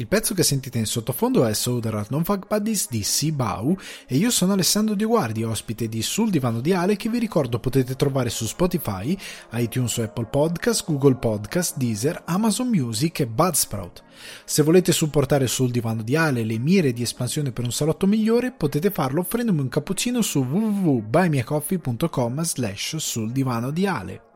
[0.00, 3.76] Il pezzo che sentite in sottofondo è So There Are No Fuck Buddies di Sibau
[4.06, 7.58] e io sono Alessandro Di Guardi, ospite di Sul Divano di Ale che vi ricordo
[7.58, 9.18] potete trovare su Spotify,
[9.54, 14.04] iTunes o Apple Podcast, Google Podcast, Deezer, Amazon Music e Budsprout.
[14.44, 18.52] Se volete supportare Sul Divano di Ale le mire di espansione per un salotto migliore
[18.52, 24.27] potete farlo offrendomi un cappuccino su www.buymeacoffee.com slash sul divano di Ale.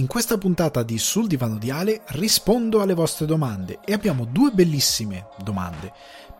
[0.00, 4.50] In questa puntata di Sul Divano di Ale rispondo alle vostre domande e abbiamo due
[4.50, 5.92] bellissime domande.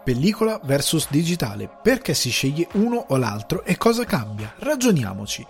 [0.02, 4.54] Pellicola versus digitale, perché si sceglie uno o l'altro e cosa cambia?
[4.60, 5.46] Ragioniamoci.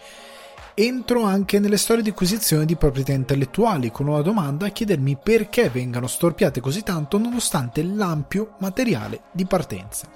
[0.75, 5.69] Entro anche nelle storie di acquisizione di proprietà intellettuali con una domanda a chiedermi perché
[5.69, 10.09] vengano storpiate così tanto nonostante l'ampio materiale di partenza.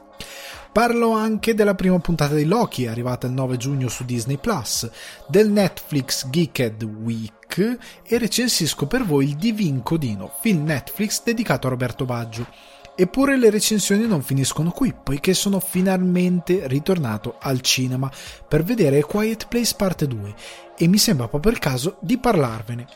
[0.74, 4.90] Parlo anche della prima puntata di Loki, arrivata il 9 giugno su Disney Plus,
[5.28, 11.70] del Netflix Geeked Week e recensisco per voi il Divin Codino, film Netflix dedicato a
[11.70, 12.48] Roberto Baggio.
[12.96, 18.08] Eppure le recensioni non finiscono qui, poiché sono finalmente ritornato al cinema
[18.46, 20.34] per vedere Quiet Place Parte 2
[20.78, 22.86] e mi sembra proprio il caso di parlarvene.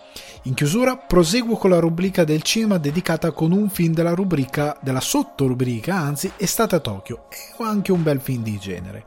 [0.42, 5.00] In chiusura proseguo con la rubrica del cinema dedicata con un film della rubrica, della
[5.00, 9.04] sottorubrica, anzi, Estate a Tokyo e anche un bel film di genere.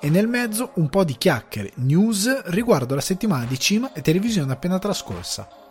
[0.00, 4.52] E nel mezzo un po' di chiacchiere, news riguardo la settimana di cinema e televisione
[4.52, 5.67] appena trascorsa.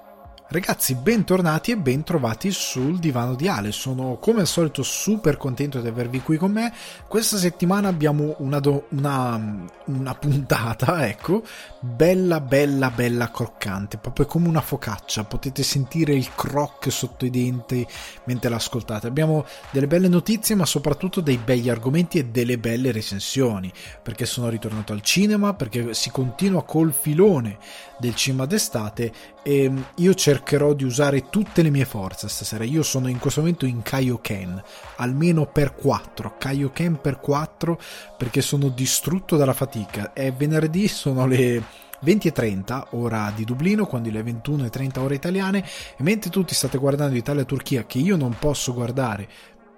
[0.50, 3.74] Ragazzi, bentornati e bentrovati sul divano di Ale.
[3.74, 6.72] Sono come al solito super contento di avervi qui con me.
[7.06, 11.44] Questa settimana abbiamo una, do, una, una puntata, ecco,
[11.82, 15.26] bella, bella, bella croccante, proprio come una focaccia.
[15.26, 17.86] Potete sentire il croc sotto i denti
[18.24, 19.08] mentre l'ascoltate.
[19.08, 23.70] Abbiamo delle belle notizie, ma soprattutto dei begli argomenti e delle belle recensioni.
[24.02, 27.58] Perché sono ritornato al cinema, perché si continua col filone
[27.98, 29.12] del cinema d'estate
[29.44, 32.64] e io cercherò di usare tutte le mie forze stasera.
[32.64, 34.62] Io sono in questo momento in Kaioken,
[34.98, 37.80] almeno per 4, Kaioken per 4
[38.18, 40.14] perché sono distrutto dalla fatica.
[40.14, 41.62] È venerdì, sono le
[42.04, 45.64] 20.30 ora di Dublino, quando le 21.30 ore italiane
[45.98, 49.28] e mentre tutti state guardando Italia-Turchia che io non posso guardare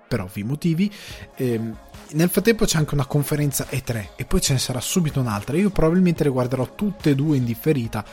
[0.09, 0.91] per ovvi motivi,
[1.35, 1.77] ehm,
[2.11, 5.55] nel frattempo c'è anche una conferenza E3 e poi ce ne sarà subito un'altra.
[5.55, 8.03] Io probabilmente le guarderò tutte e due in differita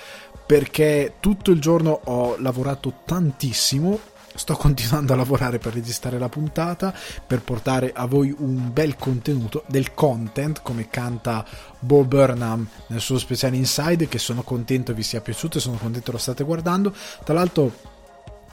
[0.45, 3.99] perché tutto il giorno ho lavorato tantissimo.
[4.35, 6.95] Sto continuando a lavorare per registrare la puntata,
[7.27, 11.43] per portare a voi un bel contenuto, del content, come canta
[11.79, 16.13] Bo Burnham nel suo speciale Inside, che sono contento vi sia piaciuto e sono contento
[16.13, 16.95] lo state guardando.
[17.25, 17.96] Tra l'altro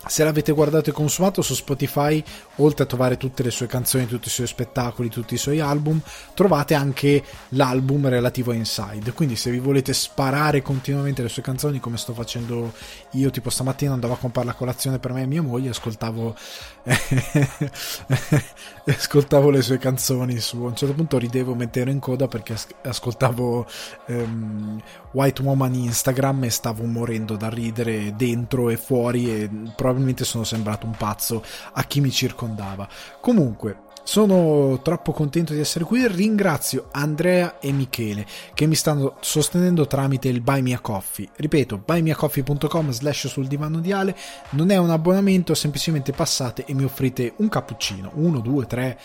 [0.06, 2.22] se l'avete guardato e consumato su Spotify,
[2.58, 6.00] oltre a trovare tutte le sue canzoni, tutti i suoi spettacoli, tutti i suoi album,
[6.34, 9.14] trovate anche l'album relativo a Inside.
[9.14, 12.74] Quindi se vi volete sparare continuamente le sue canzoni, come sto facendo
[13.12, 16.35] io, tipo stamattina andavo a comprare la colazione per me e mia moglie, ascoltavo,
[18.85, 22.56] ascoltavo le sue canzoni su, a un certo punto ridevo mentre ero in coda perché
[22.84, 23.66] ascoltavo
[24.08, 24.81] um,
[25.12, 29.92] White Woman Instagram e stavo morendo da ridere dentro e fuori e probabilmente
[30.23, 31.43] sono sembrato un pazzo
[31.73, 32.87] a chi mi circondava.
[33.19, 36.05] Comunque, sono troppo contento di essere qui.
[36.07, 41.29] Ringrazio Andrea e Michele che mi stanno sostenendo tramite il Buy Me a Coffee.
[41.33, 44.15] Ripeto, buymeacoffee.com slash sul divano di Ale.
[44.51, 48.99] Non è un abbonamento, semplicemente passate e mi offrite un cappuccino, uno, due, tre,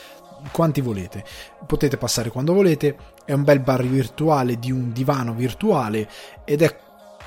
[0.51, 1.25] quanti volete.
[1.65, 2.97] Potete passare quando volete.
[3.25, 6.09] È un bel bar virtuale di un divano virtuale
[6.45, 6.77] ed è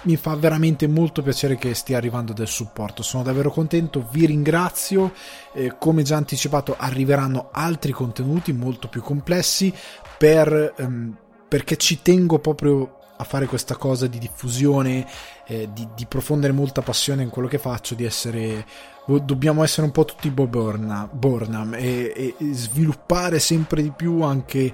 [0.03, 3.03] mi fa veramente molto piacere che stia arrivando del supporto.
[3.03, 5.13] Sono davvero contento, vi ringrazio.
[5.53, 9.73] Eh, come già anticipato, arriveranno altri contenuti molto più complessi
[10.17, 11.15] per, ehm,
[11.47, 15.05] perché ci tengo proprio a fare questa cosa di diffusione,
[15.45, 18.65] eh, di, di, profondere molta passione in quello che faccio, di essere.
[19.05, 24.73] Dobbiamo essere un po' tutti Bob Burnham e, e, e sviluppare sempre di più anche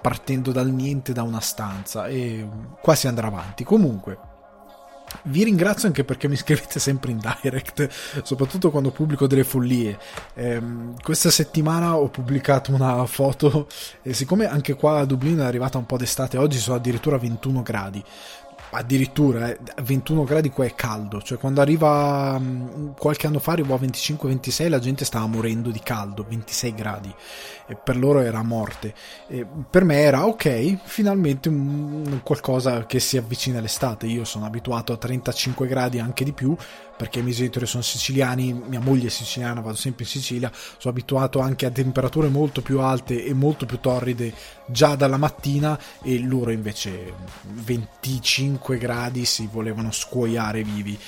[0.00, 2.46] partendo dal niente da una stanza e
[2.80, 3.64] qua si andrà avanti.
[3.64, 4.27] Comunque,
[5.24, 7.88] vi ringrazio anche perché mi scrivete sempre in direct,
[8.22, 9.98] soprattutto quando pubblico delle follie.
[10.34, 10.62] Eh,
[11.02, 13.66] questa settimana ho pubblicato una foto
[14.02, 17.62] e siccome anche qua a Dublino è arrivata un po' d'estate, oggi sono addirittura 21
[17.62, 18.04] gradi.
[18.70, 23.74] Addirittura eh, 21 gradi qua è caldo, cioè quando arriva mm, qualche anno fa arrivò
[23.74, 27.14] a 25-26 la gente stava morendo di caldo, 26 gradi
[27.66, 28.94] e per loro era morte.
[29.28, 34.06] E per me era ok, finalmente un, qualcosa che si avvicina all'estate.
[34.06, 36.56] Io sono abituato a 35 gradi anche di più
[36.96, 40.92] perché i miei genitori sono siciliani, mia moglie è siciliana, vado sempre in Sicilia, sono
[40.92, 44.32] abituato anche a temperature molto più alte e molto più torride
[44.66, 50.98] già dalla mattina e loro invece 25 gradi si volevano scuoiare vivi.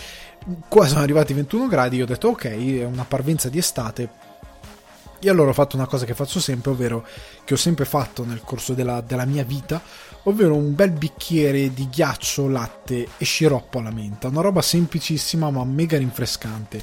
[0.68, 2.44] Qua sono arrivati 21 gradi, io ho detto ok,
[2.78, 4.08] è una parvenza di estate,
[5.22, 7.06] e allora ho fatto una cosa che faccio sempre, ovvero
[7.44, 9.80] che ho sempre fatto nel corso della, della mia vita,
[10.22, 14.28] ovvero un bel bicchiere di ghiaccio, latte e sciroppo alla menta.
[14.28, 16.82] Una roba semplicissima ma mega rinfrescante.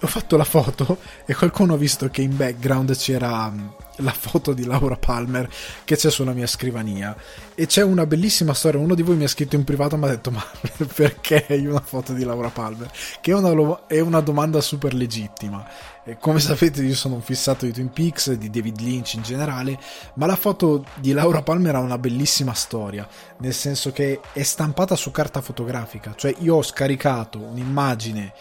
[0.00, 3.52] Ho fatto la foto e qualcuno ha visto che in background c'era
[4.00, 5.48] la foto di Laura Palmer
[5.84, 7.16] che c'è sulla mia scrivania.
[7.54, 10.04] E c'è una bellissima storia uno di voi mi ha scritto in privato e mi
[10.04, 10.44] ha detto ma
[10.94, 12.90] perché hai una foto di Laura Palmer?
[13.20, 15.66] Che è una, è una domanda super legittima.
[16.02, 19.78] E come sapete io sono un fissato di Twin Peaks di David Lynch in generale
[20.14, 23.06] ma la foto di Laura Palmer ha una bellissima storia
[23.38, 26.14] nel senso che è stampata su carta fotografica.
[26.16, 28.32] Cioè io ho scaricato un'immagine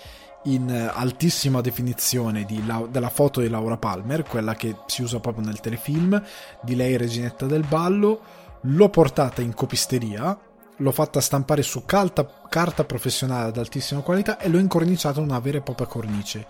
[0.44, 5.60] in altissima definizione di, della foto di Laura Palmer, quella che si usa proprio nel
[5.60, 6.22] telefilm,
[6.62, 8.22] di lei Reginetta del Ballo,
[8.62, 10.38] l'ho portata in copisteria,
[10.78, 15.58] l'ho fatta stampare su carta, carta professionale ad altissima qualità e l'ho incorniciata una vera
[15.58, 16.48] e propria cornice.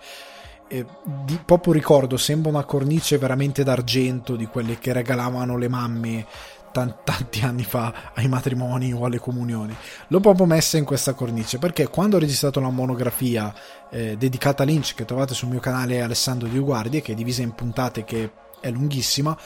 [0.68, 0.86] E
[1.24, 6.26] di, proprio ricordo, sembra una cornice veramente d'argento di quelle che regalavano le mamme
[6.72, 9.74] tanti anni fa ai matrimoni o alle comunioni.
[10.08, 13.52] L'ho proprio messa in questa cornice perché quando ho registrato la monografia
[13.90, 17.42] eh, dedicata a Lynch che trovate sul mio canale Alessandro Di Guardie, che è divisa
[17.42, 18.30] in puntate che
[18.60, 19.36] è lunghissima,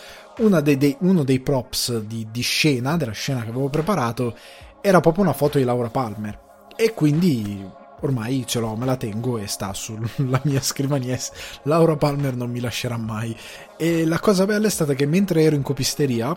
[0.63, 4.37] dei, dei, uno dei props di, di scena, della scena che avevo preparato,
[4.81, 6.41] era proprio una foto di Laura Palmer.
[6.77, 7.65] E quindi
[8.01, 11.19] ormai ce l'ho, me la tengo e sta sulla mia scrivania.
[11.63, 13.35] Laura Palmer non mi lascerà mai.
[13.77, 16.37] E la cosa bella è stata che mentre ero in copisteria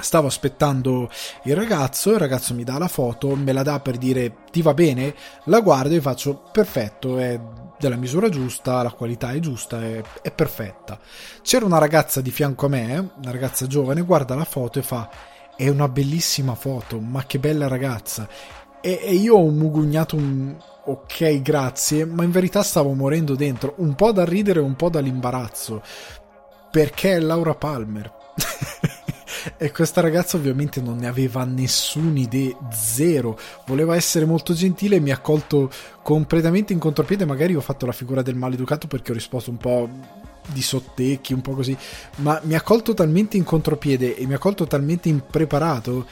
[0.00, 1.10] Stavo aspettando
[1.44, 4.74] il ragazzo, il ragazzo mi dà la foto, me la dà per dire ti va
[4.74, 7.38] bene, la guardo e faccio perfetto, è
[7.78, 10.98] della misura giusta, la qualità è giusta, è, è perfetta.
[11.42, 15.08] C'era una ragazza di fianco a me, una ragazza giovane, guarda la foto e fa
[15.56, 18.28] è una bellissima foto, ma che bella ragazza.
[18.80, 23.94] E, e io ho mugugnato un ok grazie, ma in verità stavo morendo dentro, un
[23.94, 25.82] po' da ridere e un po' dall'imbarazzo,
[26.70, 28.12] perché è Laura Palmer.
[29.56, 33.38] E questa ragazza ovviamente non ne aveva nessun'idea, zero.
[33.66, 35.70] Voleva essere molto gentile e mi ha colto
[36.02, 37.24] completamente in contropiede.
[37.24, 39.88] Magari ho fatto la figura del maleducato perché ho risposto un po'
[40.48, 41.76] di sottecchi, un po' così.
[42.16, 46.06] Ma mi ha colto talmente in contropiede e mi ha colto talmente impreparato.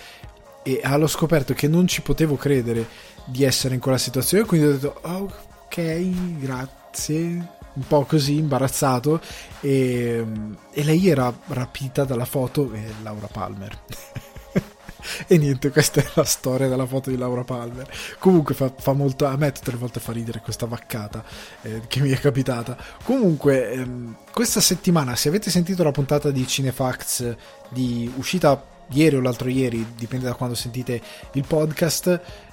[0.62, 2.86] E l'ho scoperto che non ci potevo credere
[3.24, 4.44] di essere in quella situazione.
[4.44, 5.32] Quindi ho detto, oh,
[5.66, 9.20] ok, grazie un po' così imbarazzato
[9.60, 10.24] e,
[10.72, 13.78] e lei era rapita dalla foto e Laura Palmer.
[15.26, 17.88] e niente, questa è la storia della foto di Laura Palmer.
[18.18, 21.24] Comunque fa, fa molto, a me tutte le volte fa ridere questa vaccata
[21.62, 22.76] eh, che mi è capitata.
[23.02, 27.36] Comunque, ehm, questa settimana, se avete sentito la puntata di Cinefax
[27.68, 31.00] di uscita ieri o l'altro ieri, dipende da quando sentite
[31.32, 32.06] il podcast,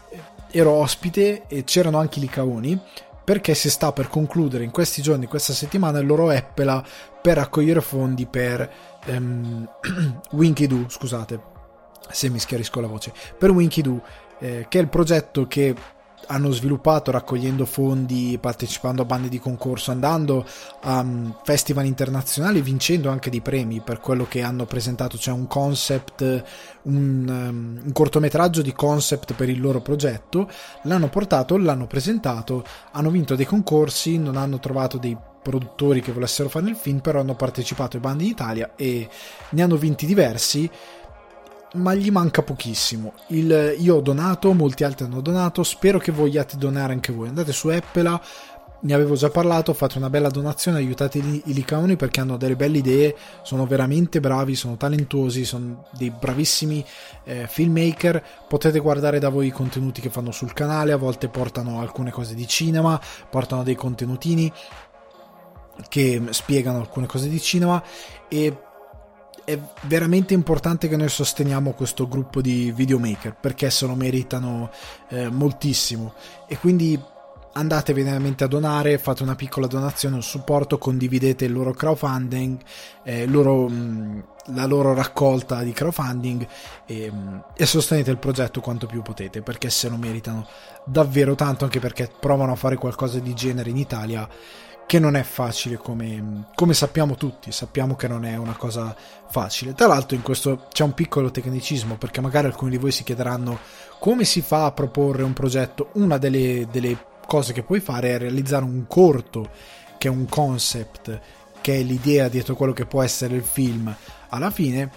[0.09, 0.19] eh,
[0.51, 2.79] ero ospite e c'erano anche i licaoni
[3.27, 6.81] perché si sta per concludere in questi giorni, questa settimana, il loro Eppela
[7.21, 8.71] per raccogliere fondi per
[9.07, 9.69] um,
[10.31, 11.37] Winky Doo, scusate
[12.09, 14.01] se mi schiarisco la voce, per Winky Doo,
[14.39, 15.75] eh, che è il progetto che
[16.27, 20.45] hanno sviluppato raccogliendo fondi, partecipando a bande di concorso, andando
[20.81, 23.81] a um, festival internazionali, vincendo anche dei premi.
[23.81, 26.21] Per quello che hanno presentato, cioè un concept,
[26.83, 30.49] un, um, un cortometraggio di concept per il loro progetto,
[30.83, 35.17] l'hanno portato, l'hanno presentato, hanno vinto dei concorsi, non hanno trovato dei
[35.47, 39.07] produttori che volessero fare il film, però hanno partecipato ai bandi in Italia e
[39.51, 40.69] ne hanno vinti diversi
[41.73, 43.13] ma gli manca pochissimo.
[43.27, 47.27] Il, io ho donato, molti altri hanno donato, spero che vogliate donare anche voi.
[47.27, 48.21] Andate su Appela,
[48.79, 52.77] ne avevo già parlato, fate una bella donazione, aiutate i Licaoni perché hanno delle belle
[52.77, 56.85] idee, sono veramente bravi, sono talentuosi, sono dei bravissimi
[57.23, 61.79] eh, filmmaker, potete guardare da voi i contenuti che fanno sul canale, a volte portano
[61.81, 64.51] alcune cose di cinema, portano dei contenutini
[65.89, 67.83] che spiegano alcune cose di cinema
[68.27, 68.55] e
[69.47, 74.69] è veramente importante che noi sosteniamo questo gruppo di videomaker perché se lo meritano
[75.07, 76.15] eh, moltissimo.
[76.49, 77.01] E quindi
[77.53, 82.59] andate veramente a donare, fate una piccola donazione, un supporto, condividete il loro crowdfunding,
[83.03, 86.45] eh, loro, mh, la loro raccolta di crowdfunding
[86.85, 90.45] e, mh, e, sostenete il progetto quanto più potete perché se lo meritano
[90.83, 94.27] davvero tanto anche perché provano a fare qualcosa di genere in Italia
[94.87, 98.95] che non è facile come, come, sappiamo tutti, sappiamo che non è una cosa
[99.27, 99.73] facile.
[99.73, 103.59] Tra l'altro in questo c'è un piccolo tecnicismo perché magari alcuni di voi si chiederanno
[103.99, 105.89] come si fa a proporre un progetto.
[105.95, 109.49] Una delle, delle cose che puoi fare è realizzare un corto
[109.97, 111.19] che è un concept,
[111.59, 113.93] che è l'idea dietro quello che può essere il film
[114.29, 114.89] alla fine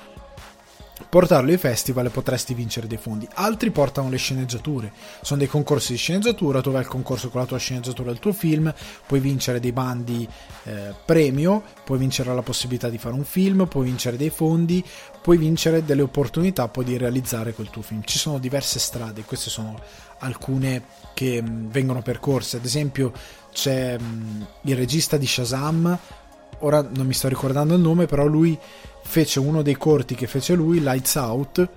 [1.09, 3.29] portarlo ai festival e potresti vincere dei fondi.
[3.35, 4.93] Altri portano le sceneggiature,
[5.23, 8.33] sono dei concorsi di sceneggiatura, tu vai al concorso con la tua sceneggiatura del tuo
[8.33, 8.73] film,
[9.07, 10.29] puoi vincere dei bandi
[10.65, 14.85] eh, premio, puoi vincere la possibilità di fare un film, puoi vincere dei fondi,
[15.23, 18.03] puoi vincere delle opportunità poi di realizzare quel tuo film.
[18.05, 19.79] Ci sono diverse strade, queste sono
[20.21, 20.83] alcune
[21.15, 23.13] che mh, vengono percorse, ad esempio
[23.53, 25.99] c'è mh, il regista di Shazam,
[26.61, 28.59] ora non mi sto ricordando il nome, però lui
[29.11, 31.69] fece uno dei corti che fece lui, Lights Out,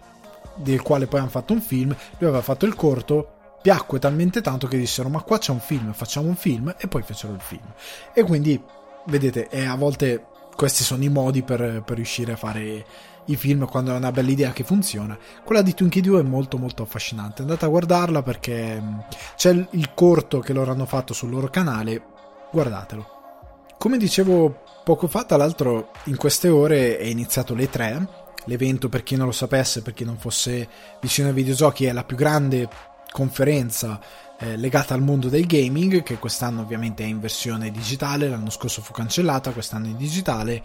[0.56, 4.68] del quale poi hanno fatto un film, lui aveva fatto il corto, piacque talmente tanto
[4.68, 7.66] che dissero ma qua c'è un film, facciamo un film e poi fecero il film.
[8.14, 8.62] E quindi,
[9.08, 12.86] vedete, a volte questi sono i modi per, per riuscire a fare
[13.26, 15.18] i film quando è una bella idea che funziona.
[15.44, 19.00] Quella di Twinkie 2 è molto molto affascinante, andate a guardarla perché mm,
[19.36, 22.06] c'è il corto che loro hanno fatto sul loro canale,
[22.52, 23.13] guardatelo.
[23.78, 28.08] Come dicevo poco fa, tra l'altro, in queste ore è iniziato le 3.
[28.46, 30.68] L'evento, per chi non lo sapesse, per chi non fosse
[31.00, 32.68] vicino ai videogiochi, è la più grande
[33.12, 34.00] conferenza
[34.40, 38.82] eh, legata al mondo del gaming, che quest'anno ovviamente è in versione digitale, l'anno scorso
[38.82, 40.62] fu cancellata, quest'anno è in digitale.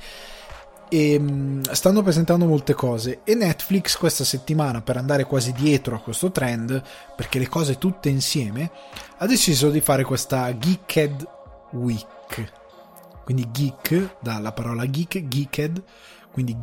[0.88, 5.94] E mh, mm, stanno presentando molte cose e Netflix questa settimana per andare quasi dietro
[5.94, 6.82] a questo trend
[7.14, 8.70] perché le cose tutte insieme
[9.18, 11.28] ha deciso di fare questa Geeked
[11.72, 12.57] Week
[13.28, 15.82] quindi geek, dalla parola geek, geeked,
[16.32, 16.56] quindi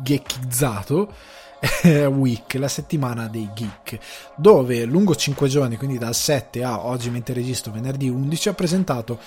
[0.00, 1.12] geekizzato,
[2.08, 3.98] week, la settimana dei geek,
[4.34, 9.20] dove lungo 5 giorni, quindi dal 7 a oggi mentre registro venerdì 11, ha presentato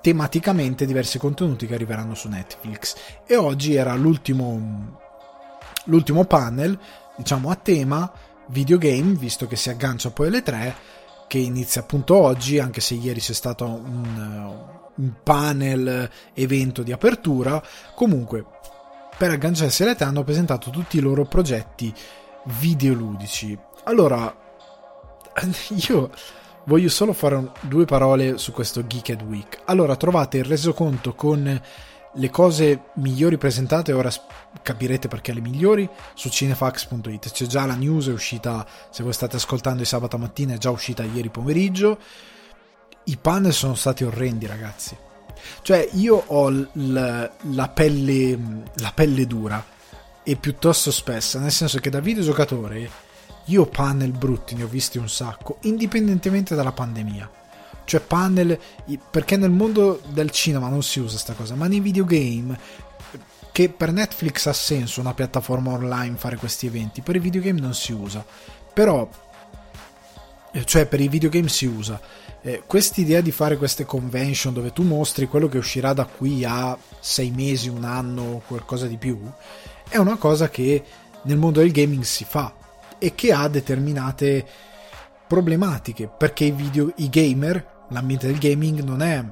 [0.00, 2.96] tematicamente diversi contenuti che arriveranno su Netflix.
[3.28, 4.98] E oggi era l'ultimo,
[5.84, 6.76] l'ultimo panel,
[7.14, 8.12] diciamo a tema
[8.48, 10.74] videogame, visto che si aggancia poi alle 3,
[11.28, 17.62] che inizia appunto oggi, anche se ieri c'è stato un un panel evento di apertura.
[17.94, 18.44] Comunque,
[19.16, 21.92] per agganciarsi alle te hanno presentato tutti i loro progetti
[22.44, 23.56] videoludici.
[23.84, 24.34] Allora,
[25.88, 26.10] io
[26.64, 29.60] voglio solo fare un, due parole su questo Geeked Week.
[29.66, 31.60] Allora, trovate il resoconto con
[32.16, 34.10] le cose migliori presentate, ora
[34.62, 37.32] capirete perché le migliori, su cinefax.it.
[37.32, 40.70] C'è già la news, è uscita, se voi state ascoltando il sabato mattina, è già
[40.70, 41.98] uscita ieri pomeriggio
[43.04, 44.96] i panel sono stati orrendi, ragazzi.
[45.62, 48.38] Cioè, io ho l- la, pelle,
[48.76, 49.64] la pelle dura
[50.22, 52.90] e piuttosto spessa, nel senso che da videogiocatore
[53.46, 57.30] io panel brutti ne ho visti un sacco, indipendentemente dalla pandemia.
[57.84, 58.58] Cioè panel,
[59.10, 62.58] perché nel mondo del cinema non si usa sta cosa, ma nei videogame,
[63.52, 67.74] che per Netflix ha senso una piattaforma online fare questi eventi, per i videogame non
[67.74, 68.24] si usa.
[68.72, 69.08] Però,
[70.64, 72.00] cioè per i videogame si usa.
[72.42, 76.76] Eh, quest'idea di fare queste convention dove tu mostri quello che uscirà da qui a
[77.00, 79.18] sei mesi, un anno, qualcosa di più,
[79.88, 80.84] è una cosa che
[81.22, 82.54] nel mondo del gaming si fa
[82.98, 84.46] e che ha determinate
[85.26, 89.24] problematiche perché i, video, i gamer, l'ambiente del gaming non è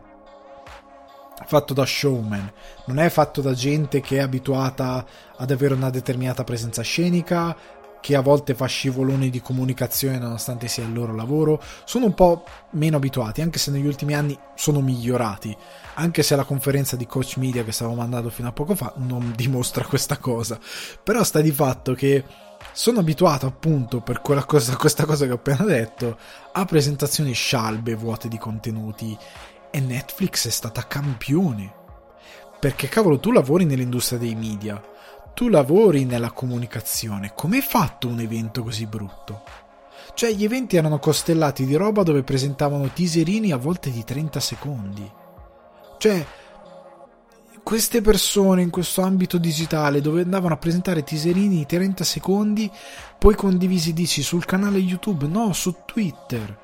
[1.46, 2.52] fatto da showman,
[2.86, 5.04] non è fatto da gente che è abituata
[5.36, 7.56] ad avere una determinata presenza scenica,
[8.02, 12.44] che a volte fa scivoloni di comunicazione nonostante sia il loro lavoro, sono un po'
[12.70, 15.56] meno abituati, anche se negli ultimi anni sono migliorati,
[15.94, 19.32] anche se la conferenza di coach media che stavo mandando fino a poco fa non
[19.36, 20.58] dimostra questa cosa,
[21.02, 22.24] però sta di fatto che
[22.72, 24.44] sono abituato appunto per cosa,
[24.76, 26.18] questa cosa che ho appena detto
[26.50, 29.16] a presentazioni scialbe vuote di contenuti.
[29.74, 31.72] E Netflix è stata campione.
[32.60, 34.80] Perché cavolo tu lavori nell'industria dei media
[35.34, 39.42] tu lavori nella comunicazione, com'è fatto un evento così brutto?
[40.14, 45.10] Cioè, gli eventi erano costellati di roba dove presentavano teaserini a volte di 30 secondi.
[45.98, 46.26] Cioè,
[47.62, 52.70] queste persone in questo ambito digitale dove andavano a presentare teaserini di 30 secondi,
[53.18, 56.60] poi condivisi dici sul canale YouTube, no, su Twitter.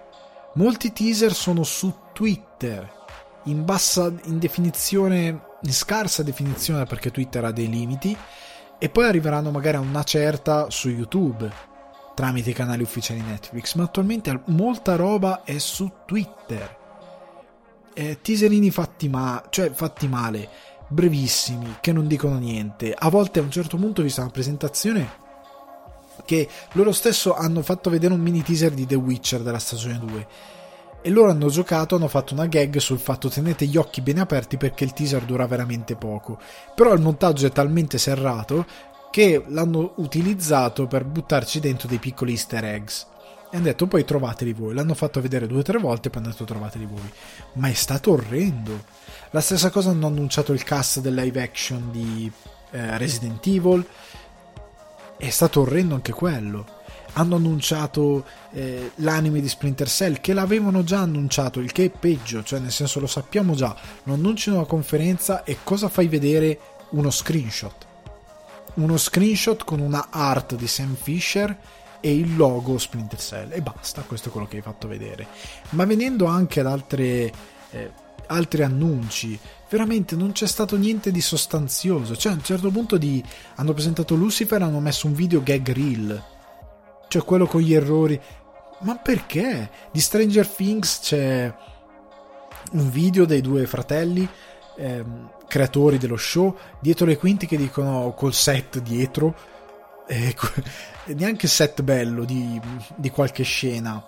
[0.54, 2.90] Molti teaser sono su Twitter,
[3.44, 8.16] in bassa, in definizione, in scarsa definizione perché Twitter ha dei limiti,
[8.78, 11.50] e poi arriveranno magari a una certa su YouTube
[12.14, 16.76] tramite i canali ufficiali Netflix, ma attualmente molta roba è su Twitter
[17.98, 20.48] eh, teaserini fatti, ma- cioè, fatti male,
[20.88, 22.94] brevissimi, che non dicono niente.
[22.96, 25.26] A volte a un certo punto ho visto una presentazione
[26.24, 30.26] che loro stesso hanno fatto vedere un mini teaser di The Witcher della stagione 2
[31.00, 34.56] e loro hanno giocato, hanno fatto una gag sul fatto tenete gli occhi bene aperti
[34.56, 36.38] perché il teaser dura veramente poco.
[36.74, 38.66] Però il montaggio è talmente serrato
[39.10, 43.06] che l'hanno utilizzato per buttarci dentro dei piccoli easter eggs.
[43.50, 44.74] E hanno detto poi trovateli voi.
[44.74, 47.10] L'hanno fatto vedere due o tre volte e poi hanno detto trovateli voi.
[47.54, 48.84] Ma è stato orrendo.
[49.30, 52.30] La stessa cosa hanno annunciato il cast del live action di
[52.72, 53.86] eh, Resident Evil.
[55.16, 56.76] È stato orrendo anche quello
[57.18, 62.44] hanno annunciato eh, l'anime di Splinter Cell che l'avevano già annunciato il che è peggio
[62.44, 63.76] cioè nel senso lo sappiamo già.
[64.04, 66.58] Lo annunci in una conferenza e cosa fai vedere?
[66.90, 67.86] Uno screenshot.
[68.74, 71.56] Uno screenshot con una art di Sam Fisher
[72.00, 73.52] e il logo Splinter Cell.
[73.52, 75.26] E basta questo è quello che hai fatto vedere.
[75.70, 77.32] Ma venendo anche ad altre
[77.70, 77.90] eh,
[78.28, 79.38] altri annunci
[79.70, 82.16] veramente non c'è stato niente di sostanzioso.
[82.16, 83.22] Cioè a un certo punto di,
[83.56, 86.36] hanno presentato Lucifer hanno messo un video gag reel
[87.08, 88.20] cioè quello con gli errori.
[88.80, 89.70] Ma perché?
[89.90, 91.52] Di Stranger Things c'è
[92.72, 94.28] un video dei due fratelli
[94.76, 99.34] ehm, creatori dello show dietro le quinte che dicono col set dietro
[100.06, 100.34] eh,
[101.06, 102.60] neanche set bello di,
[102.94, 104.02] di, qualche scena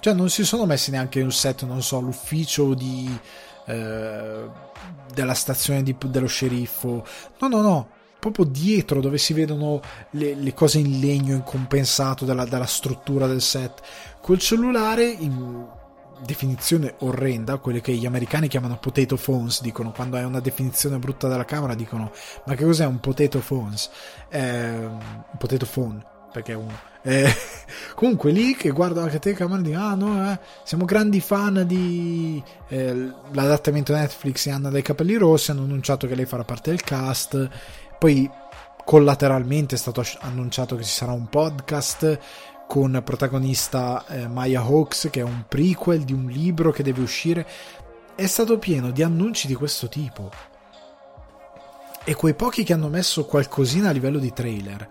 [0.00, 3.18] cioè non si sono messi neanche un set non so l'ufficio di
[3.66, 4.48] eh,
[5.12, 7.06] della stazione di, dello sceriffo
[7.38, 7.88] no no no
[8.30, 9.80] proprio dietro dove si vedono
[10.10, 13.82] le, le cose in legno incompensato dalla, dalla struttura del set
[14.20, 15.64] col cellulare in
[16.24, 21.28] definizione orrenda, quelle che gli americani chiamano potato phones, dicono quando hai una definizione brutta
[21.28, 22.10] della camera, dicono
[22.46, 23.90] ma che cos'è un potato phones?
[24.30, 26.94] Eh, un potato phone, perché è uno.
[27.06, 27.32] Eh,
[27.94, 32.42] comunque lì che guardo la telecamera e dico ah no, eh, siamo grandi fan di
[32.66, 36.82] eh, l'adattamento Netflix di Anna dai capelli rossi, hanno annunciato che lei farà parte del
[36.82, 37.48] cast
[37.98, 38.30] poi
[38.84, 42.18] collateralmente è stato annunciato che ci sarà un podcast
[42.66, 47.46] con protagonista eh, Maya Hawks, che è un prequel di un libro che deve uscire.
[48.14, 50.30] È stato pieno di annunci di questo tipo.
[52.04, 54.88] E quei pochi che hanno messo qualcosina a livello di trailer.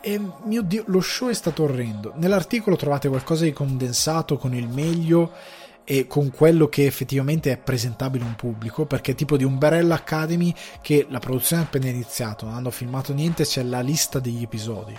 [0.00, 2.12] E mio dio, lo show è stato orrendo.
[2.16, 5.32] Nell'articolo trovate qualcosa di condensato con il meglio
[5.84, 10.54] e con quello che effettivamente è presentabile a un pubblico perché tipo di Umbrella Academy
[10.80, 14.96] che la produzione è appena iniziata non hanno filmato niente c'è la lista degli episodi.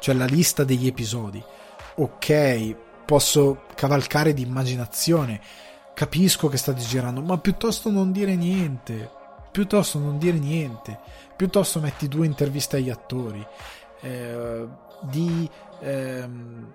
[0.00, 1.42] C'è la lista degli episodi.
[1.96, 5.40] Ok posso cavalcare di immaginazione
[5.94, 9.10] capisco che state girando ma piuttosto non dire niente.
[9.52, 10.98] Piuttosto non dire niente.
[11.36, 13.44] Piuttosto metti due interviste agli attori.
[14.00, 14.66] Eh,
[15.02, 15.48] di
[15.80, 16.72] ehm,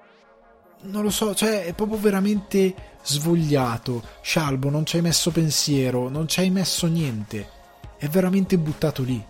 [0.81, 4.03] non lo so, cioè è proprio veramente svogliato.
[4.21, 7.49] Scialbo, non ci hai messo pensiero, non ci hai messo niente.
[7.97, 9.23] È veramente buttato lì.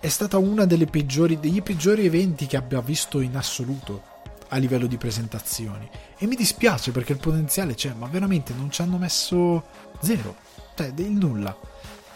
[0.00, 4.10] È stata una delle peggiori, degli peggiori eventi che abbia visto in assoluto
[4.48, 5.88] a livello di presentazioni.
[6.18, 9.64] E mi dispiace perché il potenziale c'è, ma veramente non ci hanno messo
[10.00, 10.36] zero.
[10.74, 11.56] Cioè, del nulla.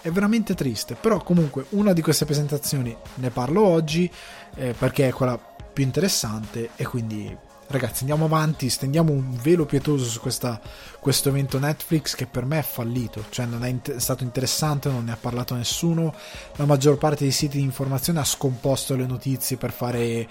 [0.01, 0.95] È veramente triste.
[0.95, 4.11] Però comunque una di queste presentazioni ne parlo oggi
[4.57, 7.37] eh, perché è quella più interessante e quindi
[7.69, 10.61] ragazzi andiamo avanti stendiamo un velo pietoso su questa,
[11.01, 13.25] questo evento Netflix che per me è fallito.
[13.29, 16.15] Cioè non è int- stato interessante non ne ha parlato nessuno.
[16.57, 20.29] La maggior parte dei siti di informazione ha scomposto le notizie per fare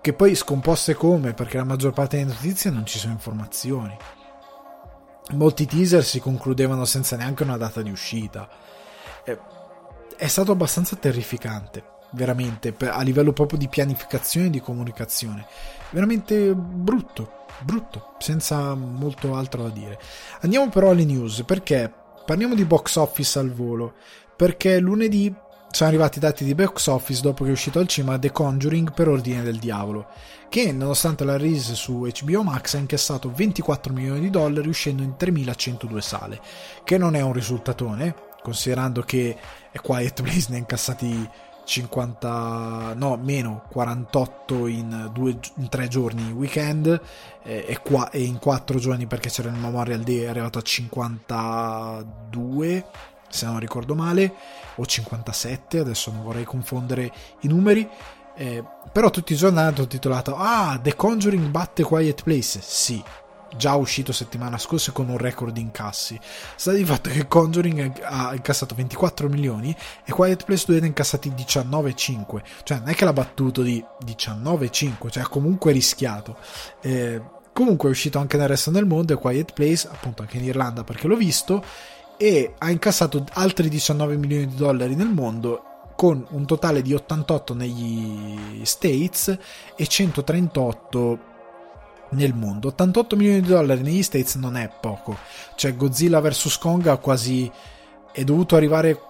[0.00, 1.34] che poi scomposte come?
[1.34, 3.96] Perché la maggior parte delle notizie non ci sono informazioni.
[5.32, 8.48] Molti teaser si concludevano senza neanche una data di uscita.
[9.24, 9.36] È,
[10.16, 15.46] è stato abbastanza terrificante veramente a livello proprio di pianificazione e di comunicazione
[15.90, 19.98] veramente brutto, brutto, senza molto altro da dire.
[20.40, 21.92] Andiamo però alle news, perché
[22.24, 23.94] parliamo di box office al volo,
[24.36, 25.34] perché lunedì
[25.70, 28.92] sono arrivati i dati di box office dopo che è uscito al cinema The Conjuring
[28.92, 30.08] per ordine del diavolo,
[30.48, 35.16] che nonostante la release su HBO Max ha incassato 24 milioni di dollari uscendo in
[35.16, 36.40] 3102 sale,
[36.84, 39.36] che non è un risultatone, considerando che
[39.80, 41.28] Quiet Place ne ha incassati
[41.68, 46.98] 50 no meno 48 in, due, in tre giorni weekend
[47.42, 50.62] eh, e, qua, e, in quattro giorni perché c'era il Memorial Day è arrivato a
[50.62, 52.84] 52
[53.28, 54.32] se non ricordo male
[54.76, 57.86] o 57 adesso non vorrei confondere i numeri
[58.34, 63.04] eh, però tutti i giorni hanno titolato ah The Conjuring batte Quiet Place sì
[63.56, 66.18] già uscito settimana scorsa con un record di incassi.
[66.56, 70.88] Sta di fatto che Conjuring ha incassato 24 milioni e Quiet Place 2 ne ha
[70.88, 72.42] incassati 19,5.
[72.62, 76.36] Cioè, non è che l'ha battuto di 19,5, cioè ha comunque rischiato.
[76.80, 77.22] Eh,
[77.58, 80.84] Comunque è uscito anche nel resto del mondo, è Quiet Place, appunto anche in Irlanda
[80.84, 81.64] perché l'ho visto,
[82.16, 85.64] e ha incassato altri 19 milioni di dollari nel mondo
[85.96, 89.36] con un totale di 88 negli States
[89.74, 91.18] e 138
[92.10, 92.68] nel mondo.
[92.68, 95.16] 88 milioni di dollari negli States non è poco.
[95.54, 96.58] Cioè Godzilla vs.
[96.58, 97.50] Kong ha quasi
[98.12, 99.00] è dovuto arrivare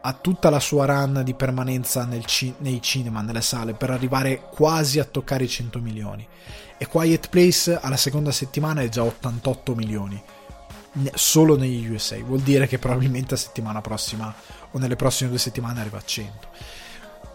[0.00, 5.00] a tutta la sua run di permanenza ci- nei cinema, nelle sale, per arrivare quasi
[5.00, 6.26] a toccare i 100 milioni.
[6.78, 10.22] E Quiet Place alla seconda settimana è già 88 milioni,
[11.14, 12.16] solo negli USA.
[12.22, 14.32] Vuol dire che probabilmente la settimana prossima
[14.70, 16.48] o nelle prossime due settimane arriva a 100.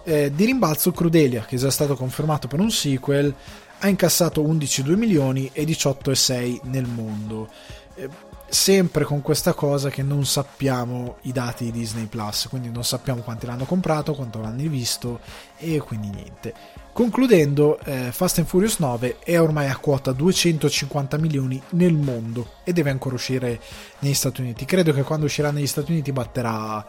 [0.04, 3.36] Eh, di rimbalzo Crudelia, che è già stato confermato per un sequel,
[3.82, 7.50] ha incassato 11,2 milioni e 18,6 nel mondo.
[7.96, 8.10] Eh,
[8.48, 13.22] sempre con questa cosa che non sappiamo i dati di Disney Plus, quindi non sappiamo
[13.22, 15.22] quanti l'hanno comprato, quanto l'hanno visto
[15.58, 16.54] e quindi niente.
[16.94, 22.74] Concludendo, eh, Fast and Furious 9 è ormai a quota 250 milioni nel mondo e
[22.74, 23.60] deve ancora uscire
[24.00, 24.66] negli Stati Uniti.
[24.66, 26.86] Credo che quando uscirà negli Stati Uniti batterà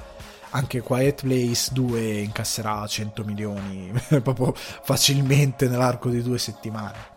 [0.53, 7.11] anche Quiet Place 2 e incasserà 100 milioni proprio facilmente nell'arco di due settimane.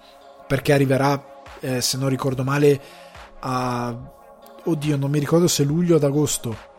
[0.48, 2.82] Perché arriverà, eh, se non ricordo male,
[3.40, 3.96] a
[4.64, 6.74] oddio, non mi ricordo se luglio o ad agosto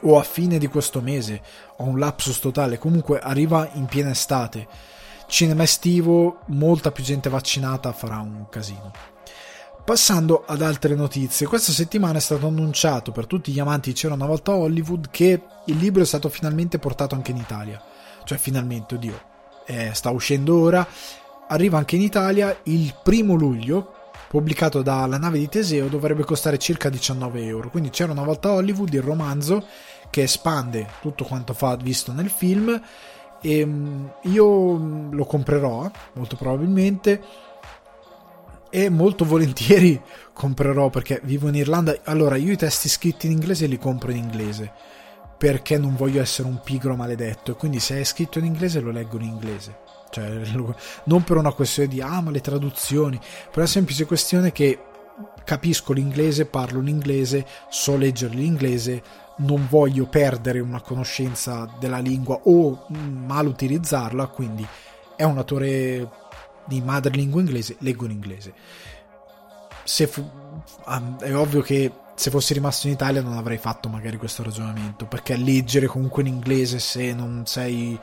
[0.00, 1.42] o a fine di questo mese,
[1.76, 4.66] ho un lapsus totale, comunque arriva in piena estate.
[5.26, 9.15] Cinema estivo, molta più gente vaccinata farà un casino.
[9.86, 14.26] Passando ad altre notizie, questa settimana è stato annunciato per tutti gli amanti C'era una
[14.26, 17.80] volta Hollywood che il libro è stato finalmente portato anche in Italia.
[18.24, 19.22] Cioè finalmente, oddio,
[19.64, 20.84] eh, sta uscendo ora.
[21.46, 26.88] Arriva anche in Italia il primo luglio, pubblicato dalla nave di Teseo, dovrebbe costare circa
[26.88, 27.70] 19 euro.
[27.70, 29.64] Quindi c'era una volta Hollywood, il romanzo,
[30.10, 32.82] che espande tutto quanto fa visto nel film.
[33.40, 37.22] E mm, io lo comprerò, molto probabilmente.
[38.70, 40.00] E molto volentieri
[40.32, 41.96] comprerò perché vivo in Irlanda.
[42.04, 44.72] Allora, io i testi scritti in inglese li compro in inglese
[45.38, 47.52] perché non voglio essere un pigro maledetto.
[47.52, 50.30] E quindi se è scritto in inglese lo leggo in inglese cioè,
[51.04, 54.78] non per una questione di ah le traduzioni, per la semplice questione che
[55.44, 59.02] capisco l'inglese, parlo l'inglese, so leggere l'inglese,
[59.38, 64.66] non voglio perdere una conoscenza della lingua o mal utilizzarla, quindi
[65.14, 66.08] è un autore
[66.66, 68.52] di madrelingua inglese, leggo in inglese.
[69.84, 70.30] Fu,
[71.20, 75.36] è ovvio che se fossi rimasto in Italia non avrei fatto magari questo ragionamento, perché
[75.36, 77.98] leggere comunque in inglese se non sei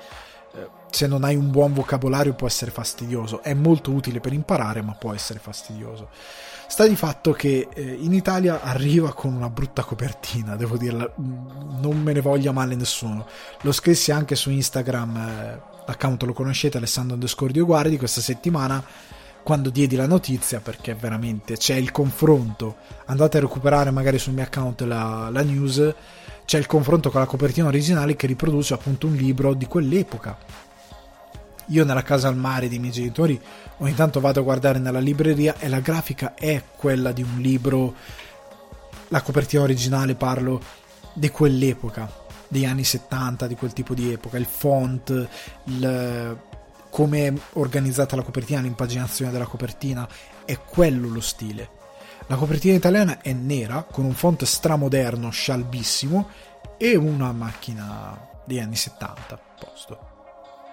[0.94, 3.42] se non hai un buon vocabolario può essere fastidioso.
[3.42, 6.10] È molto utile per imparare, ma può essere fastidioso.
[6.68, 11.82] Sta di fatto che eh, in Italia arriva con una brutta copertina, devo dirla, mm,
[11.82, 13.26] non me ne voglia male nessuno.
[13.62, 18.84] Lo scrissi anche su Instagram, eh, l'account lo conoscete, Alessandro Andescordio Guardi, questa settimana
[19.44, 22.78] quando diedi la notizia perché veramente c'è il confronto.
[23.06, 25.94] Andate a recuperare magari sul mio account la, la news
[26.46, 30.38] c'è il confronto con la copertina originale che riproduce appunto un libro di quell'epoca.
[31.68, 33.40] Io nella casa al mare dei miei genitori
[33.78, 37.96] ogni tanto vado a guardare nella libreria e la grafica è quella di un libro,
[39.10, 40.62] la copertina originale parlo
[41.14, 42.23] di quell'epoca,
[42.54, 45.28] degli anni 70, di quel tipo di epoca, il font,
[45.66, 46.38] il,
[46.90, 50.08] come è organizzata la copertina, l'impaginazione della copertina,
[50.46, 51.82] è quello lo stile.
[52.28, 56.30] La copertina italiana è nera, con un font stramoderno, scialbissimo,
[56.78, 60.12] e una macchina degli anni 70 posto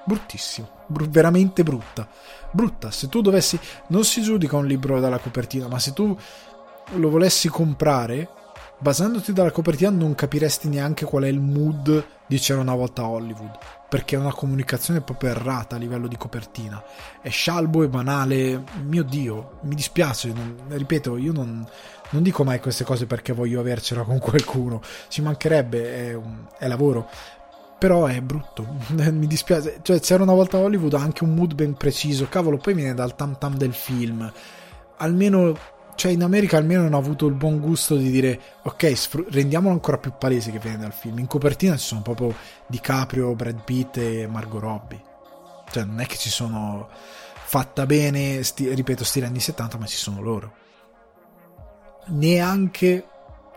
[0.05, 2.09] bruttissimo, br- veramente brutta.
[2.51, 6.17] Brutta, se tu dovessi non si giudica un libro dalla copertina, ma se tu
[6.95, 8.29] lo volessi comprare
[8.81, 13.59] basandoti dalla copertina non capiresti neanche qual è il mood di C'era una volta Hollywood,
[13.89, 16.83] perché è una comunicazione proprio errata a livello di copertina.
[17.21, 21.67] È scialbo e banale, mio Dio, mi dispiace, non, ripeto, io non,
[22.11, 26.19] non, dico mai queste cose perché voglio avercela con qualcuno, ci mancherebbe, è,
[26.59, 27.09] è lavoro,
[27.79, 28.67] però è brutto,
[29.11, 32.95] mi dispiace, cioè c'era una volta Hollywood anche un mood ben preciso, cavolo, poi viene
[32.95, 34.33] dal tam tam del film,
[34.99, 35.57] almeno,
[36.01, 39.99] cioè in America almeno hanno avuto il buon gusto di dire, ok, sfr- rendiamolo ancora
[39.99, 42.35] più palese che viene dal film, in copertina ci sono proprio
[42.69, 45.03] DiCaprio, Brad Pitt e Margot Robbie,
[45.71, 49.99] cioè non è che ci sono fatta bene, sti- ripeto, stile anni 70, ma ci
[49.99, 50.55] sono loro.
[52.07, 53.05] Neanche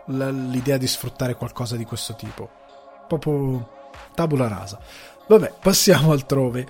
[0.04, 2.50] l'idea di sfruttare qualcosa di questo tipo.
[3.08, 4.78] Proprio tabula rasa.
[5.28, 6.68] Vabbè, passiamo altrove.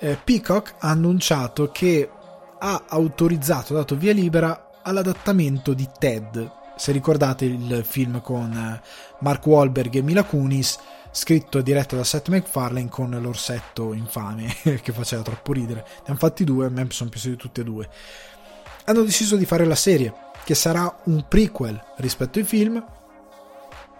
[0.00, 2.10] Eh, Peacock ha annunciato che
[2.58, 6.50] ha autorizzato, dato via libera all'adattamento di Ted.
[6.76, 8.80] Se ricordate il film con eh,
[9.20, 10.78] Mark Wahlberg e Mila Kunis,
[11.10, 15.84] scritto e diretto da Seth MacFarlane con l'orsetto infame che faceva troppo ridere.
[15.86, 17.88] Ne hanno fatti due, a me sono piaciuti tutti e due.
[18.84, 20.12] hanno deciso di fare la serie,
[20.44, 22.84] che sarà un prequel rispetto ai film.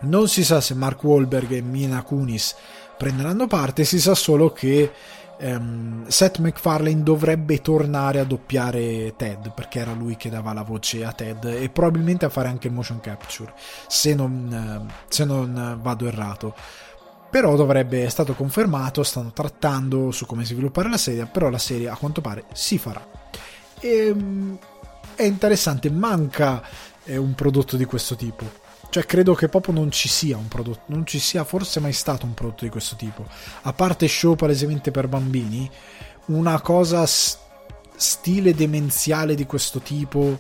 [0.01, 2.57] Non si sa se Mark Wahlberg e Mina Kunis
[2.97, 4.93] prenderanno parte, si sa solo che
[5.43, 11.05] um, Seth MacFarlane dovrebbe tornare a doppiare Ted, perché era lui che dava la voce
[11.05, 13.53] a Ted e probabilmente a fare anche il motion capture,
[13.87, 16.55] se non, se non vado errato
[17.33, 21.89] però dovrebbe, è stato confermato, stanno trattando su come sviluppare la serie, però la serie
[21.89, 23.03] a quanto pare si farà.
[23.81, 24.59] E, ehm,
[25.15, 26.63] è interessante, manca
[27.05, 28.45] eh, un prodotto di questo tipo.
[28.93, 32.27] Cioè, credo che proprio non ci sia un prodotto, non ci sia forse mai stato
[32.27, 33.25] un prodotto di questo tipo.
[33.63, 35.71] A parte show palesemente per bambini,
[36.27, 37.39] una cosa s-
[37.97, 40.39] stile demenziale di questo tipo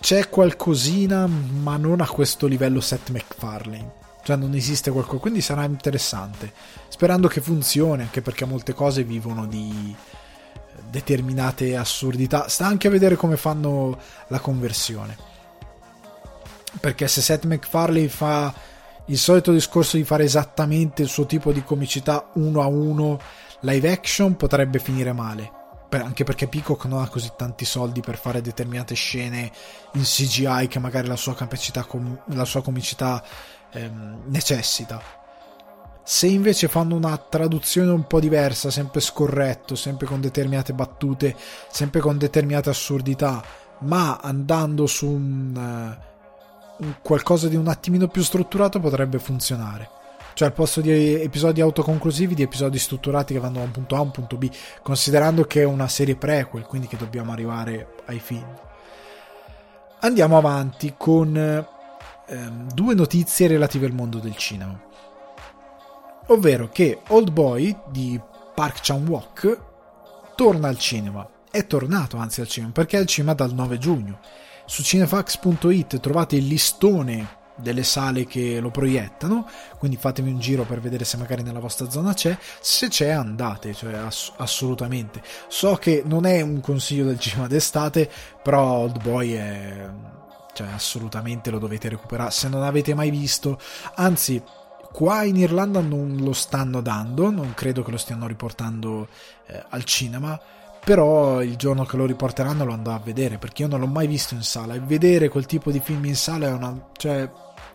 [0.00, 3.92] c'è qualcosina, ma non a questo livello Seth MacFarlane
[4.22, 6.52] cioè non esiste qualcosa, quindi sarà interessante,
[6.88, 9.96] sperando che funzioni, anche perché molte cose vivono di
[10.90, 15.38] determinate assurdità, sta anche a vedere come fanno la conversione.
[16.80, 18.52] Perché se Seth MacFarlane fa
[19.06, 23.20] il solito discorso di fare esattamente il suo tipo di comicità uno a uno
[23.60, 25.58] live action potrebbe finire male.
[25.90, 29.50] anche perché Peacock non ha così tanti soldi per fare determinate scene
[29.94, 31.84] in CGI che magari la sua capacità,
[32.26, 33.22] la sua comicità
[33.72, 35.02] ehm, necessita.
[36.04, 41.36] Se invece fanno una traduzione un po' diversa, sempre scorretto, sempre con determinate battute,
[41.70, 43.42] sempre con determinate assurdità,
[43.80, 46.09] ma andando su un, un
[47.02, 49.90] qualcosa di un attimino più strutturato potrebbe funzionare
[50.32, 53.98] cioè al posto di episodi autoconclusivi di episodi strutturati che vanno da un punto A
[53.98, 54.50] a un punto B
[54.82, 58.68] considerando che è una serie prequel quindi che dobbiamo arrivare ai film
[60.00, 64.78] andiamo avanti con ehm, due notizie relative al mondo del cinema.
[66.26, 68.20] Ovvero che Old Boy di
[68.54, 69.60] Park Chan-wook
[70.36, 71.28] torna al cinema.
[71.50, 74.20] È tornato anzi al cinema perché è al cinema dal 9 giugno.
[74.70, 79.44] Su cinefax.it trovate il listone delle sale che lo proiettano,
[79.76, 83.74] quindi fatemi un giro per vedere se magari nella vostra zona c'è, se c'è andate,
[83.74, 85.22] cioè ass- assolutamente.
[85.48, 88.08] So che non è un consiglio del cinema d'estate,
[88.44, 89.90] però Old Boy è
[90.52, 93.58] cioè assolutamente lo dovete recuperare se non avete mai visto.
[93.96, 94.40] Anzi
[94.92, 99.08] qua in Irlanda non lo stanno dando non credo che lo stiano riportando
[99.46, 100.40] eh, al cinema
[100.82, 104.06] però il giorno che lo riporteranno lo andrò a vedere perché io non l'ho mai
[104.06, 107.30] visto in sala e vedere quel tipo di film in sala è una cioè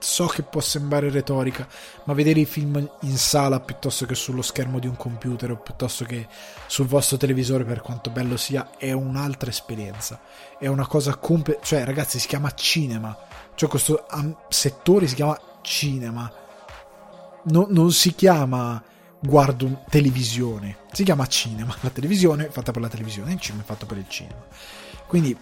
[0.06, 1.68] so che può sembrare retorica,
[2.04, 6.06] ma vedere i film in sala piuttosto che sullo schermo di un computer o piuttosto
[6.06, 6.28] che
[6.68, 10.20] sul vostro televisore, per quanto bello sia, è un'altra esperienza.
[10.60, 13.18] È una cosa comple- cioè ragazzi, si chiama cinema.
[13.56, 14.06] Cioè questo
[14.50, 16.32] settore si chiama cinema.
[17.46, 18.82] No, non si chiama
[19.20, 21.76] guardo televisione, si chiama cinema.
[21.82, 24.44] La televisione è fatta per la televisione, il cinema è fatto per il cinema.
[25.08, 25.38] Quindi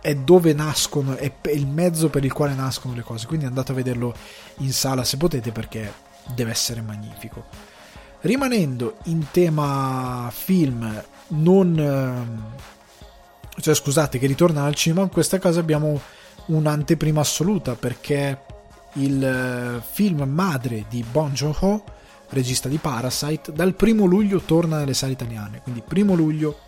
[0.00, 3.26] è dove nascono, è il mezzo per il quale nascono le cose.
[3.26, 4.14] Quindi andate a vederlo
[4.58, 5.92] in sala se potete perché
[6.34, 7.44] deve essere magnifico.
[8.20, 11.78] Rimanendo in tema film, non.
[11.78, 12.44] Ehm,
[13.60, 16.00] cioè, scusate, che ritorna al cinema, in questa casa abbiamo
[16.46, 18.44] un'anteprima assoluta perché
[18.94, 21.84] il eh, film madre di Bon Joon-ho,
[22.30, 25.60] regista di Parasite, dal primo luglio torna nelle sale italiane.
[25.62, 26.58] Quindi, primo luglio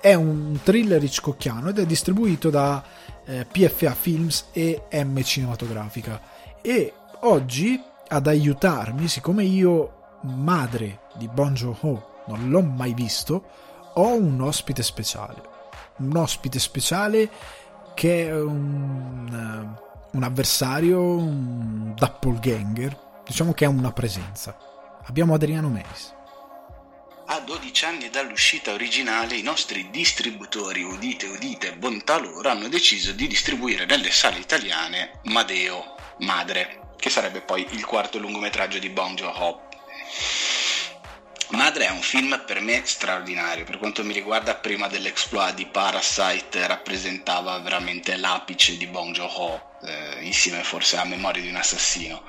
[0.00, 2.82] è un thriller hitchcockiano ed è distribuito da
[3.24, 6.20] eh, PFA Films e M Cinematografica.
[6.62, 13.44] E oggi ad aiutarmi, siccome io, madre di Bon Joon-ho, non l'ho mai visto,
[13.94, 15.42] ho un ospite speciale.
[15.98, 17.28] Un ospite speciale
[17.94, 19.76] che è un,
[20.12, 24.56] un avversario, un doppelganger, diciamo che è una presenza.
[25.08, 26.14] Abbiamo Adriano Meis.
[27.28, 33.26] A 12 anni dall'uscita originale i nostri distributori, udite udite, bontà loro, hanno deciso di
[33.26, 39.62] distribuire nelle sale italiane Madeo, Madre, che sarebbe poi il quarto lungometraggio di Bong Joon-ho.
[41.52, 46.66] Madre è un film per me straordinario, per quanto mi riguarda prima dell'exploit di Parasite
[46.66, 52.24] rappresentava veramente l'apice di Bong Joon-ho, eh, insieme forse a Memoria di un assassino.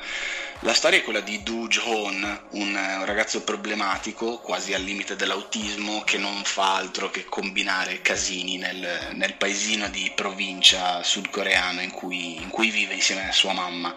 [0.64, 6.02] La storia è quella di Du Joon, un, un ragazzo problematico, quasi al limite dell'autismo,
[6.02, 12.42] che non fa altro che combinare casini nel, nel paesino di provincia sudcoreano in cui,
[12.42, 13.96] in cui vive insieme a sua mamma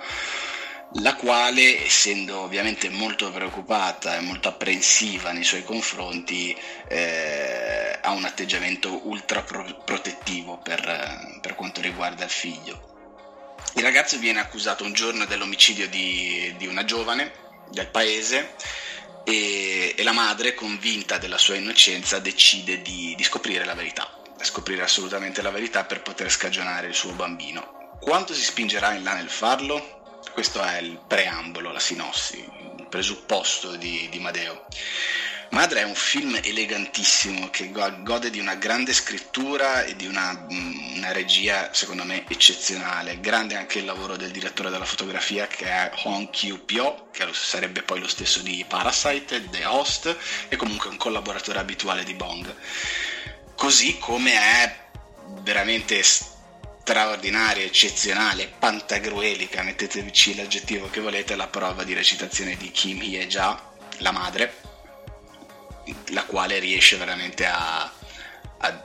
[0.96, 6.55] la quale, essendo ovviamente molto preoccupata e molto apprensiva nei suoi confronti,
[6.88, 12.91] eh, ha un atteggiamento ultra pro- protettivo per, per, quanto riguarda il figlio.
[13.74, 17.32] Il ragazzo viene accusato un giorno dell'omicidio di, di una giovane
[17.70, 18.54] del paese
[19.24, 24.82] e, e, la madre, convinta della sua innocenza, decide di, di scoprire la verità scoprire
[24.82, 27.96] assolutamente la verità per poter scagionare il suo bambino.
[28.00, 30.20] Quanto si spingerà in là nel farlo?
[30.32, 32.38] Questo è il preambolo, la sinossi,
[32.78, 34.66] il presupposto di, di Madeo.
[35.53, 40.97] Madre è un film elegantissimo che gode di una grande scrittura e di una, mm,
[40.97, 43.21] una, regia secondo me eccezionale.
[43.21, 48.01] Grande anche il lavoro del direttore della fotografia che è Hong Kyu-pyo, che sarebbe poi
[48.01, 50.17] lo stesso di Parasite, The Host
[50.49, 52.55] e comunque un collaboratore abituale di Bong.
[53.55, 54.77] Così come è
[55.43, 63.71] veramente straordinaria, eccezionale, pantagruelica, mettetevi l'aggettivo che volete, la prova di recitazione di Kim Hye-ja,
[63.99, 64.62] la madre
[66.09, 68.85] la quale riesce veramente a, a,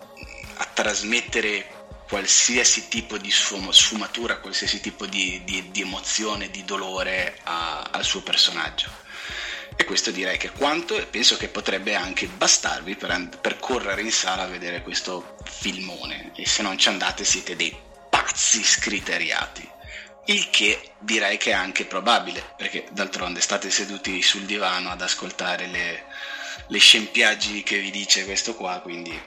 [0.58, 1.76] a trasmettere
[2.08, 8.22] qualsiasi tipo di sfumatura, qualsiasi tipo di, di, di emozione, di dolore a, al suo
[8.22, 8.90] personaggio.
[9.76, 14.12] E questo direi che quanto, e penso che potrebbe anche bastarvi per, per correre in
[14.12, 16.32] sala a vedere questo filmone.
[16.36, 17.78] E se non ci andate siete dei
[18.10, 19.70] pazzi scriteriati.
[20.26, 25.68] Il che direi che è anche probabile, perché d'altronde state seduti sul divano ad ascoltare
[25.68, 26.06] le,
[26.68, 29.18] le scempiaggi che vi dice questo qua, quindi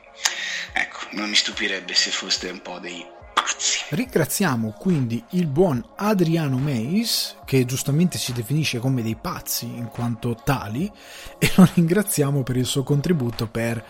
[0.73, 3.81] ecco, non mi stupirebbe se foste un po' dei pazzi.
[3.89, 10.35] Ringraziamo quindi il buon Adriano Meis, che giustamente si definisce come dei pazzi in quanto
[10.45, 10.91] tali,
[11.39, 13.85] e lo ringraziamo per il suo contributo per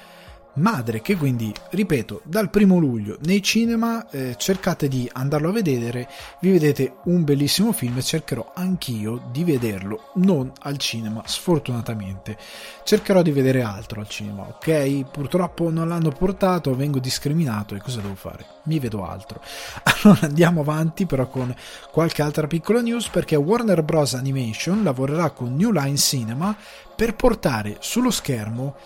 [0.55, 6.09] Madre, che quindi, ripeto, dal primo luglio nei cinema eh, cercate di andarlo a vedere,
[6.41, 12.37] vi vedete un bellissimo film e cercherò anch'io di vederlo, non al cinema, sfortunatamente.
[12.83, 15.05] Cercherò di vedere altro al cinema, ok?
[15.11, 18.45] Purtroppo non l'hanno portato, vengo discriminato e cosa devo fare?
[18.65, 19.41] Mi vedo altro.
[20.03, 21.55] Allora andiamo avanti però con
[21.91, 24.15] qualche altra piccola news perché Warner Bros.
[24.15, 26.57] Animation lavorerà con New Line Cinema
[26.97, 28.77] per portare sullo schermo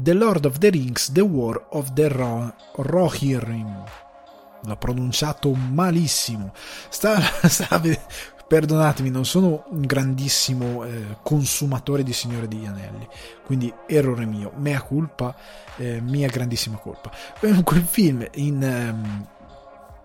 [0.00, 3.84] The Lord of the Rings, The War of the Ro- Rohirrim.
[4.62, 6.52] L'ho pronunciato malissimo.
[6.88, 7.80] Sta, sta,
[8.46, 13.08] perdonatemi, non sono un grandissimo eh, consumatore di Signore degli Anelli,
[13.44, 15.34] quindi errore mio, mea culpa,
[15.76, 17.10] eh, mia grandissima colpa.
[17.38, 18.62] Quel film in...
[18.62, 19.26] Um,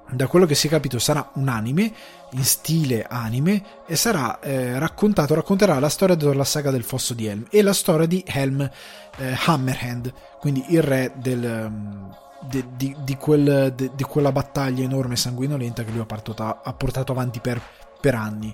[0.09, 1.91] da quello che si è capito sarà un anime
[2.31, 7.25] in stile anime e sarà eh, raccontato racconterà la storia della saga del fosso di
[7.25, 8.69] Helm e la storia di Helm
[9.17, 14.83] eh, Hammerhand quindi il re del, um, de, di, di, quel, de, di, quella battaglia
[14.83, 17.61] enorme e sanguinolenta che lui ha portato, ha portato avanti per,
[17.99, 18.53] per anni.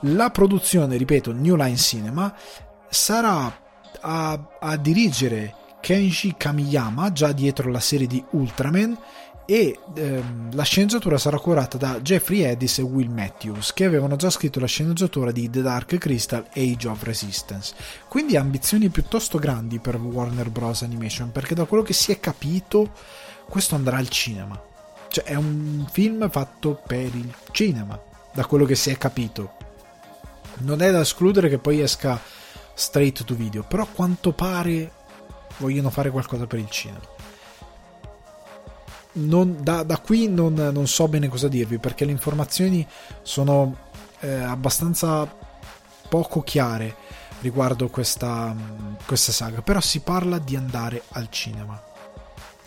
[0.00, 2.34] La produzione ripeto New Line Cinema
[2.88, 3.52] sarà
[4.00, 8.96] a, a dirigere Kenji Kamiyama già dietro la serie di Ultraman
[9.46, 14.30] e ehm, la sceneggiatura sarà curata da Jeffrey Eddis e Will Matthews che avevano già
[14.30, 17.74] scritto la sceneggiatura di The Dark Crystal Age of Resistance.
[18.08, 20.82] Quindi ambizioni piuttosto grandi per Warner Bros.
[20.82, 22.92] Animation perché da quello che si è capito
[23.48, 24.60] questo andrà al cinema.
[25.08, 28.00] Cioè è un film fatto per il cinema
[28.32, 29.52] da quello che si è capito.
[30.58, 32.18] Non è da escludere che poi esca
[32.72, 34.90] straight to video però a quanto pare
[35.58, 37.13] vogliono fare qualcosa per il cinema
[39.14, 42.86] non, da, da, qui non, non, so bene cosa dirvi perché le informazioni
[43.22, 43.76] sono
[44.20, 45.28] eh, abbastanza
[46.08, 46.96] poco chiare
[47.40, 48.54] riguardo questa,
[49.04, 51.80] questa saga, però si parla di andare al cinema.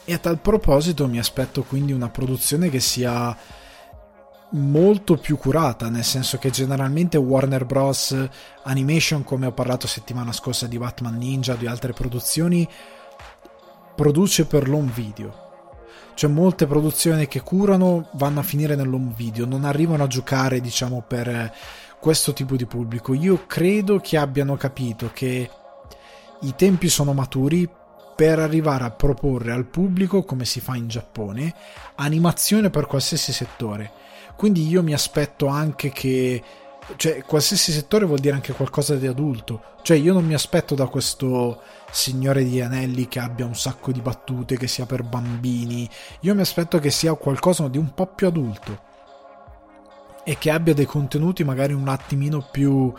[0.05, 3.35] E a tal proposito mi aspetto quindi una produzione che sia
[4.51, 8.15] molto più curata, nel senso che generalmente Warner Bros.
[8.63, 12.69] Animation, come ho parlato settimana scorsa di Batman Ninja di altre produzioni,
[13.95, 15.46] produce per l'home video
[16.17, 21.03] c'è molte produzioni che curano vanno a finire nell'home video, non arrivano a giocare, diciamo,
[21.07, 21.53] per eh,
[21.99, 23.13] questo tipo di pubblico.
[23.13, 25.47] Io credo che abbiano capito che
[26.41, 27.69] i tempi sono maturi
[28.15, 31.53] per arrivare a proporre al pubblico, come si fa in Giappone,
[31.97, 33.91] animazione per qualsiasi settore.
[34.35, 36.43] Quindi io mi aspetto anche che
[36.95, 39.61] cioè qualsiasi settore vuol dire anche qualcosa di adulto.
[39.83, 44.01] Cioè io non mi aspetto da questo signore di anelli che abbia un sacco di
[44.01, 45.89] battute, che sia per bambini.
[46.21, 48.85] Io mi aspetto che sia qualcosa di un po' più adulto
[50.23, 52.93] e che abbia dei contenuti magari un attimino più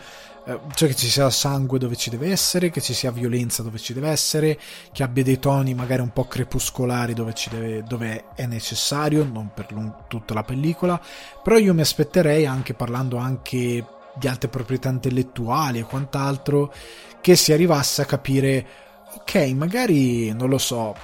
[0.49, 3.77] eh, cioè che ci sia sangue dove ci deve essere, che ci sia violenza dove
[3.77, 4.57] ci deve essere,
[4.91, 9.67] che abbia dei toni magari un po' crepuscolari dove, deve, dove è necessario, non per
[10.07, 10.99] tutta la pellicola,
[11.43, 16.73] però io mi aspetterei anche parlando anche di altre proprietà intellettuali e quant'altro,
[17.21, 18.65] che si arrivasse a capire,
[19.17, 20.95] ok, magari non lo so,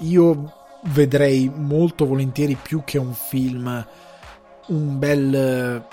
[0.00, 3.86] io vedrei molto volentieri più che un film
[4.68, 5.84] un bel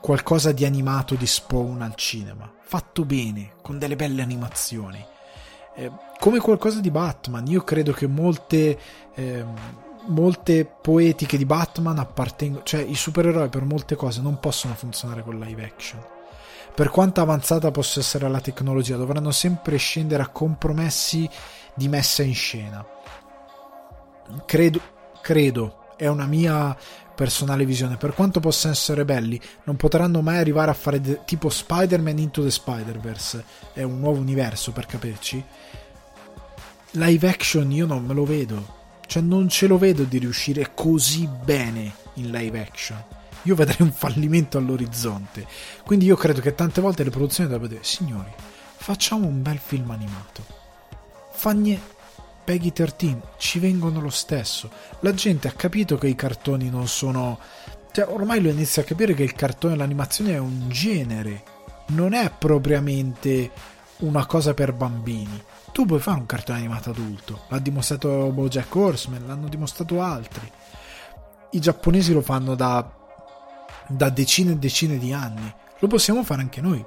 [0.00, 5.04] qualcosa di animato di Spawn al cinema, fatto bene, con delle belle animazioni.
[5.74, 8.78] Eh, come qualcosa di Batman, io credo che molte,
[9.14, 9.44] eh,
[10.06, 15.38] molte poetiche di Batman appartengono, cioè i supereroi per molte cose non possono funzionare con
[15.38, 16.00] live action.
[16.74, 21.28] Per quanto avanzata possa essere la tecnologia, dovranno sempre scendere a compromessi
[21.74, 22.84] di messa in scena.
[24.46, 24.80] Credo,
[25.20, 26.74] credo, è una mia
[27.14, 27.96] personale visione.
[27.96, 32.42] Per quanto possano essere belli, non potranno mai arrivare a fare de- tipo Spider-Man Into
[32.42, 33.44] the Spider-Verse.
[33.74, 35.44] È un nuovo universo per capirci.
[36.92, 38.80] Live action io non me lo vedo.
[39.06, 43.04] Cioè, non ce lo vedo di riuscire così bene in live action.
[43.42, 45.46] Io vedrei un fallimento all'orizzonte.
[45.84, 48.30] Quindi io credo che tante volte le produzioni dovrebbero dire: signori,
[48.76, 50.44] facciamo un bel film animato.
[51.32, 52.00] Fa niente
[52.44, 54.70] Peggy 13 ci vengono lo stesso.
[55.00, 57.38] La gente ha capito che i cartoni non sono.
[57.92, 61.44] Cioè, ormai lo inizia a capire che il cartone e l'animazione è un genere,
[61.88, 63.50] non è propriamente
[63.98, 65.42] una cosa per bambini.
[65.72, 70.50] Tu puoi fare un cartone animato adulto, l'ha dimostrato Bojack Horseman, l'hanno dimostrato altri.
[71.50, 73.01] I giapponesi lo fanno da,
[73.92, 76.84] da decine e decine di anni, lo possiamo fare anche noi.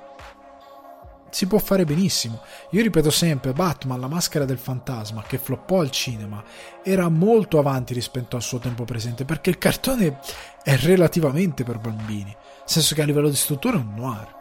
[1.29, 2.41] Si può fare benissimo.
[2.71, 6.41] Io ripeto sempre, Batman, la maschera del fantasma, che floppò al cinema,
[6.81, 10.19] era molto avanti rispetto al suo tempo presente, perché il cartone
[10.63, 14.33] è relativamente per bambini, nel senso che a livello di struttura è un noir,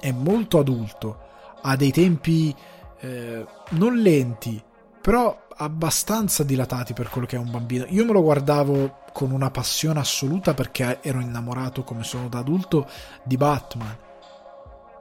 [0.00, 1.18] è molto adulto,
[1.62, 2.54] ha dei tempi
[3.00, 4.62] eh, non lenti,
[5.08, 7.86] però abbastanza dilatati per quello che è un bambino.
[7.88, 12.86] Io me lo guardavo con una passione assoluta perché ero innamorato come sono da adulto
[13.22, 13.96] di Batman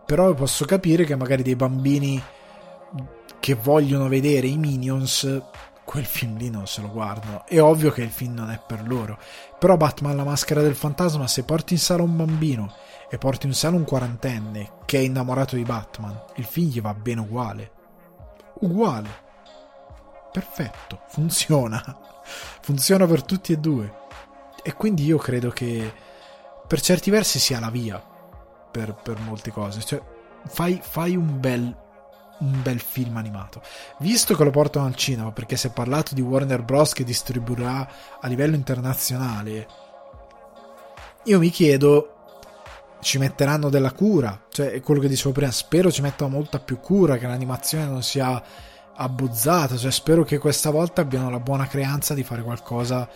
[0.08, 2.24] però posso capire che magari dei bambini
[3.42, 5.42] che vogliono vedere i Minions
[5.84, 7.46] quel film lì non se lo guardano.
[7.46, 9.20] È ovvio che il film non è per loro.
[9.60, 12.74] Però Batman la maschera del fantasma, se porti in sala un bambino
[13.10, 16.94] e porti in sala un quarantenne che è innamorato di Batman, il film gli va
[16.94, 17.72] bene uguale.
[18.62, 19.27] Uguale.
[20.38, 21.82] Perfetto, funziona.
[22.62, 23.92] Funziona per tutti e due.
[24.62, 25.92] E quindi io credo che
[26.68, 28.00] per certi versi sia la via
[28.70, 29.82] per, per molte cose.
[29.82, 30.00] Cioè,
[30.46, 31.86] fai, fai un bel
[32.40, 33.64] un bel film animato.
[33.98, 36.94] Visto che lo portano al cinema, perché si è parlato di Warner Bros.
[36.94, 37.90] che distribuirà
[38.22, 39.68] a livello internazionale,
[41.24, 42.12] io mi chiedo.
[43.00, 45.52] Ci metteranno della cura, cioè quello che dicevo prima.
[45.52, 48.44] Spero ci mettano molta più cura, che l'animazione non sia
[48.98, 49.78] abbuzzata.
[49.78, 53.08] Cioè, spero che questa volta abbiano la buona creanza di fare qualcosa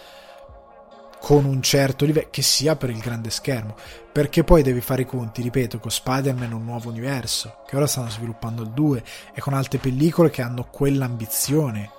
[1.20, 3.76] con un certo livello che sia per il grande schermo.
[4.12, 8.10] Perché poi devi fare i conti ripeto con Spider-Man un nuovo universo che ora stanno
[8.10, 9.04] sviluppando il 2
[9.34, 11.92] e con altre pellicole che hanno quell'ambizione.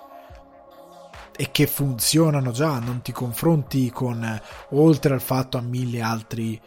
[1.35, 6.61] E che funzionano già non ti confronti con oltre al fatto a mille altri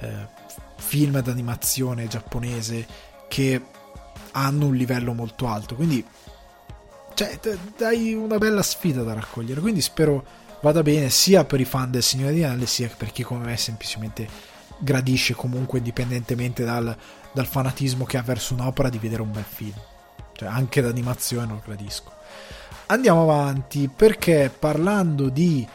[0.00, 0.28] eh,
[0.76, 2.86] film d'animazione giapponese
[3.28, 3.62] che
[4.32, 5.74] hanno un livello molto alto.
[5.74, 6.04] Quindi
[7.14, 7.38] cioè,
[7.76, 9.60] dai una bella sfida da raccogliere.
[9.60, 10.24] Quindi spero
[10.60, 13.56] vada bene sia per i fan del Signore di Anelli sia per chi come me
[13.56, 14.28] semplicemente
[14.78, 16.96] gradisce comunque indipendentemente dal,
[17.32, 19.78] dal fanatismo che ha verso un'opera di vedere un bel film.
[20.32, 22.12] Cioè anche d'animazione lo gradisco.
[22.86, 25.66] Andiamo avanti perché parlando di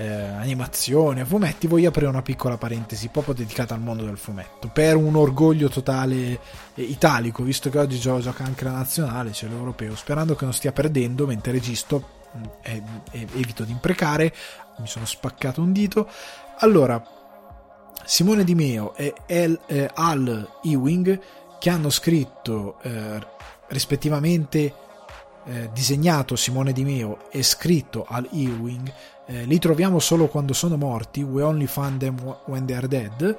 [0.00, 4.96] eh, animazione, fumetti, voglio aprire una piccola parentesi proprio dedicata al mondo del fumetto per
[4.96, 6.40] un orgoglio totale
[6.74, 10.72] eh, italico, visto che oggi gioca anche la nazionale, c'è l'europeo, sperando che non stia
[10.72, 12.28] perdendo mentre registro
[12.62, 14.34] e, e, evito di imprecare,
[14.78, 16.08] mi sono spaccato un dito.
[16.60, 17.02] Allora,
[18.02, 21.20] Simone Di Meo e El, eh, Al Ewing
[21.58, 23.20] che hanno scritto eh,
[23.68, 24.72] rispettivamente
[25.44, 28.92] eh, disegnato Simone Di Meo e scritto Al Ewing
[29.26, 33.38] eh, li troviamo solo quando sono morti We Only Find Them When They Are Dead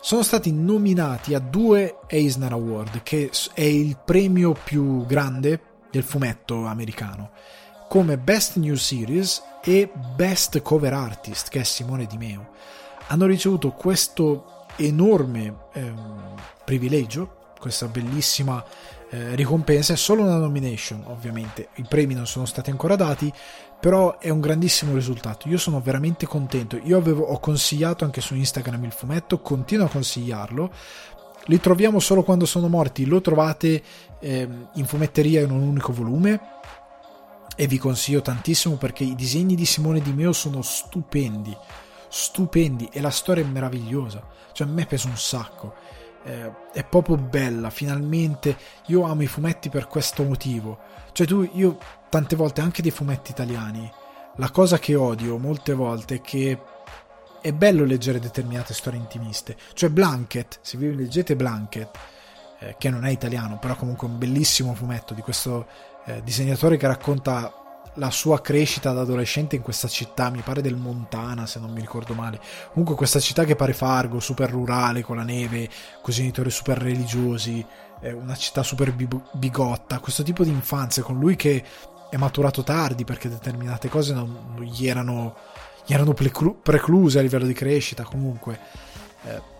[0.00, 5.60] sono stati nominati a due Eisner Award che è il premio più grande
[5.90, 7.30] del fumetto americano
[7.88, 12.50] come Best New Series e Best Cover Artist, che è Simone Di Meo.
[13.08, 16.34] Hanno ricevuto questo enorme ehm,
[16.64, 18.62] privilegio, questa bellissima
[19.10, 23.32] eh, ricompensa, è solo una nomination ovviamente, i premi non sono stati ancora dati,
[23.80, 28.34] però è un grandissimo risultato, io sono veramente contento, io avevo, ho consigliato anche su
[28.34, 30.72] Instagram il fumetto, continuo a consigliarlo,
[31.46, 33.82] li troviamo solo quando sono morti, lo trovate
[34.20, 36.56] eh, in fumetteria in un unico volume,
[37.60, 41.56] e vi consiglio tantissimo perché i disegni di Simone Di Meo sono stupendi,
[42.08, 42.88] stupendi.
[42.92, 45.74] E la storia è meravigliosa, cioè a me pesa un sacco,
[46.28, 48.56] eh, è proprio bella, finalmente.
[48.86, 50.78] Io amo i fumetti per questo motivo,
[51.12, 51.78] cioè tu, io
[52.10, 53.90] tante volte anche dei fumetti italiani,
[54.36, 56.60] la cosa che odio molte volte è che
[57.40, 61.98] è bello leggere determinate storie intimiste, cioè Blanket, se vi leggete Blanket,
[62.58, 65.66] eh, che non è italiano, però comunque un bellissimo fumetto di questo
[66.04, 67.52] eh, disegnatore che racconta
[67.98, 71.80] la sua crescita da adolescente in questa città, mi pare del Montana se non mi
[71.80, 72.40] ricordo male,
[72.70, 75.68] comunque questa città che pare Fargo, super rurale, con la neve,
[76.00, 77.64] con genitori super religiosi,
[78.00, 78.94] una città super
[79.32, 81.64] bigotta, questo tipo di infanzia con lui che
[82.10, 85.34] è maturato tardi perché determinate cose non gli erano,
[85.84, 88.58] gli erano precluse a livello di crescita, comunque.
[89.24, 89.56] Eh,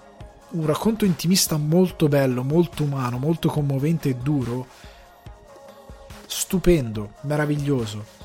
[0.51, 4.67] un racconto intimista molto bello, molto umano, molto commovente e duro,
[6.27, 8.17] stupendo, meraviglioso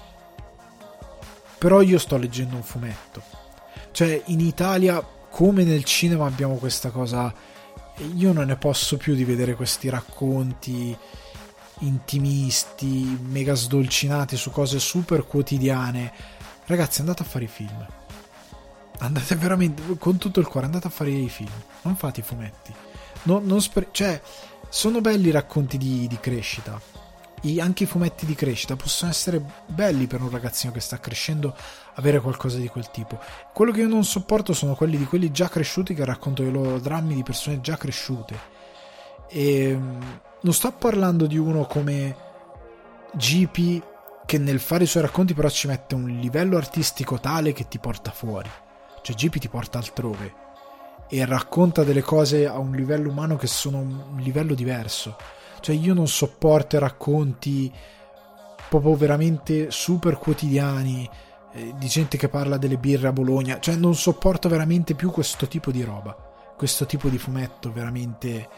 [1.64, 3.24] però io sto leggendo un fumetto.
[3.92, 7.34] Cioè, in Italia, come nel cinema, abbiamo questa cosa.
[8.16, 10.94] Io non ne posso più di vedere questi racconti
[11.80, 16.12] intimisti, mega sdolcinati su cose super quotidiane.
[16.66, 17.88] Ragazzi, andate a fare i film.
[18.98, 21.54] Andate veramente con tutto il cuore, andate a fare i film.
[21.84, 22.74] Non fate i fumetti.
[23.24, 24.22] No, non spre- cioè,
[24.68, 26.93] sono belli i racconti di, di crescita
[27.60, 31.54] anche i fumetti di crescita possono essere belli per un ragazzino che sta crescendo
[31.96, 33.20] avere qualcosa di quel tipo.
[33.54, 36.80] Quello che io non sopporto sono quelli di quelli già cresciuti che raccontano i loro
[36.80, 38.40] drammi di persone già cresciute.
[39.28, 42.16] E ehm, non sto parlando di uno come
[43.14, 43.84] GP
[44.26, 47.78] che nel fare i suoi racconti però ci mette un livello artistico tale che ti
[47.78, 48.50] porta fuori.
[49.02, 50.42] Cioè GP ti porta altrove
[51.10, 55.18] e racconta delle cose a un livello umano che sono un livello diverso
[55.64, 57.72] cioè io non sopporto racconti
[58.68, 61.10] proprio veramente super quotidiani
[61.54, 63.62] eh, di gente che parla delle birre a Bologna.
[63.62, 66.14] Cioè non sopporto veramente più questo tipo di roba.
[66.58, 68.50] Questo tipo di fumetto veramente...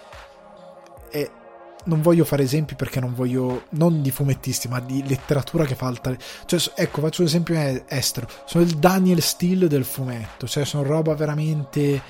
[1.11, 1.29] È...
[1.83, 3.65] Non voglio fare esempi perché non voglio...
[3.71, 6.15] Non di fumettisti, ma di letteratura che fa alta...
[6.45, 8.27] Cioè, ecco, faccio un esempio estero.
[8.45, 10.47] Sono il Daniel Steele del fumetto.
[10.47, 12.01] Cioè, sono roba veramente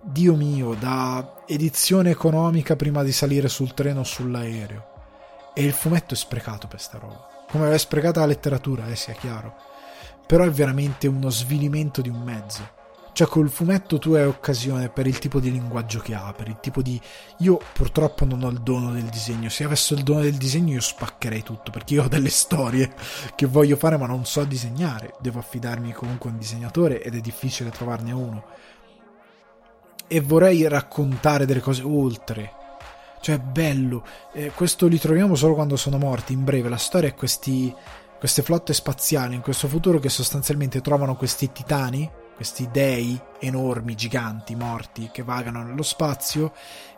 [0.00, 4.94] Dio mio, da edizione economica prima di salire sul treno o sull'aereo.
[5.54, 7.44] E il fumetto è sprecato per sta roba.
[7.48, 9.54] Come è sprecata la letteratura, eh, sia chiaro.
[10.26, 12.74] Però è veramente uno svilimento di un mezzo.
[13.12, 16.58] Cioè, col fumetto tu hai occasione per il tipo di linguaggio che ha, per il
[16.60, 17.00] tipo di.
[17.38, 19.48] Io purtroppo non ho il dono del disegno.
[19.48, 21.70] Se avessi il dono del disegno, io spaccherei tutto.
[21.70, 22.92] Perché io ho delle storie
[23.34, 25.14] che voglio fare, ma non so disegnare.
[25.20, 28.44] Devo affidarmi comunque a un disegnatore ed è difficile trovarne uno
[30.08, 32.52] e vorrei raccontare delle cose oltre.
[33.20, 34.04] Cioè, bello.
[34.32, 36.32] Eh, questo li troviamo solo quando sono morti.
[36.32, 37.74] In breve, la storia è questi,
[38.18, 44.54] queste flotte spaziali in questo futuro che sostanzialmente trovano questi titani, questi dei enormi, giganti,
[44.54, 46.52] morti, che vagano nello spazio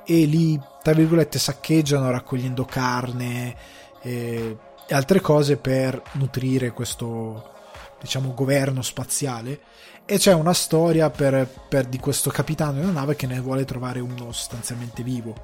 [0.05, 3.57] e li, tra virgolette, saccheggiano raccogliendo carne
[4.03, 4.57] e,
[4.87, 7.53] e altre cose per nutrire questo,
[8.01, 9.61] diciamo, governo spaziale
[10.05, 13.65] e c'è una storia per, per, di questo capitano di una nave che ne vuole
[13.65, 15.35] trovare uno sostanzialmente vivo.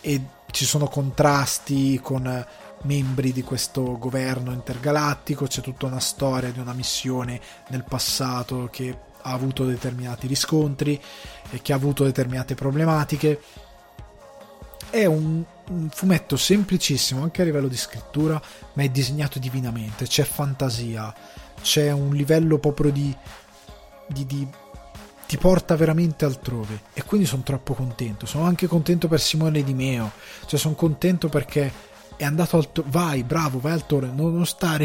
[0.00, 0.20] E
[0.50, 2.46] ci sono contrasti con
[2.82, 8.96] membri di questo governo intergalattico c'è tutta una storia di una missione nel passato che
[9.22, 11.00] ha avuto determinati riscontri
[11.50, 13.40] e che ha avuto determinate problematiche.
[14.90, 18.40] È un, un fumetto semplicissimo anche a livello di scrittura
[18.74, 21.14] ma è disegnato divinamente c'è fantasia
[21.60, 23.16] c'è un livello proprio di
[24.12, 24.46] di, di,
[25.26, 28.26] ti porta veramente altrove e quindi sono troppo contento.
[28.26, 30.12] Sono anche contento per Simone Di Meo,
[30.46, 34.84] cioè sono contento perché è andato al to- vai, bravo, vai al toro, non, stare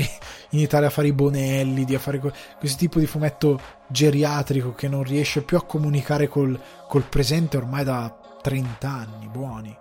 [0.52, 4.88] in Italia a fare i bonelli, a fare que- questo tipo di fumetto geriatrico che
[4.88, 9.78] non riesce più a comunicare col, col presente ormai da 30 anni buoni.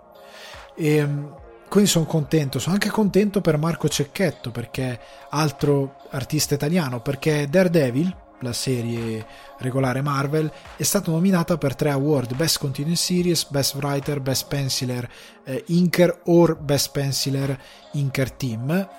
[0.77, 1.35] E, ehm,
[1.67, 4.99] quindi sono contento, sono anche contento per Marco Cecchetto perché
[5.31, 9.25] altro artista italiano, perché Daredevil la serie
[9.57, 15.09] regolare Marvel, è stata nominata per tre award: Best Continuing Series, Best Writer, Best Penciler
[15.43, 17.59] eh, Inker or Best Penciler
[17.93, 18.89] Inker Team.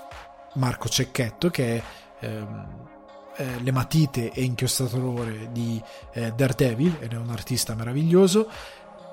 [0.54, 1.82] Marco Cecchetto, che è
[2.20, 2.66] ehm,
[3.36, 5.80] eh, le matite e inchiostatore di
[6.12, 8.50] eh, Daredevil, ed è un artista meraviglioso.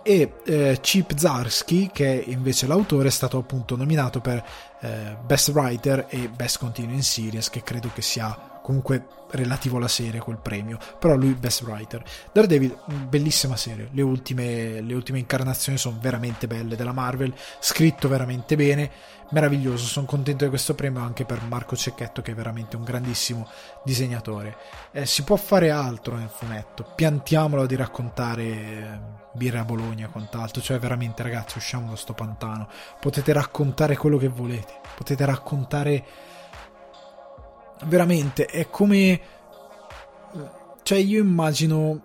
[0.08, 4.46] E eh, Chip Zarsky, che invece l'autore, è stato appunto nominato per
[4.82, 10.20] eh, Best Writer e Best Continuing Series, che credo che sia comunque relativo alla serie
[10.20, 10.78] quel premio.
[11.00, 12.04] Però lui best writer.
[12.32, 12.78] Daredevil
[13.10, 13.90] bellissima serie.
[13.92, 18.92] Le ultime, le ultime incarnazioni sono veramente belle della Marvel scritto veramente bene
[19.32, 19.86] meraviglioso.
[19.86, 23.48] Sono contento di questo premio anche per Marco Cecchetto che è veramente un grandissimo
[23.84, 24.56] disegnatore.
[24.92, 26.92] Eh, si può fare altro nel fumetto?
[26.96, 30.62] Piantiamolo di raccontare eh, birra a Bologna e quant'altro.
[30.62, 32.68] Cioè veramente ragazzi usciamo da sto pantano.
[33.00, 34.80] Potete raccontare quello che volete.
[34.96, 36.06] Potete raccontare
[37.86, 39.20] veramente è come
[40.84, 42.02] cioè io immagino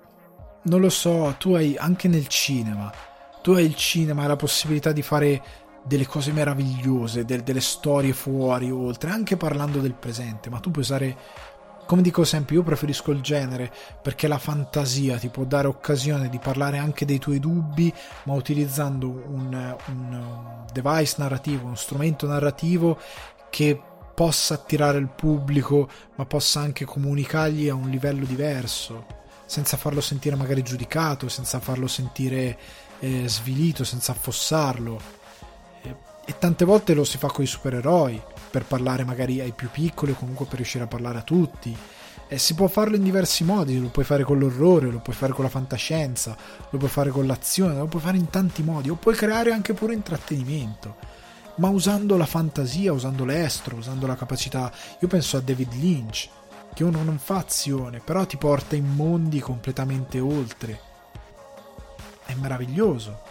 [0.62, 2.92] non lo so tu hai anche nel cinema
[3.40, 5.42] tu hai il cinema e la possibilità di fare
[5.82, 10.84] delle cose meravigliose, del, delle storie fuori, oltre, anche parlando del presente, ma tu puoi
[10.84, 11.16] usare
[11.90, 13.68] come dico sempre, io preferisco il genere
[14.00, 17.92] perché la fantasia ti può dare occasione di parlare anche dei tuoi dubbi,
[18.26, 22.96] ma utilizzando un, un device narrativo, uno strumento narrativo
[23.50, 23.76] che
[24.14, 29.06] possa attirare il pubblico, ma possa anche comunicargli a un livello diverso,
[29.44, 32.56] senza farlo sentire magari giudicato, senza farlo sentire
[33.00, 35.00] eh, svilito, senza affossarlo.
[35.82, 39.70] E, e tante volte lo si fa con i supereroi per parlare magari ai più
[39.70, 41.76] piccoli o comunque per riuscire a parlare a tutti.
[42.32, 45.32] E si può farlo in diversi modi, lo puoi fare con l'orrore, lo puoi fare
[45.32, 46.36] con la fantascienza,
[46.70, 49.74] lo puoi fare con l'azione, lo puoi fare in tanti modi, o puoi creare anche
[49.74, 50.96] pure intrattenimento,
[51.56, 54.72] ma usando la fantasia, usando l'estro, usando la capacità.
[55.00, 56.28] Io penso a David Lynch,
[56.72, 60.80] che uno non fa azione, però ti porta in mondi completamente oltre.
[62.24, 63.22] È meraviglioso.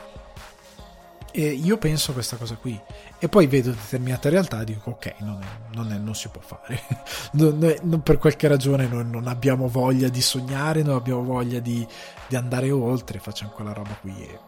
[1.32, 2.78] E io penso a questa cosa qui
[3.20, 6.42] e poi vedo determinate realtà e dico ok, non, è, non, è, non si può
[6.42, 6.82] fare.
[7.34, 11.86] non, non, per qualche ragione non abbiamo voglia di sognare, non abbiamo voglia di,
[12.28, 14.40] di andare oltre, facciamo quella roba qui e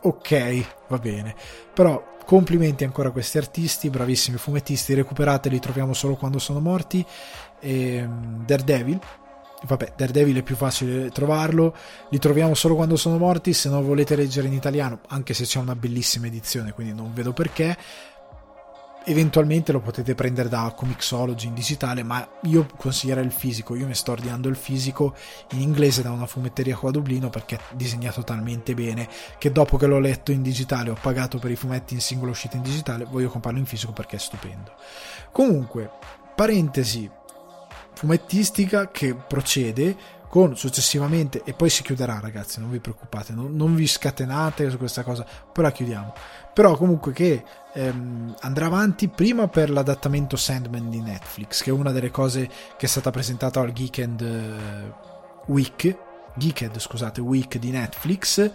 [0.00, 1.34] ok, va bene.
[1.72, 7.04] Però complimenti ancora a questi artisti, bravissimi fumettisti, recuperateli, troviamo solo quando sono morti.
[7.60, 8.98] E, ehm, Daredevil,
[9.66, 11.74] vabbè, Daredevil è più facile trovarlo,
[12.10, 15.58] li troviamo solo quando sono morti, se non volete leggere in italiano, anche se c'è
[15.58, 17.76] una bellissima edizione, quindi non vedo perché
[19.04, 23.74] eventualmente lo potete prendere da Comixology in digitale, ma io consiglierei il fisico.
[23.74, 25.14] Io mi sto ordinando il fisico
[25.50, 29.76] in inglese da una fumetteria qua a Dublino perché è disegnato talmente bene che dopo
[29.76, 33.04] che l'ho letto in digitale ho pagato per i fumetti in singola uscita in digitale,
[33.04, 34.72] voglio comprarlo in fisico perché è stupendo.
[35.32, 35.90] Comunque,
[36.34, 37.10] parentesi
[37.94, 39.96] fumettistica che procede
[40.34, 44.78] con successivamente e poi si chiuderà ragazzi non vi preoccupate non, non vi scatenate su
[44.78, 46.12] questa cosa poi la chiudiamo.
[46.52, 51.92] Però comunque che ehm, andrà avanti prima per l'adattamento Sandman di Netflix che è una
[51.92, 54.20] delle cose che è stata presentata al Geekend
[55.46, 55.96] uh, Week
[56.34, 58.50] Geeked scusate Week di Netflix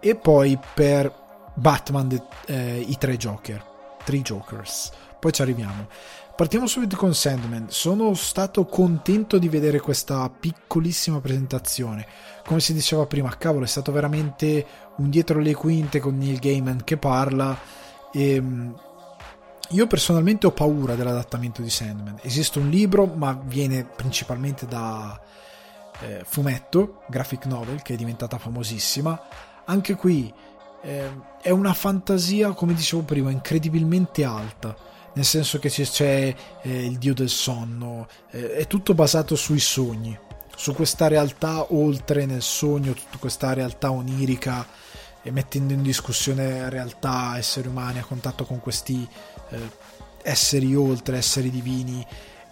[0.00, 1.10] e poi per
[1.54, 3.64] Batman de, eh, i tre Joker
[4.04, 4.90] Three Jokers
[5.22, 5.86] poi ci arriviamo
[6.34, 7.66] Partiamo subito con Sandman.
[7.68, 12.06] Sono stato contento di vedere questa piccolissima presentazione.
[12.44, 14.66] Come si diceva prima, cavolo, è stato veramente
[14.96, 17.56] un dietro le quinte con Neil Gaiman che parla.
[18.10, 18.74] E ehm,
[19.68, 22.18] io personalmente ho paura dell'adattamento di Sandman.
[22.22, 25.20] Esiste un libro, ma viene principalmente da
[26.00, 29.22] eh, fumetto, graphic novel, che è diventata famosissima.
[29.66, 30.32] Anche qui
[30.80, 31.10] eh,
[31.42, 37.12] è una fantasia, come dicevo prima, incredibilmente alta nel senso che c'è eh, il dio
[37.12, 40.18] del sonno, eh, è tutto basato sui sogni,
[40.56, 44.66] su questa realtà oltre nel sogno, tutta questa realtà onirica
[45.22, 49.06] e mettendo in discussione realtà, esseri umani a contatto con questi
[49.50, 49.70] eh,
[50.22, 52.04] esseri oltre, esseri divini.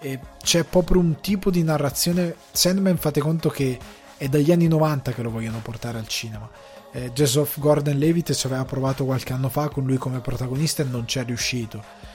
[0.02, 2.34] E c'è proprio un tipo di narrazione.
[2.52, 3.78] Sandman, fate conto che
[4.16, 6.48] è dagli anni 90 che lo vogliono portare al cinema.
[6.92, 10.86] Eh, Joseph Gordon Levitt ci aveva provato qualche anno fa con lui come protagonista e
[10.86, 12.09] non ci è riuscito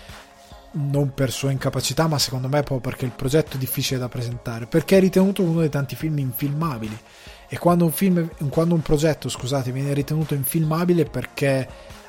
[0.76, 4.66] non per sua incapacità, ma secondo me proprio perché il progetto è difficile da presentare,
[4.66, 6.98] perché è ritenuto uno dei tanti film infilmabili.
[7.48, 11.68] E quando un, film, quando un progetto scusate, viene ritenuto infilmabile perché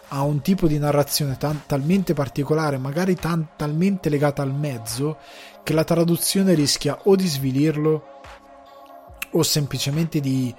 [0.09, 5.19] ha un tipo di narrazione tan, talmente particolare, magari tan, talmente legata al mezzo,
[5.63, 8.21] che la traduzione rischia o di svilirlo
[9.33, 10.55] o semplicemente di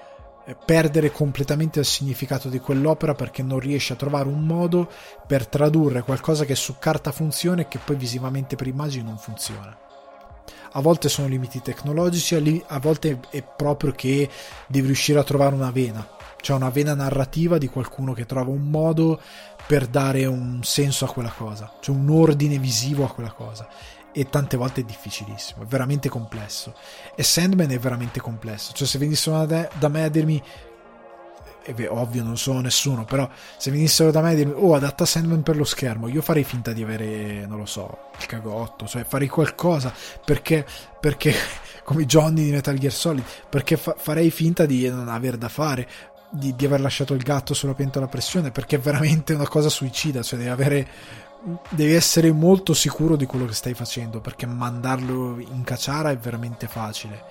[0.55, 4.89] perdere completamente il significato di quell'opera perché non riesce a trovare un modo
[5.25, 9.77] per tradurre qualcosa che su carta funziona e che poi visivamente per immagini non funziona.
[10.71, 14.29] A volte sono limiti tecnologici, a volte è proprio che
[14.67, 16.07] devi riuscire a trovare una vena,
[16.39, 19.19] cioè una vena narrativa di qualcuno che trova un modo
[19.65, 23.67] per dare un senso a quella cosa, cioè un ordine visivo a quella cosa
[24.11, 26.73] e tante volte è difficilissimo, è veramente complesso.
[27.15, 30.41] E Sandman è veramente complesso, cioè se venissero da, me a dirmi
[31.63, 35.43] è ovvio non sono nessuno, però se venissero da me a dirmi oh adatta Sandman
[35.43, 39.27] per lo schermo, io farei finta di avere, non lo so, il cagotto, cioè farei
[39.27, 39.93] qualcosa
[40.23, 40.65] perché,
[40.99, 41.33] perché
[41.83, 45.87] come Johnny di Metal Gear Solid, perché fa, farei finta di non aver da fare,
[46.29, 49.69] di, di, aver lasciato il gatto sulla pentola a pressione, perché è veramente una cosa
[49.69, 50.87] suicida, cioè devi avere
[51.69, 56.67] devi essere molto sicuro di quello che stai facendo perché mandarlo in cacciara è veramente
[56.67, 57.23] facile.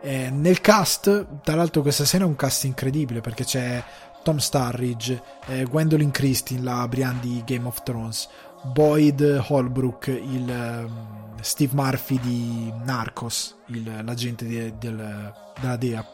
[0.00, 3.82] Eh, nel cast, tra l'altro, questa sera è un cast incredibile perché c'è
[4.22, 8.28] Tom Starridge, eh, Gwendolyn Christie, la Brian di Game of Thrones,
[8.64, 16.06] Boyd Holbrook, il um, Steve Murphy di Narcos, il, l'agente di, del, della DEA,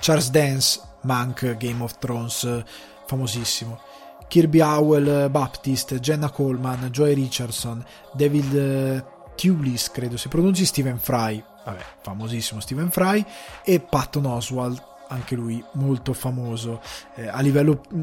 [0.00, 2.64] Charles Dance, Monk, Game of Thrones,
[3.06, 3.80] famosissimo.
[4.28, 11.42] Kirby Howell Baptist, Jenna Coleman, Joey Richardson, David uh, Tulis, credo si pronunci, Stephen Fry,
[11.64, 13.24] vabbè, famosissimo Stephen Fry,
[13.64, 16.80] e Patton Oswald, anche lui molto famoso
[17.14, 18.02] eh, a livello mm,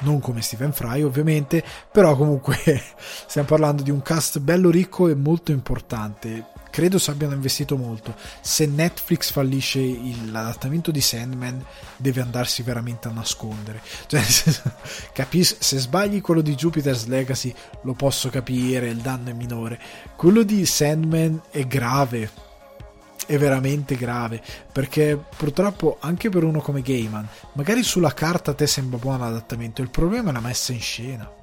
[0.00, 2.56] non come Stephen Fry ovviamente, però comunque
[3.26, 8.16] stiamo parlando di un cast bello ricco e molto importante credo si abbiano investito molto.
[8.40, 9.78] Se Netflix fallisce
[10.28, 11.64] l'adattamento di Sandman,
[11.96, 13.80] deve andarsi veramente a nascondere.
[14.08, 14.20] Cioè,
[15.12, 19.80] capis- se sbagli quello di Jupiter's Legacy, lo posso capire, il danno è minore.
[20.16, 22.28] Quello di Sandman è grave.
[23.24, 28.66] È veramente grave perché purtroppo anche per uno come Gaiman, magari sulla carta a te
[28.66, 31.42] sembra buono l'adattamento, il problema è la messa in scena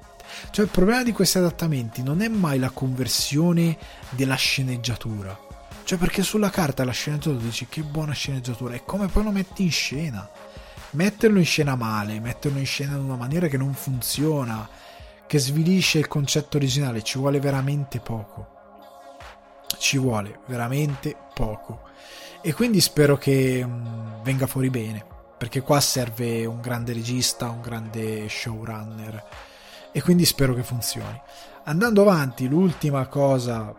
[0.50, 3.76] cioè il problema di questi adattamenti non è mai la conversione
[4.10, 5.38] della sceneggiatura.
[5.84, 9.62] Cioè perché sulla carta la sceneggiatura dici che buona sceneggiatura, è come poi lo metti
[9.62, 10.28] in scena.
[10.90, 14.68] Metterlo in scena male, metterlo in scena in una maniera che non funziona,
[15.26, 18.48] che svilisce il concetto originale, ci vuole veramente poco.
[19.78, 21.88] Ci vuole veramente poco.
[22.42, 25.04] E quindi spero che mh, mm, venga fuori bene,
[25.38, 29.24] perché qua serve un grande regista, un grande showrunner
[29.92, 31.20] e quindi spero che funzioni.
[31.64, 33.72] Andando avanti, l'ultima cosa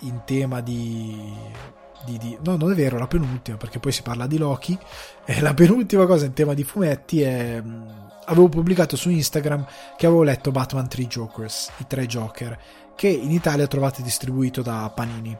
[0.00, 1.32] in tema di,
[2.04, 4.78] di, di, no non è vero la penultima perché poi si parla di Loki.
[5.24, 7.62] E la penultima cosa in tema di fumetti è
[8.30, 9.66] avevo pubblicato su Instagram
[9.96, 12.56] che avevo letto Batman 3 Jokers i tre Joker
[12.94, 15.36] che in Italia trovate distribuito da Panini.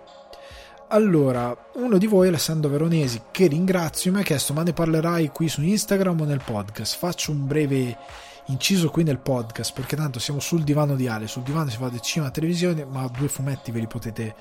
[0.89, 5.49] Allora uno di voi Alessandro Veronesi che ringrazio mi ha chiesto ma ne parlerai qui
[5.49, 6.97] su Instagram o nel podcast?
[6.97, 7.97] Faccio un breve
[8.51, 11.89] inciso qui nel podcast perché tanto siamo sul divano di Ale sul divano si fa
[11.89, 14.35] del cinema televisione ma due fumetti ve li potete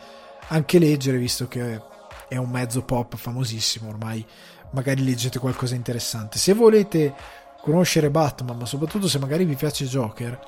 [0.50, 1.82] anche leggere visto che
[2.28, 4.26] è un mezzo pop famosissimo ormai
[4.72, 6.38] magari leggete qualcosa di interessante.
[6.38, 7.14] Se volete
[7.62, 10.40] conoscere Batman ma soprattutto se magari vi piace Joker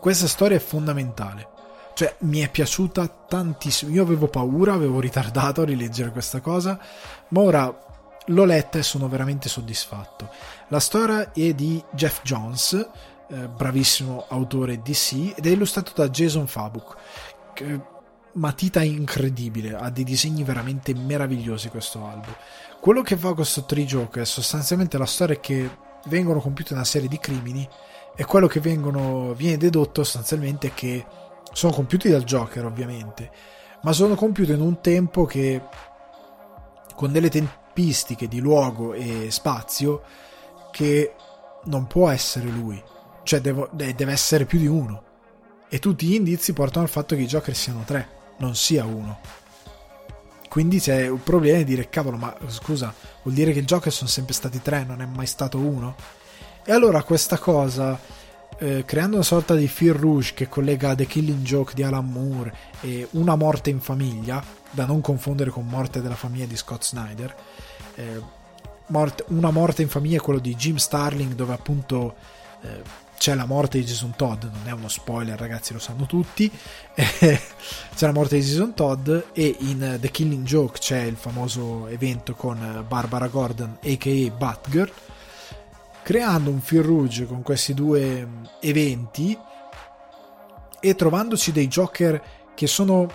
[0.00, 1.52] questa storia è fondamentale.
[1.94, 3.92] Cioè mi è piaciuta tantissimo.
[3.92, 6.78] Io avevo paura avevo ritardato a rileggere questa cosa
[7.28, 7.78] ma ora
[8.28, 10.30] l'ho letta e sono veramente soddisfatto.
[10.68, 12.72] La storia è di Jeff Jones,
[13.28, 16.96] eh, bravissimo autore DC, ed è illustrato da Jason Fabuk.
[17.52, 17.80] Che,
[18.34, 22.34] matita incredibile, ha dei disegni veramente meravigliosi questo album.
[22.80, 25.70] Quello che fa questo trigioco è sostanzialmente la storia che
[26.06, 27.68] vengono compiute una serie di crimini
[28.16, 31.04] e quello che vengono, viene dedotto sostanzialmente è che
[31.52, 33.30] sono compiuti dal Joker ovviamente,
[33.82, 35.62] ma sono compiuti in un tempo che
[36.94, 40.02] con delle tempistiche di luogo e spazio
[40.74, 41.14] che
[41.66, 42.82] non può essere lui,
[43.22, 45.02] cioè devo, deve essere più di uno.
[45.68, 48.08] E tutti gli indizi portano al fatto che i Joker siano tre,
[48.38, 49.20] non sia uno.
[50.48, 54.10] Quindi c'è un problema di dire, cavolo, ma scusa, vuol dire che i Joker sono
[54.10, 55.94] sempre stati tre, non è mai stato uno?
[56.64, 57.96] E allora questa cosa,
[58.58, 62.52] eh, creando una sorta di fil rouge che collega The Killing Joke di Alan Moore
[62.80, 67.34] e Una morte in famiglia, da non confondere con Morte della famiglia di Scott Snyder,
[67.94, 68.42] eh,
[68.86, 72.14] morte, una morte in famiglia è quello di Jim Starling dove appunto
[72.62, 72.82] eh,
[73.16, 74.42] c'è la morte di Jason Todd.
[74.42, 76.50] Non è uno spoiler ragazzi lo sanno tutti.
[76.94, 82.34] C'è la morte di Jason Todd e in The Killing Joke c'è il famoso evento
[82.34, 84.92] con Barbara Gordon aka Batgirl
[86.04, 89.36] creando un fil rouge con questi due mm, eventi
[90.78, 92.22] e trovandoci dei Joker
[92.54, 93.10] che sono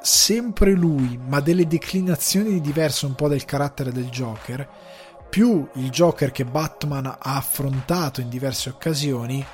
[0.00, 4.66] sempre lui, ma delle declinazioni diverse un po' del carattere del Joker,
[5.34, 9.44] più il Joker che Batman ha affrontato in diverse occasioni,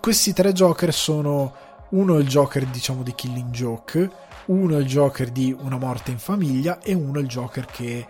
[0.00, 1.52] questi tre Joker sono
[1.88, 4.08] uno il Joker diciamo di Killing Joke,
[4.44, 8.06] uno il Joker di Una morte in famiglia e uno il Joker che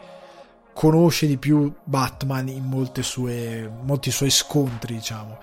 [0.75, 5.39] conosce di più Batman in sue, molti suoi scontri, diciamo,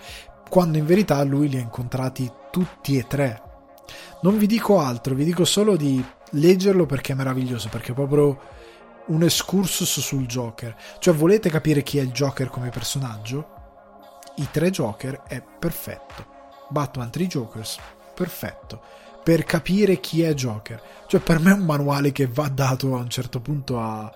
[0.48, 3.42] quando in verità lui li ha incontrati tutti e tre.
[4.22, 6.00] Non vi dico altro, vi dico solo di
[6.30, 8.54] leggerlo perché è meraviglioso, perché proprio
[9.08, 10.76] un excursus sul Joker.
[11.00, 13.54] Cioè, volete capire chi è il Joker come personaggio?
[14.38, 16.34] I tre Joker è perfetto.
[16.70, 17.78] Batman 3 Jokers,
[18.14, 18.82] perfetto.
[19.24, 20.82] Per capire chi è Joker.
[21.08, 24.12] Cioè, per me è un manuale che va dato a un certo punto a.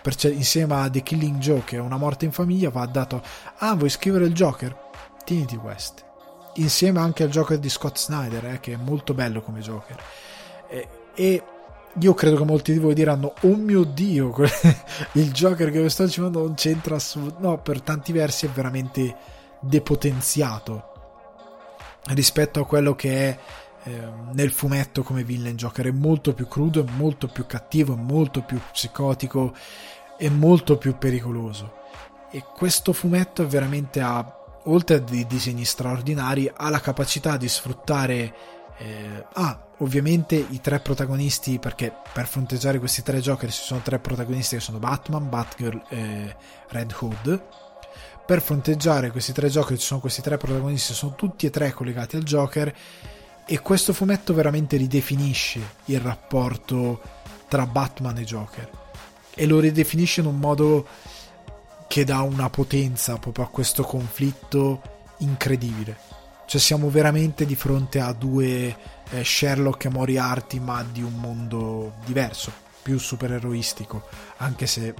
[0.00, 3.22] Perché insieme a The Killing Joke Una morte in famiglia va dato.
[3.58, 4.74] Ah, vuoi scrivere il Joker?
[5.24, 6.04] Tieniti West.
[6.54, 10.02] Insieme anche al Joker di Scott Snyder, eh, che è molto bello come Joker.
[10.68, 11.42] E, e
[12.00, 14.34] io credo che molti di voi diranno oh mio dio
[15.12, 19.16] il Joker che vi sto dicendo non c'entra assolutamente no per tanti versi è veramente
[19.60, 20.92] depotenziato
[22.08, 23.38] rispetto a quello che è
[23.84, 25.86] eh, nel fumetto come villain Joker.
[25.86, 29.54] È molto più crudo è molto più cattivo è molto più psicotico
[30.16, 31.76] è molto più pericoloso.
[32.30, 34.34] E questo fumetto veramente a
[34.64, 38.34] oltre a dei disegni straordinari, ha la capacità di sfruttare
[38.76, 43.98] eh, ah, ovviamente i tre protagonisti, perché per fronteggiare questi tre Joker ci sono tre
[43.98, 46.36] protagonisti che sono Batman, Batgirl e
[46.68, 47.42] Red Hood.
[48.26, 52.16] Per fronteggiare questi tre Joker ci sono questi tre protagonisti, sono tutti e tre collegati
[52.16, 52.74] al Joker
[53.46, 57.00] e questo fumetto veramente ridefinisce il rapporto
[57.48, 58.70] tra Batman e Joker
[59.34, 60.86] e lo ridefinisce in un modo
[61.86, 64.82] che dà una potenza proprio a questo conflitto
[65.18, 66.07] incredibile.
[66.48, 68.74] Cioè siamo veramente di fronte a due
[69.10, 74.94] eh, Sherlock e Moriarty ma di un mondo diverso, più supereroistico, anche se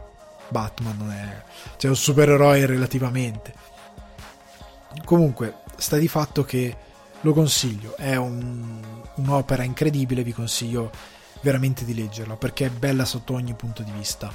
[0.48, 1.42] Batman non è...
[1.78, 3.54] cioè un supereroe relativamente.
[5.06, 6.76] Comunque, sta di fatto che
[7.22, 8.82] lo consiglio, è un,
[9.14, 10.90] un'opera incredibile, vi consiglio
[11.40, 14.30] veramente di leggerla perché è bella sotto ogni punto di vista.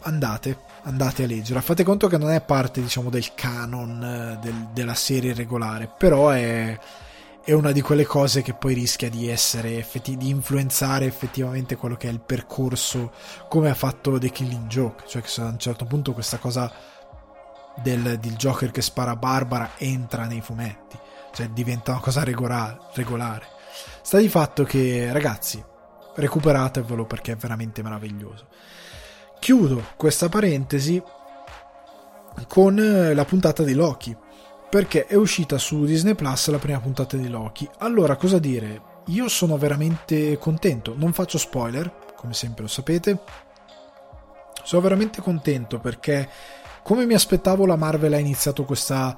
[0.00, 1.60] Andate, andate a leggerla.
[1.60, 6.30] Fate conto che non è parte, diciamo, del canon eh, del, della serie regolare, però
[6.30, 6.78] è,
[7.44, 11.96] è, una di quelle cose che poi rischia di essere effetti, di influenzare effettivamente quello
[11.96, 13.12] che è il percorso,
[13.48, 16.72] come ha fatto The Killing Joke, cioè che a un certo punto questa cosa
[17.76, 20.98] del, del Joker che spara Barbara entra nei fumetti,
[21.32, 22.78] cioè diventa una cosa regolare.
[22.94, 23.46] regolare.
[24.02, 25.62] Sta di fatto che, ragazzi,
[26.14, 28.46] recuperatevelo perché è veramente meraviglioso.
[29.40, 31.02] Chiudo questa parentesi
[32.46, 34.14] con eh, la puntata di Loki,
[34.68, 37.66] perché è uscita su Disney Plus la prima puntata di Loki.
[37.78, 38.82] Allora, cosa dire?
[39.06, 43.22] Io sono veramente contento, non faccio spoiler, come sempre lo sapete.
[44.62, 46.28] Sono veramente contento perché
[46.82, 49.16] come mi aspettavo la Marvel ha iniziato questa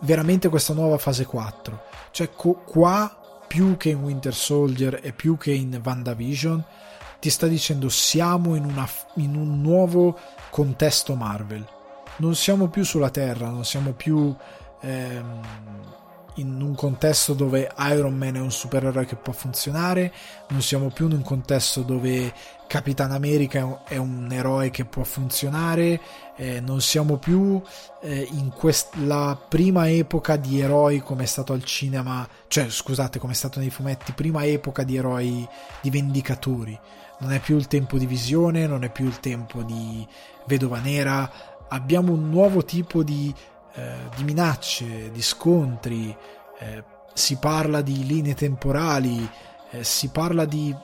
[0.00, 1.82] veramente questa nuova fase 4.
[2.10, 6.64] Cioè co- qua più che in Winter Soldier e più che in WandaVision
[7.22, 10.18] ti sta dicendo siamo in, una, in un nuovo
[10.50, 11.64] contesto Marvel.
[12.16, 14.34] Non siamo più sulla Terra, non siamo più
[14.80, 15.40] ehm,
[16.34, 20.12] in un contesto dove Iron Man è un supereroe che può funzionare,
[20.48, 22.32] non siamo più in un contesto dove
[22.66, 26.00] Capitan America è un eroe che può funzionare,
[26.34, 27.62] eh, non siamo più
[28.00, 33.32] eh, in questa prima epoca di eroi come è stato al cinema, cioè scusate, come
[33.32, 35.46] è stato nei fumetti, prima epoca di eroi
[35.80, 36.76] di vendicatori.
[37.22, 40.06] Non è più il tempo di visione, non è più il tempo di
[40.46, 41.30] vedova nera,
[41.68, 43.32] abbiamo un nuovo tipo di
[43.74, 46.14] eh, di minacce, di scontri,
[46.58, 49.26] eh, si parla di linee temporali,
[49.70, 50.74] eh, si parla di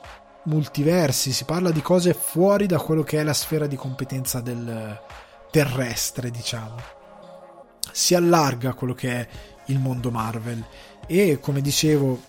[0.45, 4.99] multiversi, si parla di cose fuori da quello che è la sfera di competenza del
[5.51, 6.77] terrestre, diciamo.
[7.91, 9.27] Si allarga quello che è
[9.65, 10.65] il mondo Marvel
[11.05, 12.19] e come dicevo,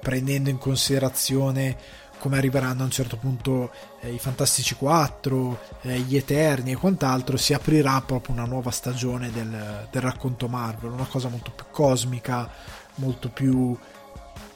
[0.00, 1.78] prendendo in considerazione
[2.20, 7.36] come arriveranno a un certo punto eh, i Fantastici 4, eh, gli Eterni e quant'altro,
[7.38, 12.48] si aprirà proprio una nuova stagione del, del racconto Marvel, una cosa molto più cosmica,
[12.96, 13.76] molto più,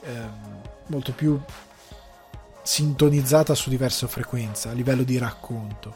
[0.03, 1.41] ehm, molto più
[2.63, 5.95] sintonizzata su diverse frequenze a livello di racconto.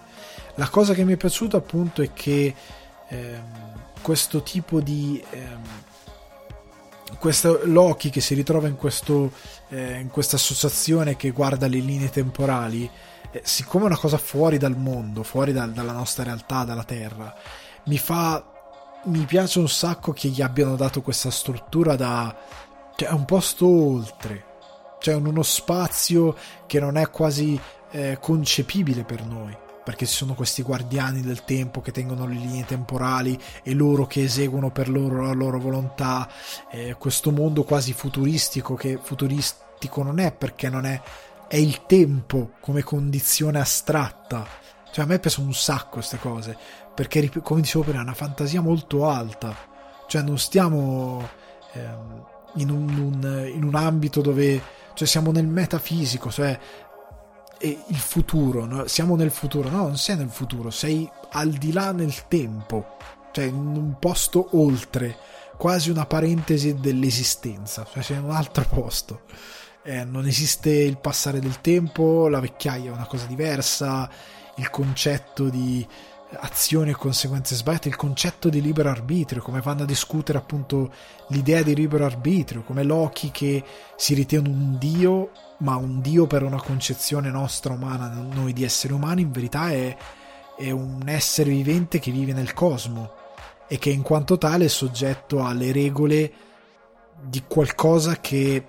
[0.54, 2.54] La cosa che mi è piaciuta appunto è che
[3.08, 3.42] ehm,
[4.00, 5.22] questo tipo di...
[5.30, 5.86] Ehm,
[7.18, 9.32] questo Loki che si ritrova in, questo,
[9.68, 12.90] eh, in questa associazione che guarda le linee temporali,
[13.30, 17.34] eh, siccome è una cosa fuori dal mondo, fuori dal, dalla nostra realtà, dalla Terra,
[17.84, 18.52] mi fa.
[19.04, 22.34] Mi piace un sacco che gli abbiano dato questa struttura da.
[22.96, 24.44] Cioè, un posto oltre.
[24.98, 27.58] Cioè, uno spazio che non è quasi
[27.92, 32.66] eh, concepibile per noi perché ci sono questi guardiani del tempo che tengono le linee
[32.66, 36.28] temporali e loro che eseguono per loro la loro volontà,
[36.70, 41.00] eh, questo mondo quasi futuristico che futuristico non è perché non è,
[41.48, 44.46] è il tempo come condizione astratta.
[44.92, 46.54] Cioè a me piacciono un sacco queste cose,
[46.94, 49.56] perché come dicevo prima è una fantasia molto alta,
[50.06, 51.26] cioè non stiamo
[51.72, 52.26] ehm,
[52.56, 54.60] in, un, un, in un ambito dove
[54.92, 56.58] cioè siamo nel metafisico, cioè
[57.60, 58.86] il futuro, no?
[58.86, 62.96] siamo nel futuro, no, non sei nel futuro, sei al di là nel tempo,
[63.32, 65.16] cioè in un posto oltre,
[65.56, 69.22] quasi una parentesi dell'esistenza, cioè sei in un altro posto.
[69.82, 74.08] Eh, non esiste il passare del tempo, la vecchiaia è una cosa diversa,
[74.56, 75.86] il concetto di
[76.40, 80.92] azioni e conseguenze sbagliate, il concetto di libero arbitrio, come vanno a discutere appunto
[81.28, 83.64] l'idea di libero arbitrio, come Loki che
[83.96, 88.92] si ritiene un dio ma un Dio per una concezione nostra umana, noi di esseri
[88.92, 89.96] umani, in verità è,
[90.56, 93.12] è un essere vivente che vive nel cosmo
[93.66, 96.32] e che in quanto tale è soggetto alle regole
[97.20, 98.66] di qualcosa che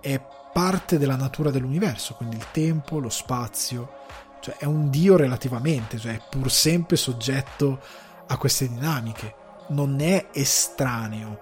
[0.00, 0.20] è
[0.52, 3.90] parte della natura dell'universo, quindi il tempo, lo spazio,
[4.46, 7.80] cioè è un Dio relativamente, cioè è pur sempre soggetto
[8.28, 9.34] a queste dinamiche.
[9.70, 11.40] Non è estraneo.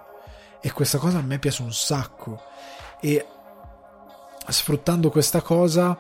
[0.59, 2.40] E questa cosa a me piace un sacco.
[3.02, 3.26] E
[4.48, 5.98] sfruttando questa cosa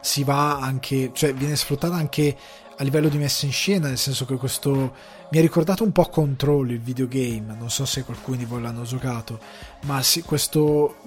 [0.00, 2.36] si va anche cioè viene sfruttata anche
[2.78, 4.94] a livello di messa in scena nel senso che questo
[5.30, 7.54] mi ha ricordato un po' Control il videogame.
[7.54, 9.38] Non so se qualcuno di voi l'hanno giocato
[9.82, 10.54] ma sì, questa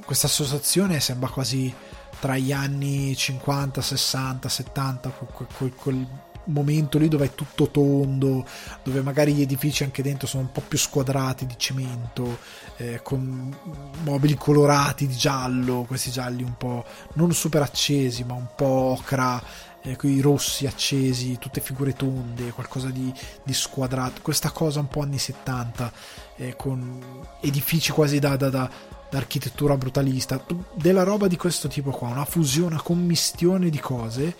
[0.06, 1.74] associazione sembra quasi
[2.20, 6.08] tra gli anni 50, 60, 70 quel, quel
[6.50, 8.46] momento lì dove è tutto tondo,
[8.84, 12.40] dove magari gli edifici anche dentro sono un po' più squadrati di cemento,
[12.78, 13.56] eh, con
[14.04, 19.42] mobili colorati di giallo, questi gialli un po' non super accesi, ma un po' ocra,
[19.82, 23.14] eh, i rossi accesi, tutte figure tonde, qualcosa di,
[23.44, 25.92] di squadrato, questa cosa un po' anni 70,
[26.38, 27.02] eh, con
[27.42, 28.70] edifici quasi da, da, da
[29.10, 30.44] d'architettura brutalista,
[30.74, 34.36] della roba di questo tipo qua, una fusione, una commistione di cose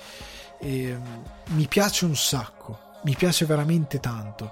[0.60, 0.98] e
[1.48, 4.52] mi piace un sacco, mi piace veramente tanto.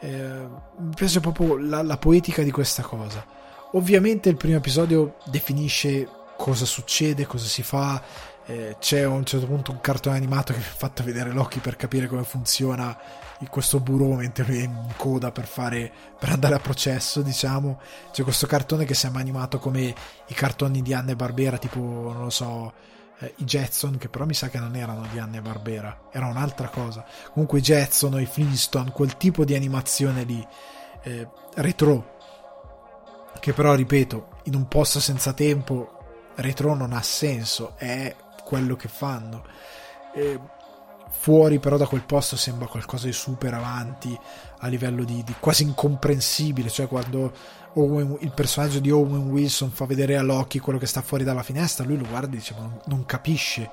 [0.00, 0.46] Eh,
[0.76, 3.24] mi piace proprio la, la, poetica di questa cosa.
[3.72, 8.00] Ovviamente il primo episodio definisce cosa succede, cosa si fa.
[8.46, 11.60] Eh, c'è a un certo punto un cartone animato che mi ha fatto vedere l'occhio
[11.60, 12.96] per capire come funziona
[13.46, 17.80] questo burro mentre lui è in coda per, fare, per andare a processo, diciamo.
[18.10, 19.94] C'è questo cartone che sembra animato come
[20.26, 22.72] i cartoni di Anne Barbera, tipo, non lo so,
[23.20, 26.68] eh, i Jetson, che però mi sa che non erano di Anne Barbera, era un'altra
[26.68, 27.04] cosa.
[27.32, 30.46] Comunque i Jetson o i Flintstone, quel tipo di animazione lì,
[31.02, 32.16] eh, retro,
[33.38, 38.14] che però, ripeto, in un posto senza tempo, retro non ha senso, è
[38.44, 39.44] quello che fanno.
[40.14, 40.40] Eh,
[41.28, 44.18] fuori però da quel posto sembra qualcosa di super avanti
[44.60, 47.34] a livello di, di quasi incomprensibile, cioè quando
[47.74, 51.42] Owen, il personaggio di Owen Wilson fa vedere a Loki quello che sta fuori dalla
[51.42, 53.68] finestra, lui lo guarda e dice ma non, non capisce,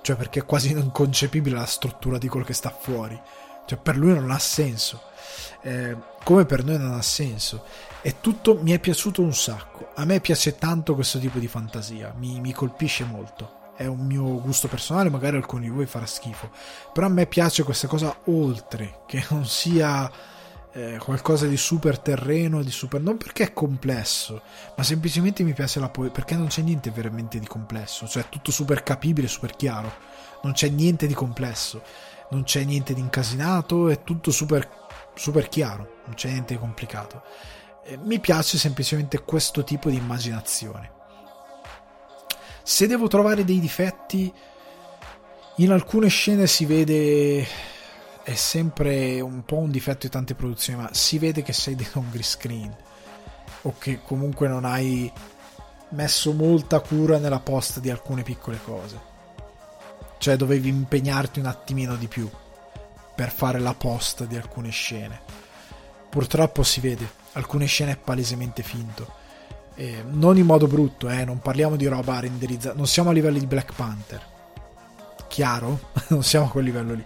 [0.00, 3.20] cioè perché è quasi inconcepibile la struttura di quello che sta fuori,
[3.66, 5.02] cioè per lui non ha senso,
[5.62, 7.64] eh, come per noi non ha senso.
[8.00, 12.14] E tutto mi è piaciuto un sacco, a me piace tanto questo tipo di fantasia,
[12.16, 16.50] mi, mi colpisce molto è un mio gusto personale, magari alcuni di voi farà schifo,
[16.92, 20.10] però a me piace questa cosa oltre, che non sia
[20.72, 23.00] eh, qualcosa di super terreno, di super...
[23.00, 24.42] non perché è complesso,
[24.76, 28.50] ma semplicemente mi piace la poesia, perché non c'è niente veramente di complesso, cioè tutto
[28.50, 29.92] super capibile, super chiaro,
[30.42, 31.82] non c'è niente di complesso,
[32.30, 34.68] non c'è niente di incasinato, è tutto super,
[35.14, 37.22] super chiaro, non c'è niente di complicato.
[37.84, 41.00] Eh, mi piace semplicemente questo tipo di immaginazione.
[42.62, 44.32] Se devo trovare dei difetti,
[45.56, 47.46] in alcune scene si vede
[48.22, 52.00] è sempre un po' un difetto di tante produzioni, ma si vede che sei dentro
[52.00, 52.76] un green screen
[53.62, 55.12] o che comunque non hai
[55.90, 59.10] messo molta cura nella posta di alcune piccole cose.
[60.18, 62.30] Cioè dovevi impegnarti un attimino di più
[63.14, 65.20] per fare la posta di alcune scene.
[66.08, 69.20] Purtroppo si vede, alcune scene è palesemente finto.
[69.74, 73.38] Eh, non in modo brutto, eh, non parliamo di roba renderizzata, non siamo a livello
[73.38, 74.22] di Black Panther.
[75.28, 75.90] Chiaro?
[76.08, 77.04] non siamo a quel livello lì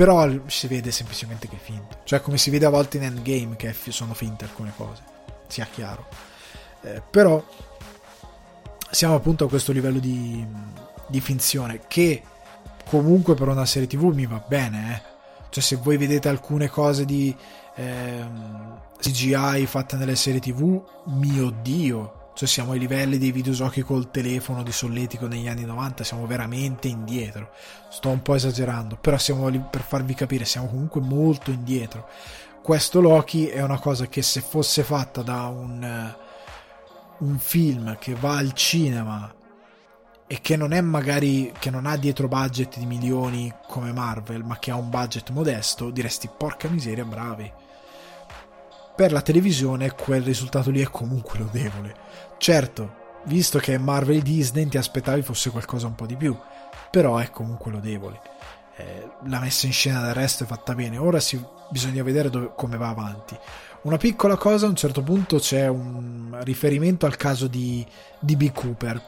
[0.00, 1.98] però si vede semplicemente che è finto.
[2.04, 5.02] Cioè, come si vede a volte in Endgame che sono finte alcune cose,
[5.46, 6.06] sia chiaro.
[6.80, 7.44] Eh, però
[8.90, 10.42] siamo appunto a questo livello di,
[11.06, 12.22] di, finzione che
[12.88, 14.94] comunque per una serie tv mi va bene.
[14.94, 15.08] Eh.
[15.50, 17.36] Cioè, se voi vedete alcune cose di
[17.74, 18.24] eh,
[19.00, 24.62] CGI fatte nelle serie tv, mio dio, cioè siamo ai livelli dei videogiochi col telefono
[24.62, 27.50] di solletico negli anni 90, siamo veramente indietro.
[27.90, 32.08] Sto un po' esagerando, però siamo lì per farvi capire, siamo comunque molto indietro.
[32.62, 36.14] Questo Loki è una cosa che se fosse fatta da un,
[37.18, 39.34] un film che va al cinema
[40.26, 44.58] e che non è magari che non ha dietro budget di milioni come Marvel, ma
[44.58, 47.50] che ha un budget modesto, diresti porca miseria, bravi.
[49.00, 51.94] Per la televisione quel risultato lì è comunque lodevole
[52.36, 56.36] Certo, visto che è Marvel e Disney ti aspettavi fosse qualcosa un po' di più,
[56.90, 58.20] però è comunque lodevole.
[58.76, 62.52] Eh, la messa in scena del resto è fatta bene, ora si, bisogna vedere dove,
[62.54, 63.34] come va avanti.
[63.84, 67.82] Una piccola cosa, a un certo punto c'è un riferimento al caso di
[68.18, 69.02] DB Cooper.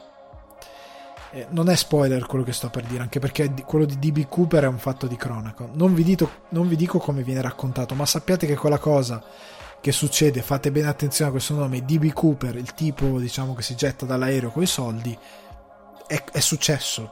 [1.33, 4.63] Eh, non è spoiler quello che sto per dire, anche perché quello di DB Cooper
[4.63, 5.69] è un fatto di cronaca.
[5.71, 9.23] Non vi, dito, non vi dico come viene raccontato, ma sappiate che quella cosa
[9.83, 13.75] che succede, fate bene attenzione a questo nome, DB Cooper, il tipo diciamo che si
[13.75, 15.13] getta dall'aereo con i soldi,
[16.07, 17.11] è, è successo,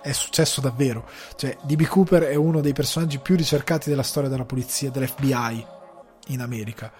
[0.00, 1.06] è successo davvero.
[1.36, 5.66] Cioè, DB Cooper è uno dei personaggi più ricercati della storia della polizia, dell'FBI
[6.28, 6.90] in America.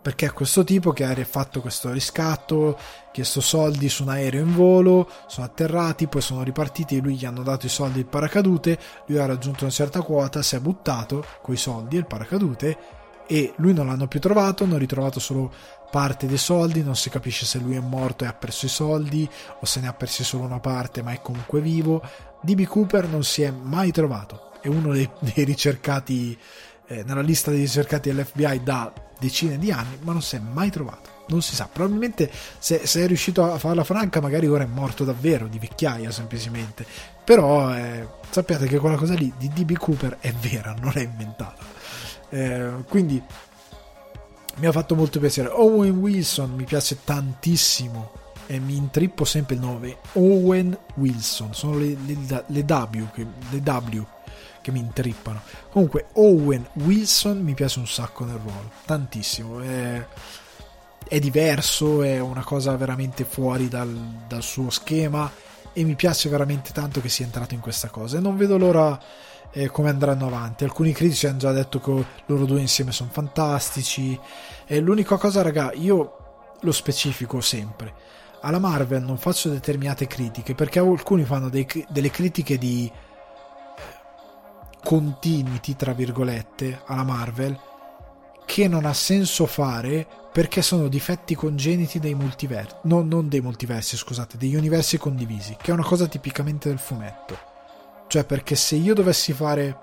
[0.00, 2.78] Perché è questo tipo che ha fatto questo riscatto,
[3.10, 7.24] chiesto soldi su un aereo in volo, sono atterrati, poi sono ripartiti e lui gli
[7.24, 8.78] hanno dato i soldi il paracadute,
[9.08, 12.95] lui ha raggiunto una certa quota, si è buttato coi soldi e il paracadute
[13.26, 15.52] e lui non l'hanno più trovato, hanno ritrovato solo
[15.90, 19.28] parte dei soldi, non si capisce se lui è morto e ha perso i soldi
[19.60, 22.02] o se ne ha persi solo una parte ma è comunque vivo.
[22.40, 26.38] DB Cooper non si è mai trovato, è uno dei, dei ricercati
[26.86, 30.70] eh, nella lista dei ricercati dell'FBI da decine di anni, ma non si è mai
[30.70, 31.14] trovato.
[31.28, 35.02] Non si sa, probabilmente se, se è riuscito a farla franca, magari ora è morto
[35.04, 36.86] davvero di vecchiaia semplicemente.
[37.24, 41.75] Però eh, sappiate che quella cosa lì di DB Cooper è vera, non è inventata.
[42.28, 43.22] Eh, quindi
[44.56, 45.48] mi ha fatto molto piacere.
[45.48, 49.98] Owen Wilson mi piace tantissimo e mi intrippo sempre il nome.
[50.12, 54.04] Owen Wilson, sono le, le, le W, che, le w
[54.66, 55.42] che mi intrippano.
[55.70, 59.60] Comunque, Owen Wilson mi piace un sacco nel ruolo, tantissimo.
[59.60, 60.06] È,
[61.06, 63.96] è diverso, è una cosa veramente fuori dal,
[64.26, 65.30] dal, suo schema
[65.72, 68.16] e mi piace veramente tanto che sia entrato in questa cosa.
[68.16, 68.98] E non vedo l'ora
[69.56, 70.64] eh, come andranno avanti.
[70.64, 74.18] Alcuni critici hanno già detto che loro due insieme sono fantastici.
[74.66, 76.16] E l'unica cosa, raga, io
[76.60, 77.94] lo specifico sempre.
[78.42, 82.92] Alla Marvel non faccio determinate critiche perché alcuni fanno dei, delle critiche di
[84.84, 87.58] continuity, tra virgolette, alla Marvel,
[88.44, 93.96] che non ha senso fare perché sono difetti congeniti dei multiversi, no, non dei multiversi,
[93.96, 97.54] scusate, degli universi condivisi, che è una cosa tipicamente del fumetto.
[98.08, 99.78] Cioè, perché se io dovessi fare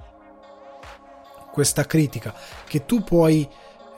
[1.52, 2.34] questa critica,
[2.66, 3.48] che tu puoi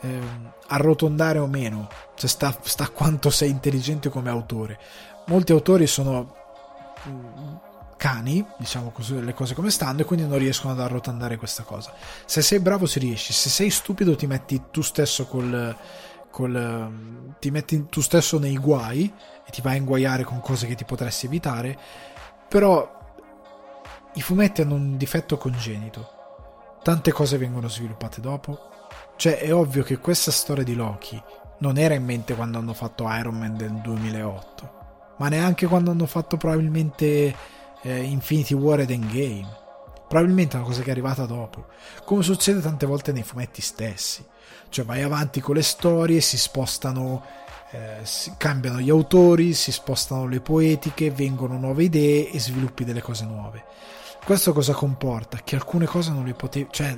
[0.02, 0.20] eh,
[0.68, 4.80] arrotondare o meno, cioè sta, sta quanto sei intelligente come autore.
[5.28, 6.44] Molti autori sono
[7.98, 11.94] cani, diciamo così, le cose come stanno, e quindi non riescono ad arrotondare questa cosa.
[12.26, 15.76] Se sei bravo ci riesci, se sei stupido ti metti tu stesso col,
[16.30, 19.12] col ti metti tu stesso nei guai
[19.46, 21.78] e ti vai a inguaiare con cose che ti potresti evitare,
[22.48, 23.04] però
[24.16, 26.10] i fumetti hanno un difetto congenito.
[26.82, 28.70] Tante cose vengono sviluppate dopo.
[29.18, 31.22] Cioè, è ovvio che questa storia di Loki
[31.60, 34.72] non era in mente quando hanno fatto Iron Man del 2008,
[35.18, 37.36] ma neanche quando hanno fatto probabilmente
[37.82, 39.64] eh, Infinity War ed Endgame.
[40.08, 41.66] Probabilmente è una cosa che è arrivata dopo,
[42.04, 44.24] come succede tante volte nei fumetti stessi.
[44.70, 47.24] Cioè vai avanti con le storie, si spostano,
[47.72, 53.02] eh, si cambiano gli autori, si spostano le poetiche, vengono nuove idee e sviluppi delle
[53.02, 53.64] cose nuove.
[54.26, 55.38] Questo cosa comporta?
[55.44, 56.68] Che alcune cose non le potevi...
[56.72, 56.98] cioè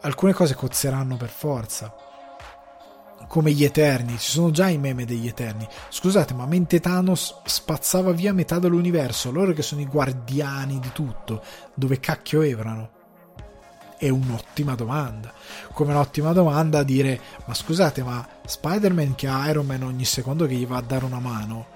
[0.00, 1.94] alcune cose cozzeranno per forza
[3.26, 5.68] come gli Eterni, ci sono già i meme degli Eterni.
[5.90, 11.42] Scusate, ma mentre Thanos spazzava via metà dell'universo, loro che sono i guardiani di tutto,
[11.74, 12.90] dove cacchio erano?
[13.98, 15.32] È un'ottima domanda.
[15.72, 20.54] Come un'ottima domanda dire, ma scusate, ma Spider-Man che ha Iron Man ogni secondo che
[20.54, 21.66] gli va a dare una mano,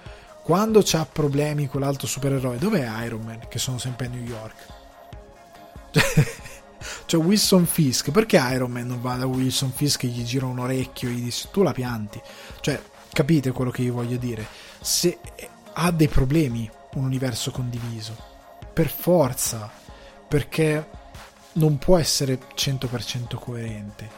[0.43, 4.67] quando c'ha problemi con l'altro supereroe, dov'è Iron Man che sono sempre a New York?
[7.07, 10.59] Cioè Wilson Fisk, perché Iron Man non va da Wilson Fisk e gli gira un
[10.59, 12.21] orecchio e gli dice tu la pianti?
[12.61, 12.83] Cioè,
[13.13, 14.45] capite quello che io voglio dire?
[14.81, 15.19] Se
[15.75, 18.17] ha dei problemi un universo condiviso,
[18.73, 19.71] per forza,
[20.27, 20.89] perché
[21.55, 24.11] non può essere 100% coerente.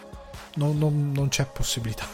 [0.55, 2.07] Non, non, non c'è possibilità.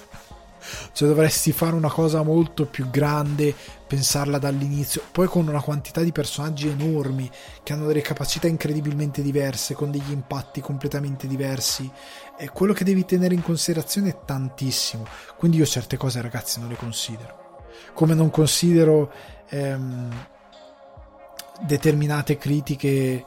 [0.92, 3.54] Cioè dovresti fare una cosa molto più grande,
[3.86, 7.30] pensarla dall'inizio, poi con una quantità di personaggi enormi
[7.62, 11.90] che hanno delle capacità incredibilmente diverse, con degli impatti completamente diversi.
[12.38, 15.06] E quello che devi tenere in considerazione è tantissimo.
[15.36, 17.68] Quindi io certe cose ragazzi non le considero.
[17.94, 19.12] Come non considero
[19.48, 20.26] ehm,
[21.62, 23.24] determinate critiche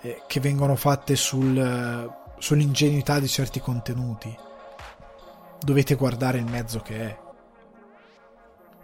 [0.00, 4.52] eh, che vengono fatte sul, sull'ingenuità di certi contenuti
[5.64, 7.18] dovete guardare il mezzo che è.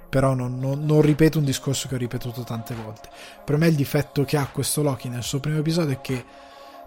[0.09, 3.09] Però non, non, non, ripeto un discorso che ho ripetuto tante volte.
[3.45, 6.25] Per me il difetto che ha questo Loki nel suo primo episodio è che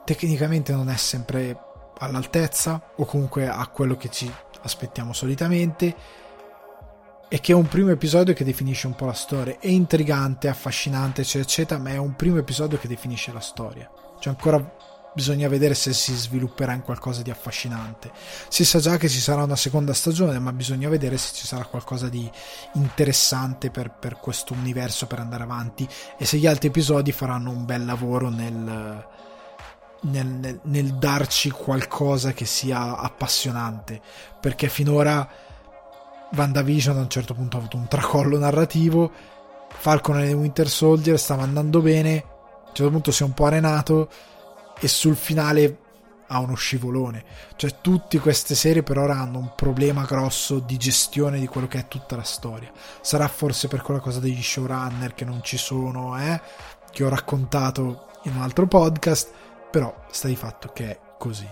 [0.03, 1.57] tecnicamente non è sempre
[1.99, 4.29] all'altezza o comunque a quello che ci
[4.61, 5.95] aspettiamo solitamente
[7.29, 9.57] e che è un primo episodio che definisce un po' la storia.
[9.57, 13.89] È intrigante, affascinante, eccetera, eccetera, ma è un primo episodio che definisce la storia.
[14.19, 18.11] C'è ancora bisogna vedere se si svilupperà in qualcosa di affascinante.
[18.47, 21.65] Si sa già che ci sarà una seconda stagione, ma bisogna vedere se ci sarà
[21.65, 22.29] qualcosa di
[22.73, 25.87] interessante per, per questo universo per andare avanti
[26.17, 28.53] e se gli altri episodi faranno un bel lavoro nel,
[30.01, 34.01] nel, nel, nel darci qualcosa che sia appassionante.
[34.39, 35.27] Perché finora
[36.35, 39.11] WandaVision a un certo punto ha avuto un tracollo narrativo.
[39.75, 42.17] Falcon e Winter Soldier stava andando bene.
[42.17, 44.09] A un certo punto si è un po' arenato
[44.83, 45.77] e sul finale
[46.27, 47.23] ha uno scivolone.
[47.55, 51.79] Cioè, tutte queste serie per ora hanno un problema grosso di gestione di quello che
[51.79, 52.69] è tutta la storia.
[52.99, 56.41] Sarà forse per quella cosa degli showrunner che non ci sono, eh?
[56.91, 59.31] Che ho raccontato in un altro podcast,
[59.71, 61.47] però sta di fatto che è così.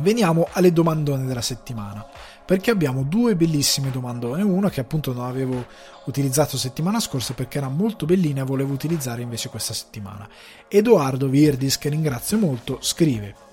[0.00, 2.06] Veniamo alle domandone della settimana,
[2.46, 5.66] perché abbiamo due bellissime domandone, una che appunto non avevo
[6.04, 10.26] utilizzato settimana scorsa perché era molto bellina e volevo utilizzare invece questa settimana.
[10.68, 13.44] Edoardo Virdis, che ringrazio molto, scrive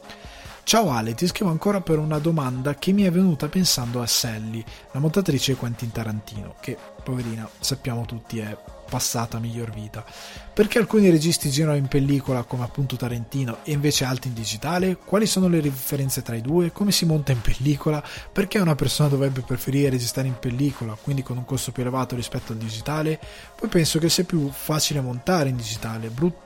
[0.65, 4.63] Ciao Ale, ti scrivo ancora per una domanda che mi è venuta pensando a Sally,
[4.91, 8.55] la montatrice Quentin Tarantino, che poverina sappiamo tutti è
[8.88, 10.05] passata miglior vita.
[10.53, 14.97] Perché alcuni registi girano in pellicola come appunto Tarantino e invece altri in digitale?
[14.97, 16.72] Quali sono le differenze tra i due?
[16.72, 18.03] Come si monta in pellicola?
[18.31, 22.51] Perché una persona dovrebbe preferire registrare in pellicola, quindi con un costo più elevato rispetto
[22.51, 23.19] al digitale?
[23.55, 26.42] Poi penso che sia più facile montare in digitale, brutto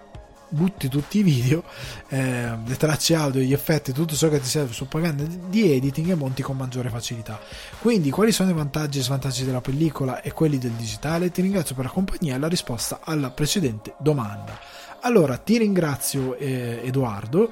[0.50, 1.64] butti tutti i video,
[2.10, 6.10] eh, le tracce audio, gli effetti, tutto ciò che ti serve sul programma di editing
[6.10, 7.40] e monti con maggiore facilità.
[7.80, 11.32] Quindi, quali sono i vantaggi e svantaggi della pellicola e quelli del digitale?
[11.32, 14.58] Ti ringrazio per la compagnia e la risposta alla precedente domanda.
[15.02, 17.52] Allora, ti ringrazio eh, Edoardo.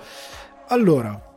[0.67, 1.33] Allora,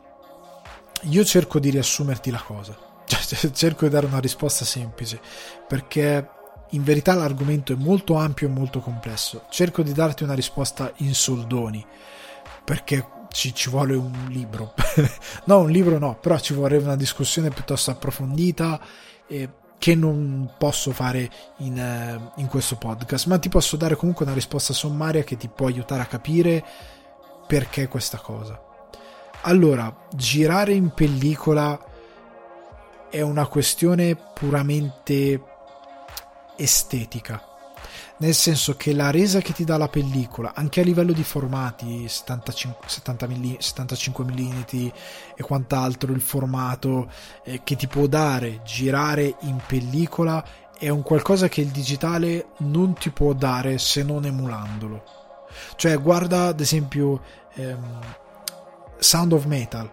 [1.03, 2.87] io cerco di riassumerti la cosa.
[3.29, 5.19] Cioè, cerco di dare una risposta semplice
[5.67, 6.38] perché
[6.69, 9.45] in verità l'argomento è molto ampio e molto complesso.
[9.49, 11.85] Cerco di darti una risposta in soldoni,
[12.63, 14.73] perché ci, ci vuole un libro.
[15.45, 18.79] no, un libro no, però ci vorrebbe una discussione piuttosto approfondita
[19.27, 24.25] eh, che non posso fare in, eh, in questo podcast, ma ti posso dare comunque
[24.25, 26.63] una risposta sommaria che ti può aiutare a capire
[27.47, 28.61] perché questa cosa.
[29.43, 31.79] Allora, girare in pellicola
[33.09, 35.41] è una questione puramente
[36.59, 37.43] estetica.
[38.17, 42.07] Nel senso che la resa che ti dà la pellicola, anche a livello di formati,
[42.07, 44.61] 75, 70 mm, 75 mm
[45.35, 47.09] e quant'altro, il formato
[47.45, 50.43] eh, che ti può dare girare in pellicola
[50.77, 55.03] è un qualcosa che il digitale non ti può dare se non emulandolo.
[55.75, 57.21] Cioè, guarda ad esempio
[57.53, 57.99] ehm,
[58.97, 59.89] Sound of Metal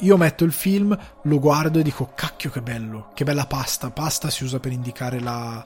[0.00, 3.90] io metto il film, lo guardo e dico cacchio che bello, che bella pasta.
[3.90, 5.64] Pasta si usa per indicare la,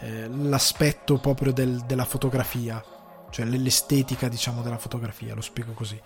[0.00, 2.82] eh, l'aspetto proprio del, della fotografia,
[3.30, 6.00] cioè l'estetica diciamo della fotografia, lo spiego così.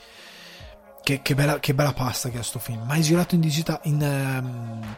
[1.02, 3.80] Che, che, bella, che bella, pasta che è sto film, ma è girato in digitale,
[3.84, 4.96] in, um,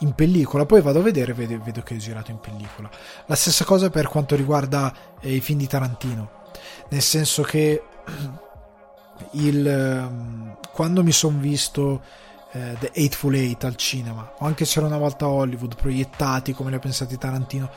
[0.00, 2.90] in pellicola, poi vado a vedere e vedo, vedo, che è girato in pellicola.
[3.26, 6.30] La stessa cosa per quanto riguarda eh, i film di Tarantino,
[6.90, 7.82] nel senso che
[9.32, 12.02] il, ehm, quando mi sono visto
[12.52, 16.76] eh, The Eightful Eight al cinema, o anche c'era una volta Hollywood, proiettati come li
[16.76, 17.70] ha pensati Tarantino,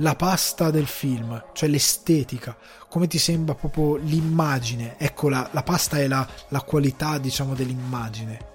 [0.00, 2.56] la pasta del film, cioè l'estetica,
[2.88, 8.54] come ti sembra proprio l'immagine, ecco la, la pasta è la, la, qualità diciamo dell'immagine,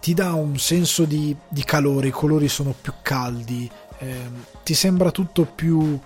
[0.00, 4.30] ti dà un senso di, di calore, i colori sono più caldi, eh,
[4.64, 5.98] ti sembra tutto più,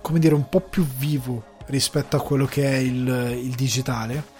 [0.00, 4.32] come dire, un po' più vivo rispetto a quello che è il, il digitale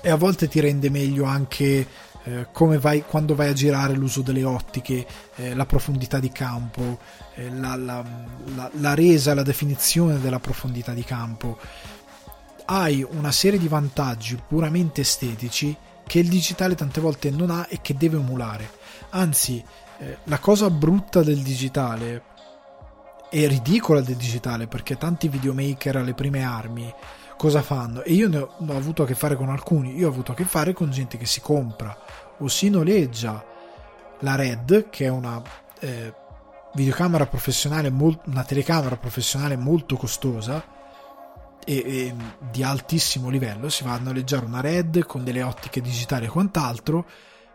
[0.00, 1.86] e a volte ti rende meglio anche
[2.26, 5.06] eh, come vai, quando vai a girare l'uso delle ottiche,
[5.36, 6.98] eh, la profondità di campo,
[7.34, 8.04] eh, la, la,
[8.54, 11.58] la, la, resa, la definizione della profondità di campo.
[12.64, 17.80] Hai una serie di vantaggi puramente estetici che il digitale tante volte non ha e
[17.80, 18.70] che deve emulare.
[19.10, 19.62] Anzi,
[19.98, 22.22] eh, la cosa brutta del digitale
[23.28, 26.92] è ridicola del digitale perché tanti videomaker alle prime armi
[27.36, 28.02] cosa fanno?
[28.02, 30.34] E io ne ho, ho, avuto a che fare con alcuni, io ho avuto a
[30.34, 31.96] che fare con gente che si compra
[32.38, 33.44] o si noleggia
[34.20, 35.42] la Red, che è una
[35.80, 36.14] eh,
[36.74, 40.64] videocamera professionale, molt, una telecamera professionale molto costosa
[41.64, 42.14] e, e,
[42.50, 47.04] di altissimo livello, si va a noleggiare una Red con delle ottiche digitali e quant'altro,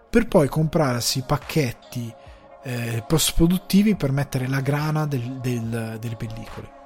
[0.09, 2.13] per poi comprarsi pacchetti
[2.63, 6.79] eh, post-produttivi per mettere la grana del, del, delle pellicole.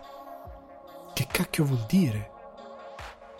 [1.13, 2.31] Che cacchio vuol dire?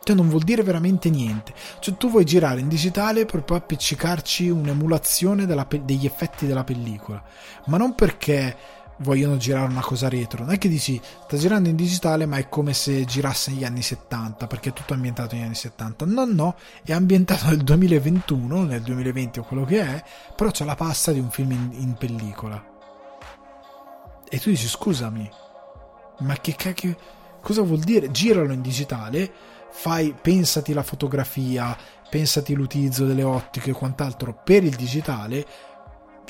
[0.03, 1.53] Cioè non vuol dire veramente niente.
[1.79, 7.23] Cioè tu vuoi girare in digitale per poi appiccicarci un'emulazione della, degli effetti della pellicola,
[7.65, 8.55] ma non perché
[8.97, 10.43] vogliono girare una cosa retro.
[10.43, 13.81] Non è che dici sta girando in digitale, ma è come se girasse negli anni
[13.81, 16.05] 70, perché è tutto ambientato negli anni 70.
[16.05, 20.03] No, no, è ambientato nel 2021, nel 2020 o quello che è,
[20.35, 22.73] però c'è la pasta di un film in, in pellicola.
[24.27, 25.30] E tu dici scusami,
[26.19, 26.97] ma che cacchio,
[27.41, 28.11] cosa vuol dire?
[28.11, 29.31] Giralo in digitale,
[29.69, 31.77] fai, pensati la fotografia,
[32.09, 35.45] pensati l'utilizzo delle ottiche e quant'altro per il digitale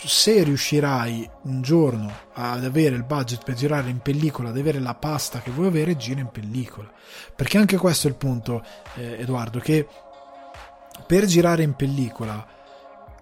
[0.03, 4.95] se riuscirai un giorno ad avere il budget per girare in pellicola, ad avere la
[4.95, 6.91] pasta che vuoi avere, gira in pellicola.
[7.35, 8.63] Perché anche questo è il punto,
[8.95, 9.87] eh, Edoardo, che
[11.05, 12.45] per girare in pellicola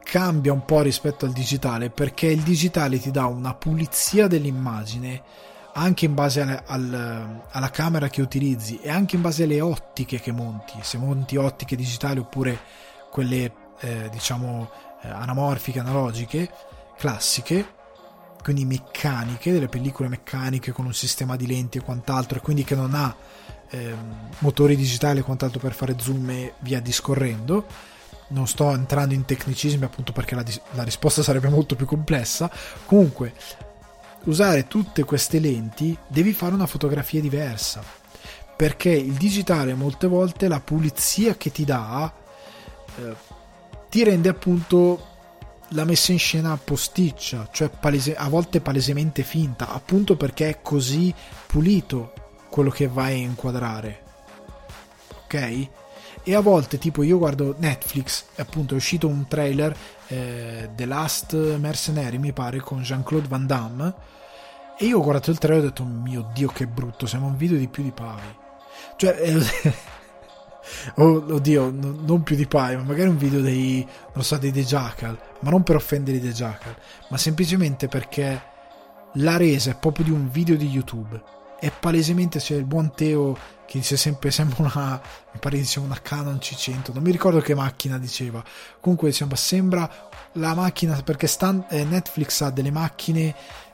[0.04, 5.22] cambia un po' rispetto al digitale perché il digitale ti dà una pulizia dell'immagine
[5.76, 10.20] anche in base al, al, alla camera che utilizzi e anche in base alle ottiche
[10.20, 12.60] che monti se monti ottiche digitali oppure
[13.10, 14.70] quelle eh, diciamo
[15.10, 16.50] anamorfiche, analogiche,
[16.98, 17.82] classiche,
[18.42, 22.76] quindi meccaniche, delle pellicole meccaniche con un sistema di lenti e quant'altro, e quindi che
[22.76, 23.16] non ha
[23.70, 27.66] ehm, motori digitali e quant'altro per fare zoom e via discorrendo.
[28.30, 32.50] Non sto entrando in tecnicismi appunto perché la, la risposta sarebbe molto più complessa.
[32.86, 33.34] Comunque,
[34.26, 37.84] usare tutte queste lenti devi fare una fotografia diversa
[38.56, 42.12] perché il digitale molte volte la pulizia che ti dà
[42.98, 43.16] eh,
[43.94, 45.08] ti rende appunto
[45.70, 51.14] la messa in scena posticcia, cioè palese- a volte palesemente finta, appunto perché è così
[51.46, 52.12] pulito
[52.50, 54.04] quello che vai a inquadrare.
[55.26, 55.68] Ok?
[56.24, 61.36] E a volte, tipo, io guardo Netflix, appunto è uscito un trailer eh, The Last
[61.60, 63.94] Mercenary, mi pare, con Jean-Claude Van Damme.
[64.76, 67.38] E io ho guardato il trailer e ho detto, mio dio, che brutto, siamo un
[67.38, 68.38] video di più di PewDiePie.
[68.96, 69.74] Cioè, eh,
[70.96, 75.20] oh, oddio, no, non PewDiePie, ma magari un video dei, non so, dei The Jackal,
[75.40, 76.76] ma non per offendere i The Jackal,
[77.10, 78.52] ma semplicemente perché
[79.14, 81.22] la resa è proprio di un video di YouTube.
[81.60, 85.86] È palesemente, c'è cioè, il buon Teo che dice sempre, sembra una, mi pare diceva
[85.86, 88.44] una Canon C100, non mi ricordo che macchina diceva,
[88.80, 89.90] comunque diciamo, sembra
[90.34, 93.34] la macchina, perché stand, eh, Netflix ha delle macchine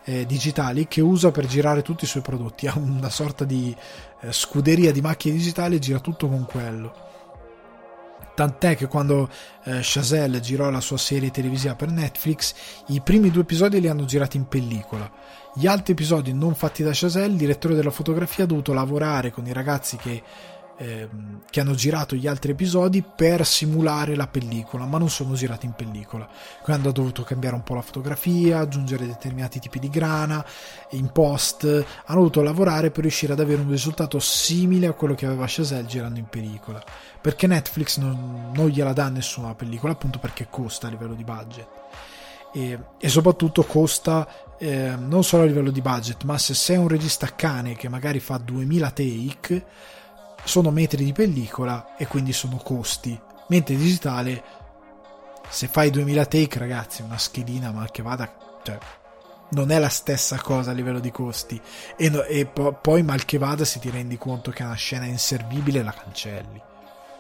[0.10, 3.76] eh, digitali che usa per girare tutti i suoi prodotti, ha una sorta di
[4.22, 7.08] eh, scuderia di macchine digitali e gira tutto con quello.
[8.34, 9.30] Tant'è che quando
[9.66, 12.54] eh, Chazelle girò la sua serie televisiva per Netflix,
[12.88, 15.12] i primi due episodi li hanno girati in pellicola.
[15.54, 19.46] Gli altri episodi non fatti da Chazelle, il direttore della fotografia ha dovuto lavorare con
[19.46, 20.24] i ragazzi che
[20.80, 25.66] ehm, che hanno girato gli altri episodi per simulare la pellicola, ma non sono girati
[25.66, 26.28] in pellicola.
[26.64, 30.44] Quindi hanno dovuto cambiare un po' la fotografia, aggiungere determinati tipi di grana,
[30.92, 35.26] in post, hanno dovuto lavorare per riuscire ad avere un risultato simile a quello che
[35.26, 36.84] aveva Chazelle girando in pellicola.
[37.22, 41.68] Perché Netflix non, non gliela dà nessuna pellicola, appunto perché costa a livello di budget.
[42.52, 44.28] E, e, soprattutto costa
[44.58, 48.20] eh, non solo a livello di budget, ma se sei un regista cane che magari
[48.20, 49.66] fa 2000 take,
[50.44, 53.20] sono metri di pellicola e quindi sono costi.
[53.48, 54.44] Mentre digitale,
[55.50, 58.32] se fai 2000 take, ragazzi, una schedina mal che vada,
[58.64, 58.78] cioè,
[59.52, 61.60] non è la stessa cosa a livello di costi.
[61.96, 64.76] E, no, e po- poi mal che vada, se ti rendi conto che è una
[64.76, 66.62] scena inservibile, la cancelli.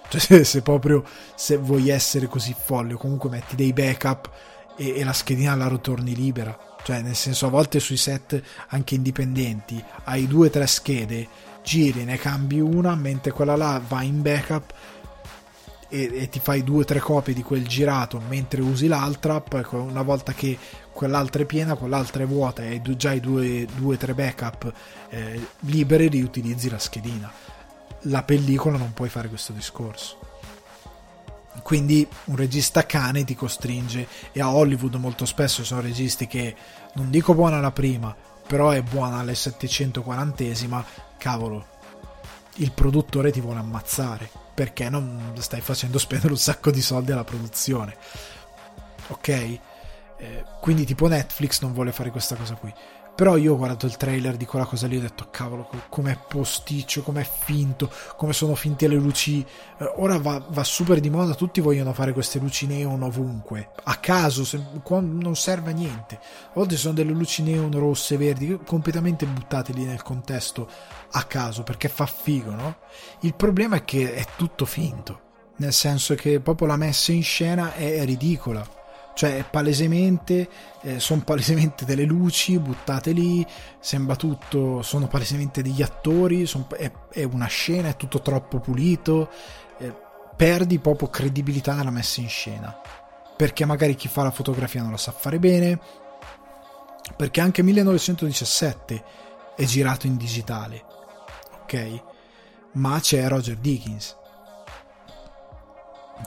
[0.09, 1.03] Cioè, se, se proprio
[1.35, 4.31] se vuoi essere così folle, o comunque metti dei backup
[4.75, 6.57] e, e la schedina la ritorni libera.
[6.81, 11.27] Cioè, nel senso, a volte sui set anche indipendenti hai due o tre schede
[11.64, 14.73] giri, ne cambi una, mentre quella là va in backup
[15.90, 19.65] e, e ti fai due o tre copie di quel girato mentre usi l'altra, poi
[19.72, 20.57] una volta che
[20.91, 24.72] quell'altra è piena, quell'altra è vuota e hai già i due o tre backup
[25.10, 27.31] eh, liberi, riutilizzi la schedina.
[28.03, 30.18] La pellicola non puoi fare questo discorso.
[31.64, 36.56] Quindi un regista cane ti costringe e a Hollywood molto spesso sono registi che
[36.94, 38.15] non dico buona la prima,
[38.49, 40.84] però è buona alle 740esima
[41.19, 41.67] cavolo,
[42.55, 47.23] il produttore ti vuole ammazzare perché non stai facendo spendere un sacco di soldi alla
[47.23, 47.95] produzione.
[49.09, 49.27] Ok?
[49.27, 49.59] Eh,
[50.61, 52.73] quindi tipo Netflix non vuole fare questa cosa qui.
[53.19, 56.17] Però io ho guardato il trailer di quella cosa lì e ho detto, cavolo, com'è
[56.25, 59.45] posticcio, com'è finto, come sono finte le luci.
[59.77, 63.97] Eh, ora va, va, super di moda, tutti vogliono fare queste luci neon ovunque, a
[63.97, 66.15] caso, se, non serve a niente.
[66.15, 70.69] A volte sono delle luci neon rosse, verdi, completamente buttate lì nel contesto
[71.11, 72.77] a caso, perché fa figo, no?
[73.23, 75.19] Il problema è che è tutto finto,
[75.57, 78.78] nel senso che proprio la messa in scena è ridicola
[79.19, 80.47] cioè palesemente
[80.79, 83.45] eh, sono palesemente delle luci buttate lì
[83.77, 89.29] sembra tutto sono palesemente degli attori son, è, è, una scena è tutto troppo pulito
[89.77, 89.93] eh,
[90.37, 92.79] perdi proprio credibilità nella messa in scena.
[93.35, 95.77] Perché magari chi fa la fotografia non la sa fare bene
[97.17, 99.03] perché anche 1917
[99.57, 100.85] è girato in digitale
[101.63, 102.03] ok?
[102.73, 104.15] Ma c'è Roger Dickens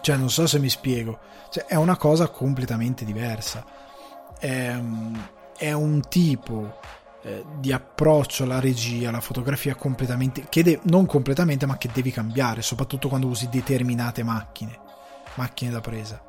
[0.01, 1.19] cioè non so se mi spiego
[1.53, 3.63] cioè, è una cosa completamente diversa.
[4.39, 4.81] È,
[5.59, 6.79] è un tipo
[7.23, 12.11] eh, di approccio alla regia, alla fotografia completamente, che de- non completamente, ma che devi
[12.11, 14.79] cambiare, soprattutto quando usi determinate macchine,
[15.35, 16.23] macchine da presa.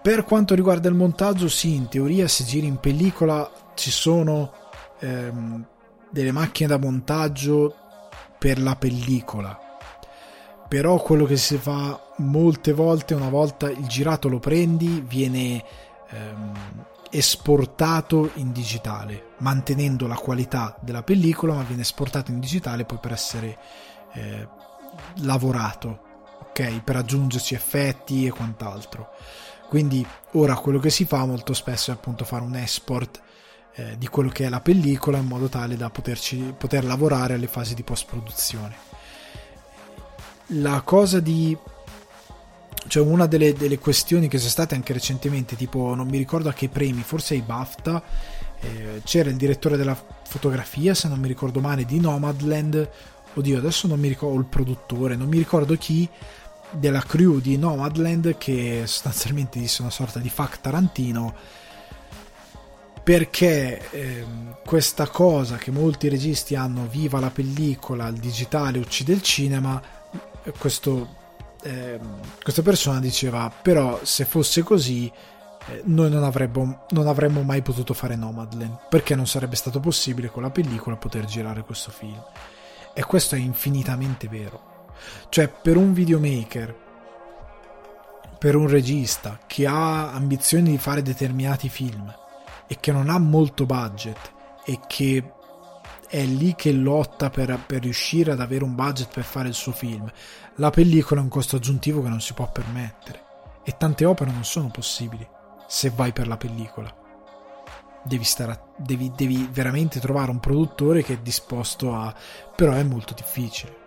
[0.00, 4.52] Per quanto riguarda il montaggio, sì, in teoria se giri in pellicola ci sono
[5.00, 5.66] ehm,
[6.08, 7.74] delle macchine da montaggio
[8.38, 9.58] per la pellicola,
[10.74, 15.64] però quello che si fa molte volte, una volta il girato lo prendi, viene
[16.10, 22.98] ehm, esportato in digitale, mantenendo la qualità della pellicola, ma viene esportato in digitale poi
[23.00, 23.56] per essere
[24.14, 24.48] eh,
[25.18, 26.00] lavorato.
[26.48, 26.82] Ok?
[26.82, 29.10] Per aggiungerci effetti e quant'altro.
[29.68, 33.22] Quindi ora quello che si fa molto spesso è appunto fare un export
[33.76, 37.46] eh, di quello che è la pellicola in modo tale da poterci, poter lavorare alle
[37.46, 39.03] fasi di post produzione.
[40.48, 41.56] La cosa di
[42.86, 46.52] cioè una delle, delle, questioni che sono state anche recentemente, tipo non mi ricordo a
[46.52, 48.02] che premi, forse ai BAFTA,
[48.60, 52.88] eh, c'era il direttore della fotografia, se non mi ricordo male, di Nomadland,
[53.34, 56.08] oddio adesso non mi ricordo il produttore, non mi ricordo chi,
[56.70, 61.34] della crew di Nomadland che sostanzialmente disse una sorta di fuck Tarantino
[63.04, 64.26] perché eh,
[64.64, 69.80] questa cosa che molti registi hanno viva la pellicola, il digitale uccide il cinema,
[70.58, 71.16] questo,
[71.62, 71.98] eh,
[72.42, 75.10] questa persona diceva però se fosse così
[75.66, 78.86] eh, noi non avremmo, non avremmo mai potuto fare Nomadland.
[78.88, 82.22] Perché non sarebbe stato possibile con la pellicola poter girare questo film?
[82.92, 84.92] E questo è infinitamente vero.
[85.28, 86.82] Cioè, per un videomaker,
[88.38, 92.14] per un regista che ha ambizioni di fare determinati film
[92.66, 94.32] e che non ha molto budget
[94.64, 95.33] e che
[96.08, 99.72] è lì che lotta per, per, riuscire ad avere un budget per fare il suo
[99.72, 100.10] film,
[100.56, 103.22] la pellicola è un costo aggiuntivo che non si può permettere.
[103.64, 105.26] E tante opere non sono possibili
[105.66, 106.94] se vai per la pellicola.
[108.02, 112.14] Devi, stare, devi, devi veramente trovare un produttore che è disposto a...
[112.54, 113.82] però è molto difficile.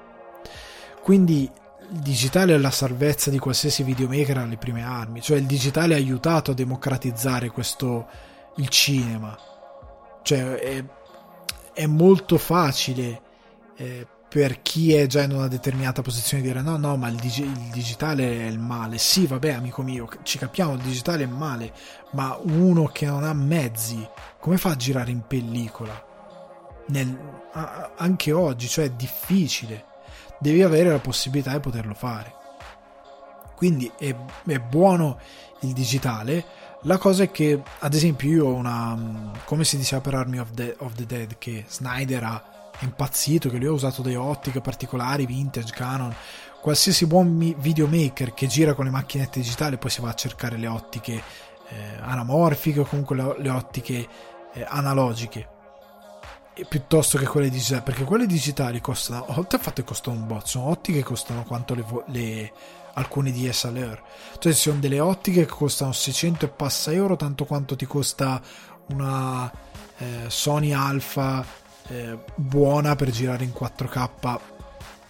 [1.04, 1.50] Quindi
[1.92, 5.98] il digitale è la salvezza di qualsiasi videomaker alle prime armi, cioè il digitale ha
[5.98, 8.08] aiutato a democratizzare questo
[8.56, 9.38] il cinema.
[10.24, 10.84] Cioè è,
[11.78, 13.22] è molto facile
[13.76, 17.46] eh, per chi è già in una determinata posizione dire no, no, ma il, dig-
[17.46, 18.98] il, digitale è il male.
[18.98, 21.72] Sì, vabbè, amico mio, ci capiamo, il digitale è male,
[22.14, 24.04] ma uno che non ha mezzi,
[24.40, 26.06] come fa a girare in pellicola?
[26.88, 27.16] Nel,
[27.96, 29.86] anche oggi, cioè è difficile
[30.40, 32.34] devi avere la possibilità di poterlo fare.
[33.56, 34.16] Quindi è,
[34.48, 35.20] è buono
[35.62, 36.44] il digitale.
[36.84, 39.32] La cosa è che, ad esempio, io ho una.
[39.46, 42.44] come si diceva per Army of the, of the Dead, che Snyder ha
[42.80, 46.14] impazzito, che lui ha usato delle ottiche particolari, vintage, canon.
[46.62, 50.68] Qualsiasi buon videomaker che gira con le macchinette digitali poi si va a cercare le
[50.68, 51.14] ottiche
[51.70, 54.08] eh, anamorfiche o comunque le, le ottiche
[54.54, 55.48] eh, analogiche
[56.68, 60.46] piuttosto che quelle digitali perché quelle digitali costano oltre al fatto che costano un bot
[60.46, 62.52] sono ottiche che costano quanto le, le
[62.98, 64.02] alcune DSLR
[64.40, 68.42] cioè ci sono delle ottiche che costano 600 e passa euro tanto quanto ti costa
[68.88, 69.52] una
[69.98, 71.46] eh, Sony Alpha
[71.88, 74.40] eh, buona per girare in 4K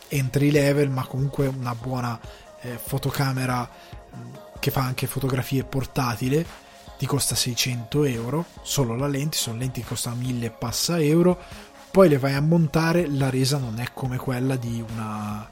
[0.09, 2.19] entry level ma comunque una buona
[2.61, 3.69] eh, fotocamera
[4.59, 6.65] che fa anche fotografie portatile
[6.97, 11.37] ti costa 600 euro, solo la lente, sono lenti che costano 1000 e passa euro,
[11.91, 15.47] poi le vai a montare, la resa non è come quella di una...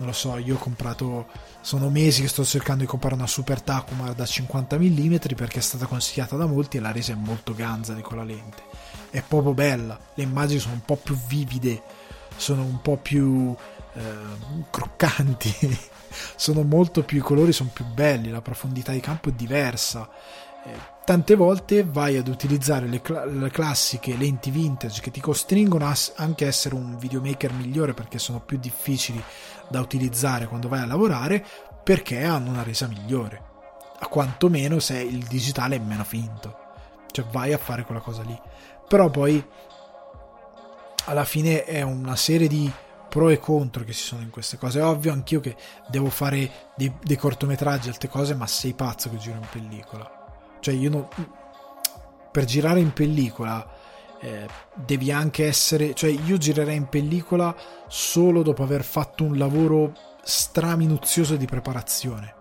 [0.00, 1.26] non lo so, io ho comprato,
[1.60, 5.62] sono mesi che sto cercando di comprare una Super Tacoma da 50 mm perché è
[5.62, 8.62] stata consigliata da molti e la resa è molto ganza di quella lente,
[9.10, 11.82] è proprio bella, le immagini sono un po' più vivide,
[12.34, 13.54] sono un po' più
[13.92, 14.00] eh,
[14.70, 15.78] croccanti,
[16.34, 20.08] sono molto più, i colori sono più belli, la profondità di campo è diversa.
[20.64, 25.86] Eh, tante volte vai ad utilizzare le, cl- le, classiche lenti vintage che ti costringono
[25.86, 29.22] a anche a essere un videomaker migliore perché sono più difficili
[29.70, 31.44] da utilizzare quando vai a lavorare
[31.82, 33.48] perché hanno una resa migliore
[34.00, 36.58] a quanto meno se il digitale è meno finto
[37.10, 38.38] cioè vai a fare quella cosa lì
[38.86, 39.42] però poi
[41.06, 42.70] alla fine è una serie di
[43.10, 44.78] pro e contro che ci sono in queste cose.
[44.78, 45.56] È ovvio anch'io che
[45.88, 50.56] devo fare dei, dei cortometraggi, altre cose, ma sei pazzo che giro in pellicola.
[50.60, 51.08] Cioè, io non.
[52.30, 53.68] Per girare in pellicola
[54.20, 55.94] eh, devi anche essere.
[55.94, 57.54] Cioè, io girerei in pellicola
[57.88, 59.92] solo dopo aver fatto un lavoro
[60.22, 62.34] straminuzioso di preparazione.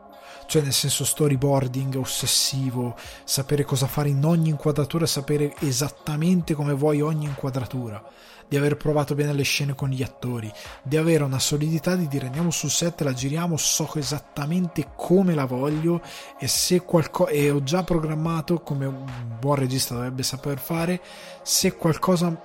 [0.46, 7.02] Cioè, nel senso storyboarding ossessivo, sapere cosa fare in ogni inquadratura, sapere esattamente come vuoi
[7.02, 8.04] ogni inquadratura
[8.50, 10.52] di aver provato bene le scene con gli attori,
[10.82, 15.46] di avere una solidità di dire andiamo sul set, la giriamo, so esattamente come la
[15.46, 16.02] voglio
[16.38, 19.06] e se qualcosa e ho già programmato come un
[19.40, 21.00] buon regista dovrebbe saper fare,
[21.44, 22.36] se qualcosa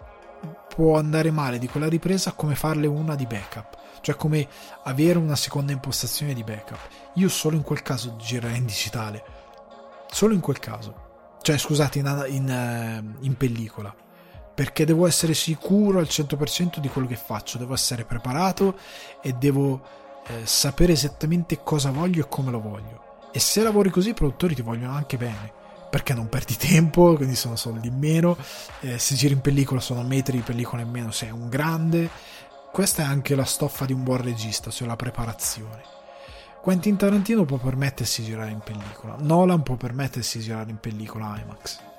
[0.68, 3.78] può andare male di quella ripresa, come farle una di backup.
[4.02, 4.46] Cioè come
[4.82, 6.78] avere una seconda impostazione di backup.
[7.14, 9.24] Io solo in quel caso girerei in digitale,
[10.10, 13.94] solo in quel caso, cioè scusate, in, in, eh, in pellicola
[14.54, 18.78] perché devo essere sicuro al 100% di quello che faccio, devo essere preparato
[19.20, 19.82] e devo
[20.26, 23.02] eh, sapere esattamente cosa voglio e come lo voglio.
[23.32, 25.52] E se lavori così i produttori ti vogliono anche bene,
[25.90, 28.36] perché non perdi tempo, quindi sono soldi in meno,
[28.80, 32.08] eh, se giri in pellicola sono metri di pellicola in meno, sei un grande.
[32.72, 35.82] Questa è anche la stoffa di un buon regista, cioè la preparazione.
[36.60, 41.38] Quentin Tarantino può permettersi di girare in pellicola, Nolan può permettersi di girare in pellicola
[41.38, 41.93] IMAX.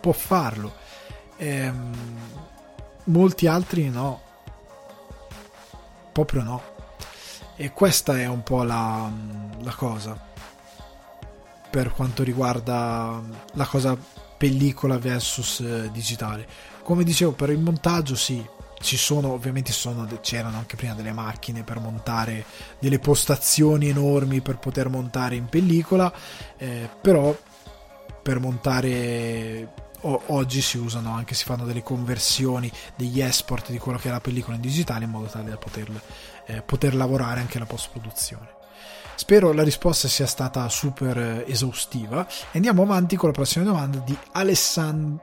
[0.00, 0.74] Può farlo.
[1.36, 1.94] Ehm,
[3.04, 4.20] molti altri no.
[6.12, 6.62] Proprio no.
[7.56, 9.10] E questa è un po' la,
[9.62, 10.28] la cosa
[11.70, 13.22] per quanto riguarda
[13.52, 13.96] la cosa
[14.36, 16.46] pellicola versus eh, digitale.
[16.82, 18.44] Come dicevo, per il montaggio sì,
[18.80, 22.44] ci sono ovviamente sono, c'erano anche prima delle macchine per montare
[22.78, 26.10] delle postazioni enormi per poter montare in pellicola
[26.56, 27.36] eh, però
[28.22, 33.98] per montare o, oggi si usano anche si fanno delle conversioni degli export di quello
[33.98, 35.88] che è la pellicola in digitale in modo tale da poter,
[36.46, 38.58] eh, poter lavorare anche la post produzione
[39.20, 42.26] Spero la risposta sia stata super eh, esaustiva.
[42.52, 45.20] Andiamo avanti con la prossima domanda di Alessandro.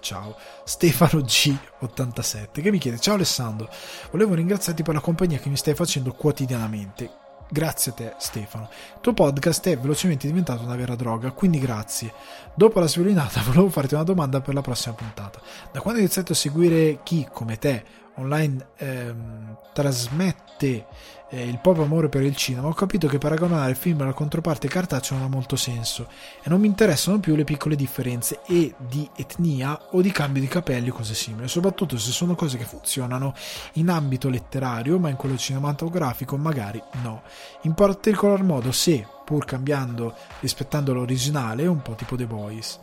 [0.00, 3.70] Ciao, Stefano G87 che mi chiede: Ciao Alessandro,
[4.10, 7.21] volevo ringraziarti per la compagnia che mi stai facendo quotidianamente.
[7.52, 8.70] Grazie a te, Stefano.
[8.94, 12.10] Il tuo podcast è velocemente diventato una vera droga, quindi grazie.
[12.54, 15.38] Dopo la sviolinata, volevo farti una domanda per la prossima puntata.
[15.70, 17.84] Da quando hai iniziato a seguire chi, come te,
[18.14, 20.86] online ehm, trasmette
[21.32, 24.68] eh, il proprio amore per il cinema, ho capito che paragonare il film alla controparte
[24.68, 26.08] cartacea non ha molto senso
[26.42, 30.48] e non mi interessano più le piccole differenze e di etnia o di cambio di
[30.48, 33.34] capelli o cose simili, soprattutto se sono cose che funzionano
[33.74, 37.22] in ambito letterario, ma in quello cinematografico magari no.
[37.62, 42.78] In particolar modo se, pur cambiando, rispettando l'originale, è un po' tipo The Boys.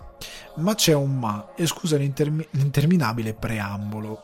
[0.55, 4.19] Ma c'è un ma, e scusa l'intermi- l'interminabile preambolo.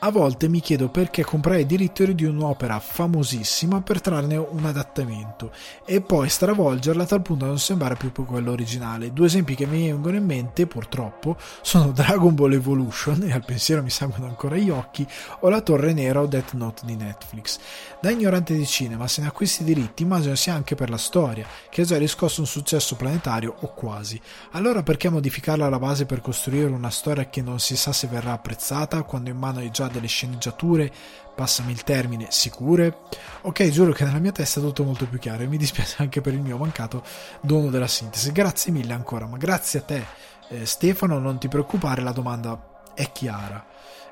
[0.00, 5.50] A volte mi chiedo perché comprare i diritti di un'opera famosissima per trarne un adattamento
[5.84, 9.12] e poi stravolgerla tal punto da non sembrare più quello originale.
[9.12, 13.82] Due esempi che mi vengono in mente, purtroppo, sono Dragon Ball Evolution, e al pensiero
[13.82, 15.04] mi sanguino ancora gli occhi,
[15.40, 17.58] o La Torre Nera o Death Note di Netflix.
[18.00, 21.44] Da ignorante di cinema, se ne acquisti i diritti, immagino sia anche per la storia,
[21.68, 24.20] che ha già riscosso un successo planetario o quasi.
[24.52, 28.30] Allora perché modificarla alla base per costruire una storia che non si sa se verrà
[28.30, 30.92] apprezzata quando in mano hai già delle sceneggiature,
[31.34, 32.98] passami il termine, sicure?
[33.40, 36.20] Ok, giuro che nella mia testa è tutto molto più chiaro e mi dispiace anche
[36.20, 37.02] per il mio mancato
[37.40, 38.30] dono della sintesi.
[38.30, 40.04] Grazie mille ancora, ma grazie a te
[40.50, 43.67] eh, Stefano, non ti preoccupare, la domanda è chiara.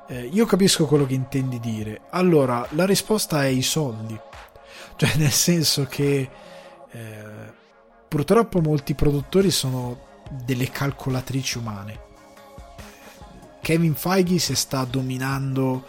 [0.08, 2.02] Eh, io capisco quello che intendi dire.
[2.10, 4.18] Allora, la risposta è i soldi.
[4.96, 6.30] Cioè, nel senso che
[6.90, 7.24] eh,
[8.08, 12.04] purtroppo molti produttori sono delle calcolatrici umane
[13.66, 15.84] Kevin Feige si sta dominando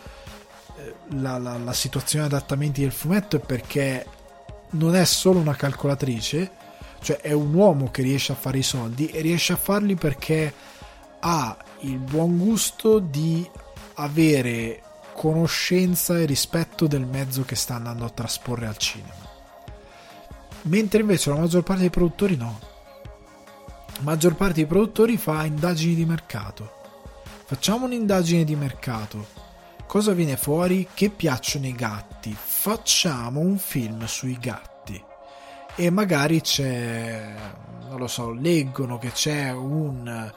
[0.78, 4.04] eh, la, la, la situazione adattamenti del fumetto perché
[4.72, 6.52] non è solo una calcolatrice,
[7.02, 10.52] cioè è un uomo che riesce a fare i soldi e riesce a farli perché
[11.20, 13.48] ha il buon gusto di
[13.98, 14.82] avere
[15.14, 19.26] conoscenza e rispetto del mezzo che sta andando a trasporre al cinema.
[20.64, 22.60] Mentre invece la maggior parte dei produttori no.
[23.98, 26.78] La maggior parte dei produttori fa indagini di mercato
[27.50, 29.26] Facciamo un'indagine di mercato.
[29.86, 30.86] Cosa viene fuori?
[30.94, 32.36] Che piacciono i gatti.
[32.38, 35.02] Facciamo un film sui gatti.
[35.78, 37.36] E magari c'è,
[37.88, 40.30] non lo so, leggono che c'è un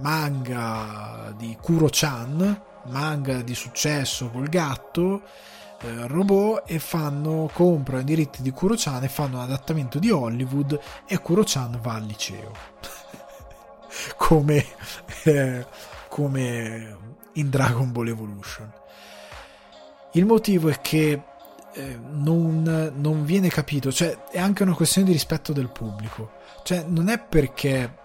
[0.00, 5.22] manga di Kuro-chan, manga di successo col gatto,
[5.80, 10.78] eh, robot e fanno comprano i diritti di Kuro-chan e fanno un adattamento di Hollywood
[11.06, 12.52] e Kuro-chan va al liceo.
[14.16, 14.64] come,
[15.24, 15.66] eh,
[16.08, 16.96] come
[17.34, 18.72] in Dragon Ball Evolution.
[20.12, 21.22] Il motivo è che
[21.72, 26.32] eh, non, non, viene capito, cioè è anche una questione di rispetto del pubblico.
[26.64, 27.97] Cioè non è perché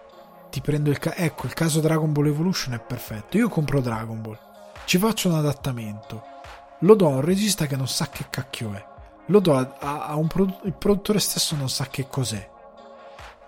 [0.53, 4.21] ti prendo il caso, ecco il caso Dragon Ball Evolution è perfetto, io compro Dragon
[4.21, 4.37] Ball,
[4.85, 6.23] ci faccio un adattamento,
[6.81, 8.85] lo do a un regista che non sa che cacchio è,
[9.25, 12.51] lo do a, a un produ- il produttore stesso non sa che cos'è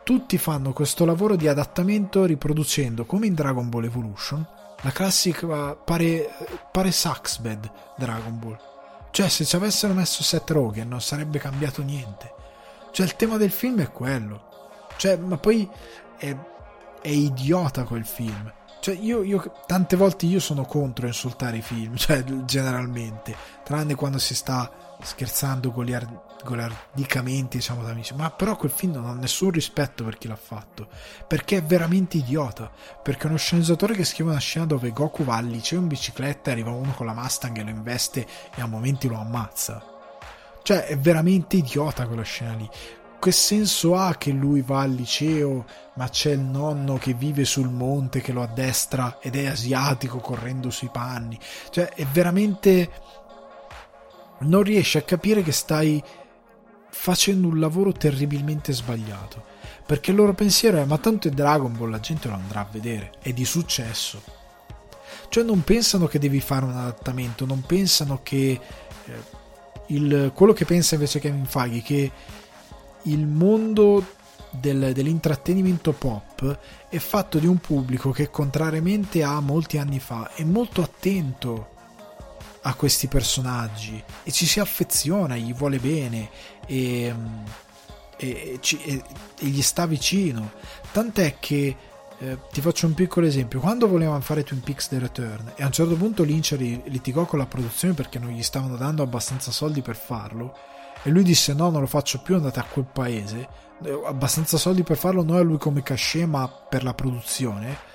[0.02, 4.44] tutti fanno questo lavoro di adattamento riproducendo, come in Dragon Ball Evolution,
[4.82, 6.30] la classica pare,
[6.72, 8.57] pare Saxbed Dragon Ball.
[9.11, 12.34] Cioè, se ci avessero messo Seth Rogen non sarebbe cambiato niente.
[12.91, 14.44] Cioè, il tema del film è quello.
[14.98, 15.68] Cioè, ma poi
[16.18, 16.36] è,
[17.06, 18.52] è idiota quel film.
[18.80, 24.18] Cioè, io, io, tante volte io sono contro insultare i film, cioè, generalmente, tranne quando
[24.18, 29.52] si sta scherzando goliard- goliardicamente, diciamo da amici, ma però quel film non ha nessun
[29.52, 30.88] rispetto per chi l'ha fatto,
[31.27, 32.72] perché è veramente idiota,
[33.03, 36.72] perché uno sceneggiatore che scrive una scena dove Goku va al liceo in bicicletta arriva
[36.72, 38.26] uno con la Mustang e lo investe
[38.56, 39.84] e a momenti lo ammazza.
[40.64, 42.68] Cioè, è veramente idiota quella scena lì
[43.26, 45.66] che senso ha che lui va al liceo,
[45.96, 50.70] ma c'è il nonno che vive sul monte che lo addestra ed è asiatico correndo
[50.70, 51.40] sui panni?
[51.72, 52.92] Cioè, è veramente
[54.42, 56.04] non riesci a capire che stai
[56.92, 59.44] facendo un lavoro terribilmente sbagliato.
[59.88, 62.68] Perché il loro pensiero è: ma tanto è Dragon Ball, la gente lo andrà a
[62.72, 64.22] vedere, è di successo.
[65.30, 68.60] Cioè, non pensano che devi fare un adattamento, non pensano che
[69.06, 69.14] eh,
[69.88, 72.12] il, quello che pensa invece Kevin Feige, che
[73.06, 74.06] il mondo
[74.52, 76.60] del, dell'intrattenimento pop
[76.90, 81.73] è fatto di un pubblico che, contrariamente a molti anni fa, è molto attento
[82.61, 86.30] a questi personaggi e ci si affeziona, gli vuole bene
[86.65, 87.14] e,
[88.18, 89.03] e, e,
[89.40, 90.52] e gli sta vicino.
[90.91, 91.76] Tant'è che
[92.18, 95.68] eh, ti faccio un piccolo esempio: quando volevano fare Twin Peaks The Return e a
[95.68, 96.52] un certo punto Lynch
[96.86, 100.57] litigò con la produzione perché non gli stavano dando abbastanza soldi per farlo,
[101.06, 103.48] e lui disse: No, non lo faccio più, andate a quel paese.
[103.84, 107.94] Eh, abbastanza soldi per farlo, non a lui come cachet, ma per la produzione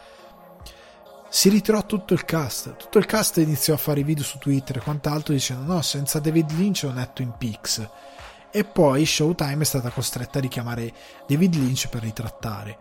[1.30, 2.76] si ritirò tutto il cast.
[2.76, 6.50] Tutto il cast iniziò a fare video su Twitter e quant'altro dicendo no, senza David
[6.50, 7.88] Lynch non è Twin Peaks.
[8.50, 10.92] E poi Showtime è stata costretta a richiamare
[11.26, 12.76] David Lynch per ritrattare.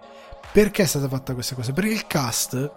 [0.51, 1.73] Perché è stata fatta questa cosa?
[1.73, 2.72] Perché il cast,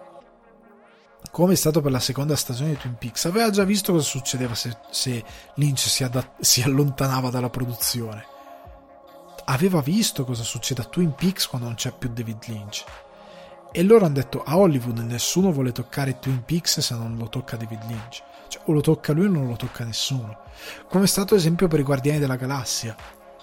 [1.31, 4.55] come è stato per la seconda stagione di Twin Peaks, aveva già visto cosa succedeva
[4.55, 5.23] se, se
[5.55, 8.25] Lynch si, adat- si allontanava dalla produzione.
[9.45, 12.85] Aveva visto cosa succede a Twin Peaks quando non c'è più David Lynch
[13.75, 17.57] e loro hanno detto a Hollywood nessuno vuole toccare Twin Peaks se non lo tocca
[17.57, 18.21] David Lynch.
[18.47, 20.41] Cioè, o lo tocca lui o non lo tocca nessuno.
[20.87, 22.95] Come è stato ad esempio per i Guardiani della Galassia.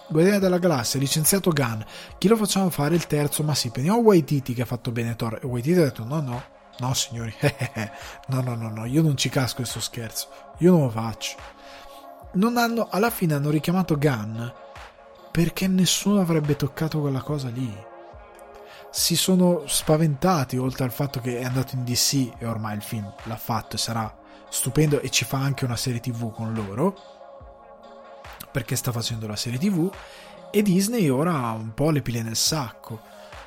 [0.09, 1.81] Guardiani della Galassia, licenziato Gunn.
[2.17, 3.43] Chi lo facciamo fare il terzo?
[3.43, 5.41] Ma sì, prendiamo Waititi che ha fatto bene Thor.
[5.43, 6.43] E Waititi ha detto no, no,
[6.81, 7.35] no signori.
[8.29, 10.29] no, no, no, no, io non ci casco questo scherzo.
[10.59, 11.37] Io non lo faccio.
[12.33, 14.47] Non hanno, alla fine hanno richiamato Gunn
[15.31, 17.89] perché nessuno avrebbe toccato quella cosa lì
[18.91, 23.13] si sono spaventati oltre al fatto che è andato in DC e ormai il film
[23.25, 24.13] l'ha fatto e sarà
[24.49, 26.97] stupendo e ci fa anche una serie tv con loro
[28.51, 29.93] perché sta facendo la serie tv
[30.51, 33.01] e Disney ora ha un po' le pile nel sacco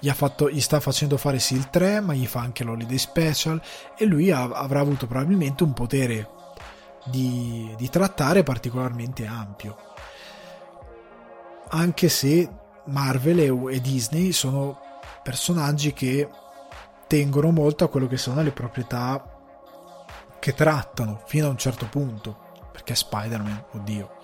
[0.03, 3.61] gli, fatto, gli sta facendo fare Seal 3 ma gli fa anche l'Holiday Special
[3.97, 6.29] e lui ha, avrà avuto probabilmente un potere
[7.05, 9.77] di, di trattare particolarmente ampio.
[11.69, 12.49] Anche se
[12.87, 14.77] Marvel e, e Disney sono
[15.23, 16.27] personaggi che
[17.07, 19.23] tengono molto a quello che sono le proprietà
[20.37, 24.17] che trattano fino a un certo punto perché Spider-Man, oddio.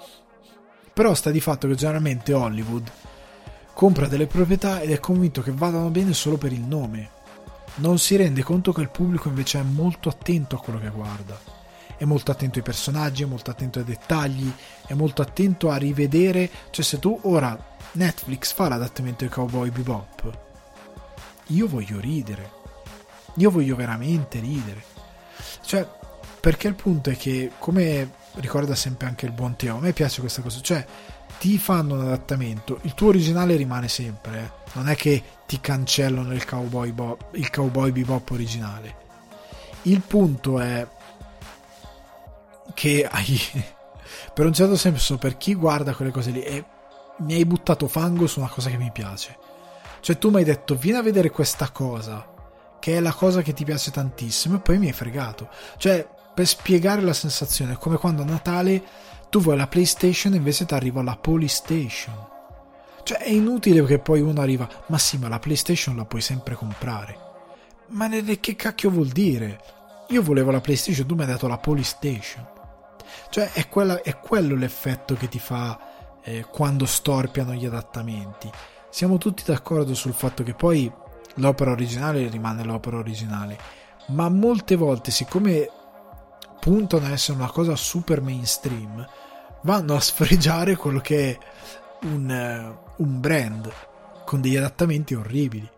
[0.91, 2.91] Però sta di fatto che generalmente Hollywood
[3.80, 7.11] compra delle proprietà ed è convinto che vadano bene solo per il nome
[7.76, 11.39] non si rende conto che il pubblico invece è molto attento a quello che guarda
[11.95, 14.49] è molto attento ai personaggi, è molto attento ai dettagli,
[14.88, 17.61] è molto attento a rivedere, cioè se tu ora
[17.91, 20.47] Netflix fa l'adattamento di Cowboy Bebop
[21.49, 22.51] io voglio ridere.
[23.35, 24.84] Io voglio veramente ridere.
[25.61, 25.88] Cioè,
[26.39, 30.19] perché il punto è che, come ricorda sempre anche il buon Teo, a me piace
[30.19, 30.85] questa cosa, cioè
[31.39, 34.51] ti fanno un adattamento, il tuo originale rimane sempre, eh?
[34.73, 38.95] non è che ti cancellano il cowboy, Bo- il cowboy bebop originale.
[39.83, 40.85] Il punto è
[42.73, 43.39] che hai,
[44.33, 46.63] per un certo senso, per chi guarda quelle cose lì, è,
[47.19, 49.47] mi hai buttato fango su una cosa che mi piace
[50.01, 52.25] cioè tu mi hai detto vieni a vedere questa cosa,
[52.79, 55.49] che è la cosa che ti piace tantissimo e poi mi hai fregato.
[55.77, 58.81] Cioè per spiegare la sensazione è come quando a Natale
[59.30, 62.27] tu vuoi la PlayStation e invece ti arriva la Polystation.
[63.03, 66.56] Cioè è inutile che poi uno arriva, ma sì, ma la PlayStation la puoi sempre
[66.56, 67.27] comprare.
[67.88, 69.60] Ma che cacchio vuol dire?
[70.10, 72.47] Io volevo la PlayStation, tu mi hai dato la Polystation.
[73.30, 75.80] Cioè è, quella, è quello l'effetto che ti fa
[76.23, 78.51] eh, quando storpiano gli adattamenti
[78.89, 80.91] siamo tutti d'accordo sul fatto che poi
[81.35, 83.57] l'opera originale rimane l'opera originale,
[84.07, 85.69] ma molte volte, siccome
[86.60, 89.07] puntano ad essere una cosa super mainstream,
[89.61, 91.38] vanno a sfregiare quello che è
[92.06, 92.30] un,
[92.98, 93.72] uh, un brand
[94.26, 95.69] con degli adattamenti orribili.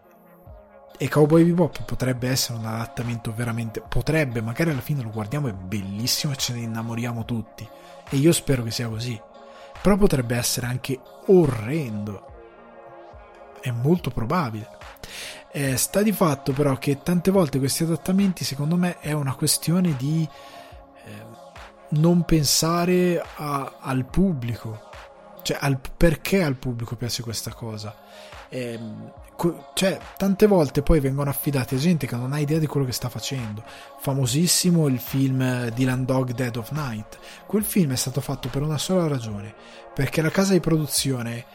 [0.98, 3.82] E Cowboy Bebop potrebbe essere un adattamento veramente.
[3.82, 7.68] Potrebbe, magari alla fine lo guardiamo, è bellissimo e ce ne innamoriamo tutti.
[8.10, 9.20] E io spero che sia così.
[9.82, 12.32] Però potrebbe essere anche orrendo
[13.62, 14.68] è molto probabile.
[15.52, 19.96] Eh, sta di fatto però che tante volte questi adattamenti secondo me è una questione
[19.98, 20.61] di eh,
[21.92, 24.90] non pensare a, al pubblico,
[25.42, 27.96] cioè al, perché al pubblico piace questa cosa.
[28.50, 28.80] Eh,
[29.74, 32.92] cioè, tante volte poi vengono affidati a gente che non ha idea di quello che
[32.92, 33.64] sta facendo.
[34.00, 37.18] Famosissimo il film Dylan Dog Dead of Night.
[37.48, 39.54] Quel film è stato fatto per una sola ragione,
[39.94, 41.46] perché la casa di produzione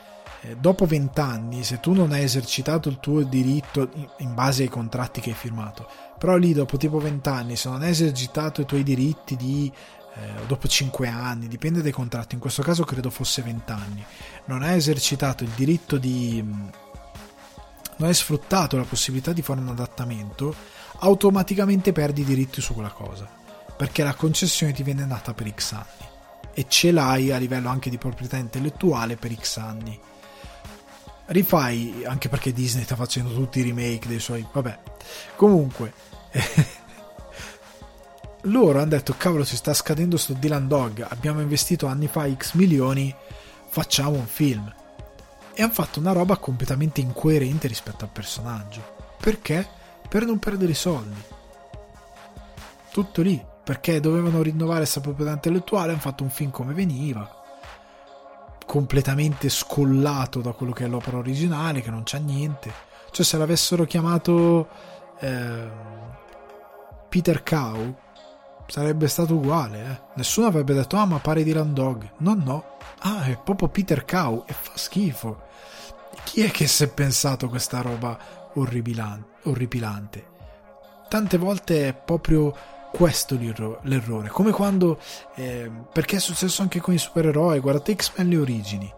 [0.41, 3.89] eh, dopo vent'anni, se tu non hai esercitato il tuo diritto
[4.19, 5.89] in base ai contratti che hai firmato,
[6.19, 9.73] però lì dopo tipo vent'anni, se non hai esercitato i tuoi diritti di
[10.19, 14.05] eh, dopo 5 anni, dipende dai contratti, in questo caso credo fosse 20 anni,
[14.47, 16.43] non hai esercitato il diritto di...
[16.43, 20.55] non hai sfruttato la possibilità di fare un adattamento,
[21.01, 23.29] automaticamente perdi i diritti su quella cosa,
[23.77, 26.15] perché la concessione ti viene data per X anni
[26.55, 30.01] e ce l'hai a livello anche di proprietà intellettuale per X anni.
[31.27, 34.47] Rifai, anche perché Disney sta facendo tutti i remake dei suoi...
[34.51, 34.79] Vabbè,
[35.37, 35.93] comunque...
[38.47, 41.07] loro hanno detto cavolo si sta scadendo sto Dylan Dog.
[41.09, 43.15] Abbiamo investito anni fa x milioni
[43.69, 44.73] facciamo un film.
[45.55, 48.95] E hanno fatto una roba completamente incoerente rispetto al personaggio.
[49.21, 49.85] Perché?
[50.09, 51.21] per non perdere i soldi.
[52.91, 53.45] Tutto lì.
[53.65, 57.29] Perché dovevano rinnovare questa proprietà intellettuale hanno fatto un film come veniva.
[58.65, 62.73] Completamente scollato da quello che è l'opera originale che non c'ha niente.
[63.11, 64.69] Cioè se l'avessero chiamato
[65.19, 65.69] eh,
[67.09, 68.05] Peter Cow
[68.67, 69.85] sarebbe stato uguale.
[69.85, 70.01] Eh.
[70.17, 72.11] Nessuno avrebbe detto, ah, ma pare di Randog.
[72.19, 72.65] No, no.
[73.01, 75.45] Ah, è proprio Peter Cow e fa schifo.
[76.25, 78.19] Chi è che si è pensato questa roba
[78.55, 80.35] orripilante?
[81.09, 82.55] Tante volte è proprio
[82.91, 83.39] questo
[83.83, 84.29] l'errore.
[84.29, 84.99] Come quando.
[85.35, 87.61] Eh, perché è successo anche con i supereroi.
[87.61, 88.93] Guardate X-Men le origini.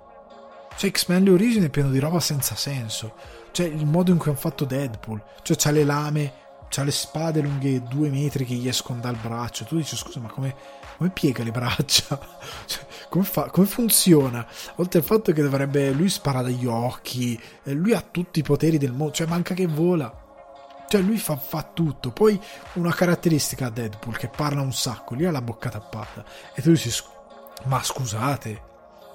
[0.76, 3.14] Cioè, X-Men le origini è pieno di roba senza senso.
[3.50, 5.22] Cioè, il modo in cui hanno fatto Deadpool.
[5.42, 6.32] Cioè, c'ha le lame
[6.68, 9.64] c'ha le spade lunghe due metri che gli escono dal braccio.
[9.64, 10.54] Tu dici, scusa, ma come,
[10.96, 12.18] come piega le braccia?
[12.66, 14.46] Cioè, come, fa, come, funziona?
[14.76, 15.92] Oltre al fatto che dovrebbe.
[15.92, 19.66] Lui spara dagli occhi, eh, lui ha tutti i poteri del mondo, cioè manca che
[19.66, 20.26] vola.
[20.88, 22.10] Cioè lui fa, fa, tutto.
[22.10, 22.40] Poi
[22.74, 26.24] una caratteristica a Deadpool che parla un sacco, lì ha la bocca tappata.
[26.54, 26.90] E tu dici,
[27.64, 28.62] ma scusate,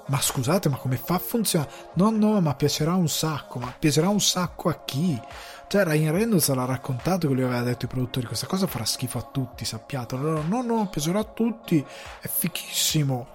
[0.07, 1.71] ma scusate, ma come fa a funzionare?
[1.93, 5.19] No, no, ma piacerà un sacco, ma piacerà un sacco a chi?
[5.67, 9.17] Cioè, Ryan Reynolds l'ha raccontato che lui aveva detto ai produttori: Questa cosa farà schifo
[9.17, 10.15] a tutti, sappiate.
[10.15, 11.83] Allora, no, no, piacerà a tutti,
[12.21, 13.27] è fichissimo.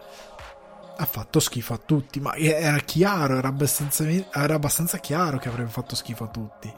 [1.01, 5.71] Ha fatto schifo a tutti, ma era chiaro, era abbastanza, era abbastanza chiaro che avrebbe
[5.71, 6.73] fatto schifo a tutti.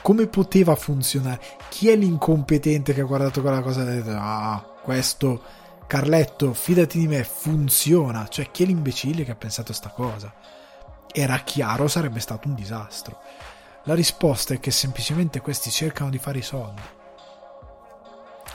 [0.00, 1.40] Come poteva funzionare?
[1.70, 5.42] Chi è l'incompetente che ha guardato quella cosa e ha detto: Ah, questo
[5.86, 8.26] Carletto, fidati di me, funziona.
[8.26, 10.32] Cioè, chi è l'imbecille che ha pensato a sta cosa?
[11.12, 13.20] Era chiaro, sarebbe stato un disastro.
[13.84, 16.80] La risposta è che semplicemente questi cercano di fare i soldi.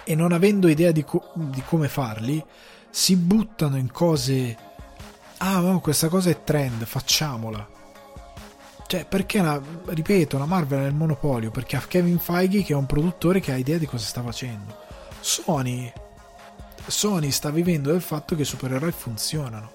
[0.04, 2.44] E non avendo idea di, co- di come farli,
[2.90, 4.58] si buttano in cose.
[5.38, 7.78] Ah, no, questa cosa è trend, facciamola.
[8.88, 12.76] Cioè, perché, la, ripeto, la Marvel è il monopolio, perché ha Kevin Feige che è
[12.76, 14.76] un produttore che ha idea di cosa sta facendo.
[15.20, 15.92] Sony
[16.90, 19.72] Sony sta vivendo del fatto che i supereroi funzionano.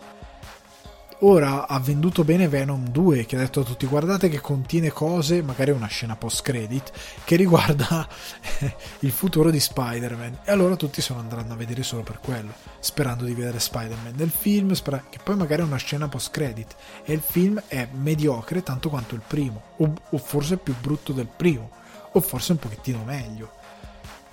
[1.21, 5.43] Ora ha venduto bene Venom 2 che ha detto a tutti guardate che contiene cose,
[5.43, 6.91] magari una scena post credit,
[7.25, 8.07] che riguarda
[9.01, 10.41] il futuro di Spider-Man.
[10.45, 14.15] E allora tutti se lo andranno a vedere solo per quello, sperando di vedere Spider-Man
[14.17, 16.75] nel film, spera- che poi magari è una scena post credit
[17.05, 21.29] e il film è mediocre tanto quanto il primo, o, o forse più brutto del
[21.29, 21.71] primo,
[22.13, 23.53] o forse un pochettino meglio.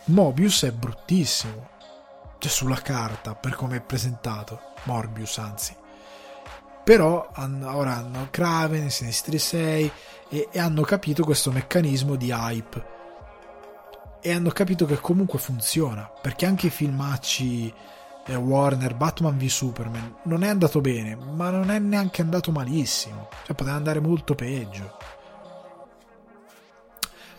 [0.05, 1.69] Mobius è bruttissimo,
[2.39, 4.69] cioè sulla carta per come è presentato.
[4.85, 5.75] Morbius anzi
[6.83, 9.91] però hanno, ora hanno Kraven, Sinistri 6
[10.29, 12.99] e, e hanno capito questo meccanismo di hype.
[14.21, 17.73] E hanno capito che comunque funziona perché anche i filmacci
[18.25, 23.29] eh, Warner, Batman v Superman non è andato bene ma non è neanche andato malissimo.
[23.45, 24.97] Cioè poteva andare molto peggio.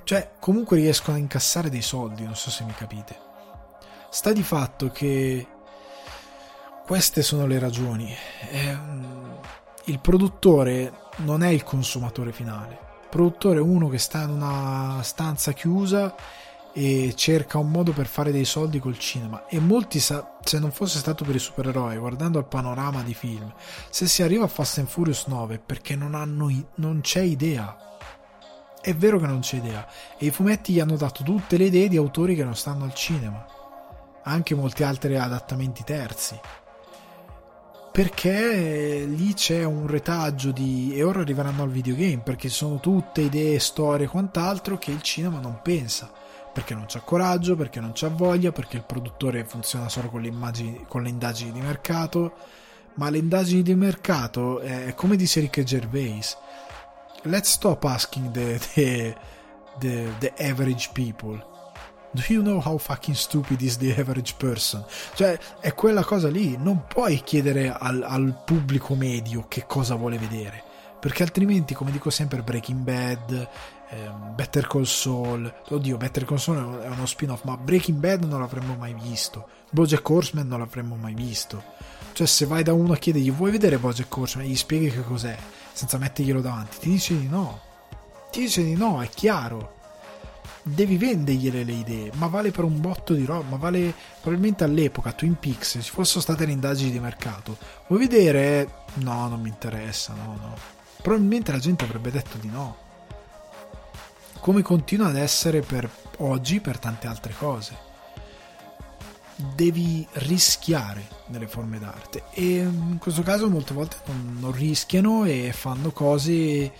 [0.04, 3.30] Cioè comunque riescono a incassare dei soldi non so se mi capite.
[4.10, 5.46] Sta di fatto che
[6.92, 8.14] queste sono le ragioni.
[9.84, 12.78] Il produttore non è il consumatore finale.
[13.04, 16.14] Il produttore è uno che sta in una stanza chiusa
[16.74, 19.46] e cerca un modo per fare dei soldi col cinema.
[19.46, 23.50] E molti, sa- se non fosse stato per i supereroi, guardando il panorama di film,
[23.88, 27.74] se si arriva a Fast and Furious 9 perché non, hanno i- non c'è idea.
[28.82, 29.88] È vero che non c'è idea.
[30.18, 32.92] E i fumetti gli hanno dato tutte le idee di autori che non stanno al
[32.92, 33.46] cinema
[34.24, 36.38] anche molti altri adattamenti terzi
[37.92, 43.58] perché lì c'è un retaggio di e ora arriveranno al videogame perché sono tutte idee,
[43.58, 46.10] storie e quant'altro che il cinema non pensa.
[46.52, 50.28] Perché non c'ha coraggio, perché non c'ha voglia, perché il produttore funziona solo con le,
[50.28, 52.32] immagini, con le indagini di mercato.
[52.94, 56.36] Ma le indagini di mercato è come dice Rick Gervais.
[57.22, 59.16] Let's stop asking the, the,
[59.78, 61.51] the, the average people
[62.12, 64.84] Do you know how fucking stupid is the average person?
[65.14, 66.56] Cioè, è quella cosa lì.
[66.56, 70.70] Non puoi chiedere al, al pubblico medio che cosa vuole vedere.
[71.02, 73.48] perché altrimenti, come dico sempre, Breaking Bad,
[73.90, 78.38] ehm, Better Call Saul, oddio, Better Call Saul è uno spin-off, ma Breaking Bad non
[78.38, 81.60] l'avremmo mai visto, Bojack Horseman non l'avremmo mai visto.
[82.12, 85.02] Cioè, se vai da uno a chiedergli vuoi vedere Bojack Horseman e gli spieghi che
[85.02, 85.36] cos'è,
[85.72, 87.58] senza metterglielo davanti, ti dice di no.
[88.30, 89.80] Ti dice di no, è chiaro
[90.62, 95.36] devi vendergliele le idee, ma vale per un botto di roba, vale probabilmente all'epoca Twin
[95.38, 97.56] Peaks, se ci fossero state le indagini di mercato.
[97.88, 98.84] Vuoi vedere?
[98.94, 100.56] No, non mi interessa, no, no.
[101.02, 102.76] Probabilmente la gente avrebbe detto di no.
[104.38, 107.90] Come continua ad essere per oggi per tante altre cose.
[109.34, 115.52] Devi rischiare nelle forme d'arte e in questo caso molte volte non, non rischiano e
[115.52, 116.70] fanno cose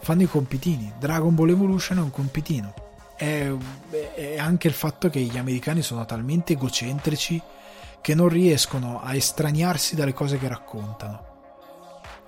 [0.00, 0.92] fanno i compitini.
[0.98, 2.81] Dragon Ball Evolution è un compitino
[3.22, 3.52] è,
[4.14, 7.40] è anche il fatto che gli americani sono talmente egocentrici
[8.00, 11.30] che non riescono a estraniarsi dalle cose che raccontano.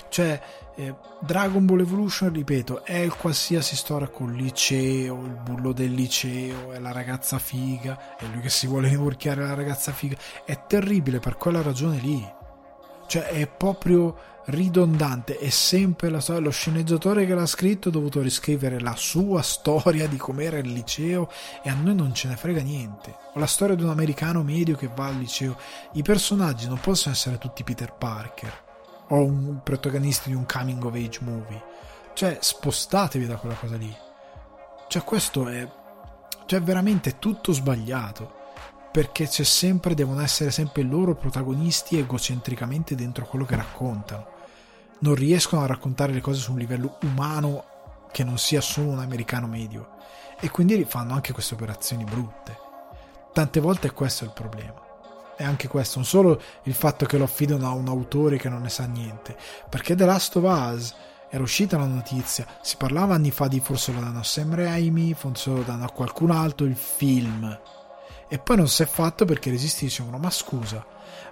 [0.09, 0.41] Cioè,
[0.77, 6.71] eh, Dragon Ball Evolution, ripeto, è il qualsiasi storia col liceo, il bullo del liceo,
[6.71, 10.17] è la ragazza figa, è lui che si vuole rivorchiare la ragazza figa.
[10.45, 12.25] È terribile per quella ragione lì.
[13.09, 14.17] Cioè, è proprio
[14.47, 15.39] ridondante.
[15.39, 16.43] È sempre la storia.
[16.43, 21.31] Lo sceneggiatore che l'ha scritto ha dovuto riscrivere la sua storia di com'era il liceo
[21.63, 23.17] e a noi non ce ne frega niente.
[23.35, 25.57] O la storia di un americano medio che va al liceo.
[25.93, 28.63] I personaggi non possono essere tutti Peter Parker
[29.09, 31.63] o un protagonista di un coming of age movie.
[32.15, 33.95] Cioè spostatevi da quella cosa lì.
[34.89, 35.69] Cioè questo è
[36.47, 38.43] cioè veramente tutto sbagliato
[38.93, 44.34] perché c'è sempre, devono essere sempre loro protagonisti egocentricamente dentro quello che raccontano
[45.01, 47.65] non riescono a raccontare le cose su un livello umano
[48.11, 49.97] che non sia solo un americano medio
[50.41, 52.57] e quindi fanno anche queste operazioni brutte.
[53.33, 54.83] Tante volte questo è il problema.
[55.37, 58.63] E anche questo, non solo il fatto che lo affidano a un autore che non
[58.63, 59.37] ne sa niente,
[59.69, 60.95] perché The Last of Us
[61.29, 65.15] era uscita la notizia, si parlava anni fa di forse lo danno a Sam Raimi,
[65.15, 67.59] forse lo danno a qualcun altro il film.
[68.29, 70.87] E poi non si è fatto perché i resisti dicevano ma scusa,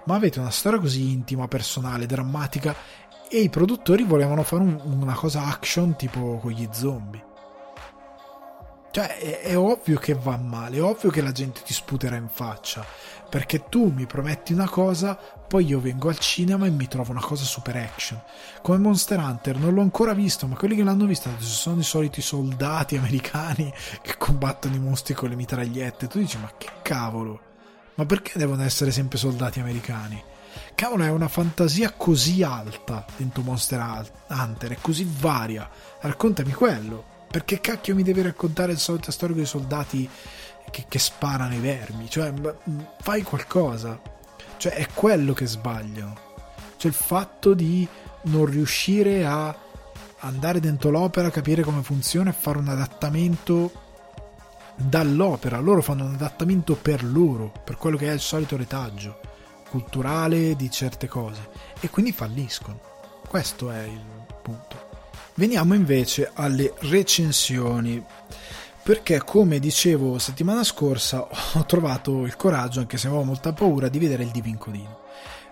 [0.05, 2.75] ma avete una storia così intima, personale, drammatica
[3.33, 7.31] e i produttori volevano fare un, una cosa action tipo con gli zombie.
[8.91, 12.27] Cioè, è, è, ovvio che va male, è ovvio che la gente ti sputerà in
[12.31, 12.85] faccia,
[13.27, 17.21] perché tu mi prometti una cosa, poi io vengo al cinema e mi trovo una
[17.21, 18.21] cosa super action.
[18.61, 22.21] Come Monster Hunter, non l'ho ancora visto, ma quelli che l'hanno visto sono i soliti
[22.21, 23.73] soldati americani
[24.03, 26.05] che combattono i mostri con le mitragliette.
[26.05, 27.39] Tu dici, ma che cavolo?
[27.95, 30.23] Ma perché devono essere sempre soldati americani?
[30.75, 33.79] Cavolo, è una fantasia così alta dentro Monster
[34.27, 35.69] Hunter, è così varia.
[36.01, 37.11] Raccontami quello.
[37.29, 40.07] Perché cacchio mi devi raccontare il solito storico dei soldati
[40.69, 42.09] che, che sparano i vermi?
[42.09, 42.33] Cioè,
[43.01, 43.99] fai qualcosa.
[44.57, 46.15] Cioè, è quello che sbagliano.
[46.77, 47.87] Cioè, il fatto di
[48.23, 49.55] non riuscire a
[50.19, 53.71] andare dentro l'opera, capire come funziona e fare un adattamento
[54.75, 55.59] dall'opera.
[55.59, 59.31] Loro fanno un adattamento per loro, per quello che è il solito retaggio
[59.73, 62.79] culturale di certe cose e quindi falliscono.
[63.27, 64.05] Questo è il
[64.43, 64.89] punto.
[65.33, 68.05] Veniamo invece alle recensioni
[68.83, 71.25] perché come dicevo settimana scorsa
[71.57, 74.99] ho trovato il coraggio, anche se avevo molta paura, di vedere il Divin Codino.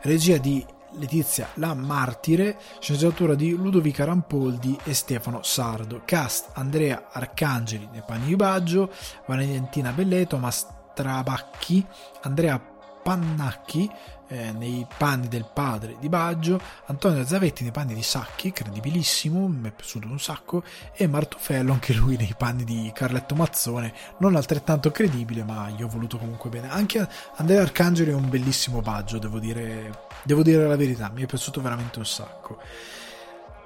[0.01, 0.63] Regia di
[0.99, 8.27] Letizia La Martire, sceneggiatura di Ludovica Rampoldi e Stefano Sardo, cast Andrea Arcangeli nei panni
[8.27, 8.91] di Baggio,
[9.25, 11.83] Valentina Belleto, Mastrabacchi,
[12.21, 12.70] Andrea
[13.01, 13.89] Pannacchi
[14.31, 19.67] eh, nei panni del padre di Baggio, Antonio Zavetti nei panni di Sacchi, credibilissimo, mi
[19.67, 20.63] è piaciuto un sacco,
[20.93, 25.87] e Martufello anche lui nei panni di Carletto Mazzone, non altrettanto credibile, ma gli ho
[25.87, 26.69] voluto comunque bene.
[26.69, 27.05] Anche
[27.35, 31.61] Andrea Arcangeli è un bellissimo Baggio, devo dire, devo dire la verità, mi è piaciuto
[31.61, 32.59] veramente un sacco.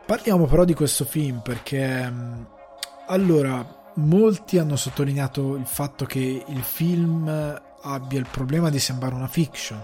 [0.05, 2.43] Parliamo però di questo film perché mm,
[3.07, 9.27] allora molti hanno sottolineato il fatto che il film abbia il problema di sembrare una
[9.27, 9.83] fiction,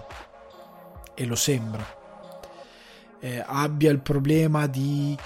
[1.14, 1.84] e lo sembra,
[3.20, 5.16] eh, abbia il problema di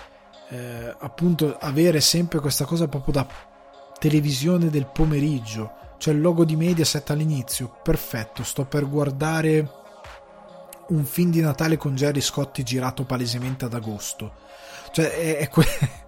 [0.48, 3.26] eh, appunto avere sempre questa cosa proprio da
[3.98, 9.70] televisione del pomeriggio, cioè il logo di Mediaset all'inizio, perfetto, sto per guardare
[10.88, 14.32] un film di Natale con Jerry Scotti girato palesemente ad agosto,
[14.92, 16.04] cioè è, è que-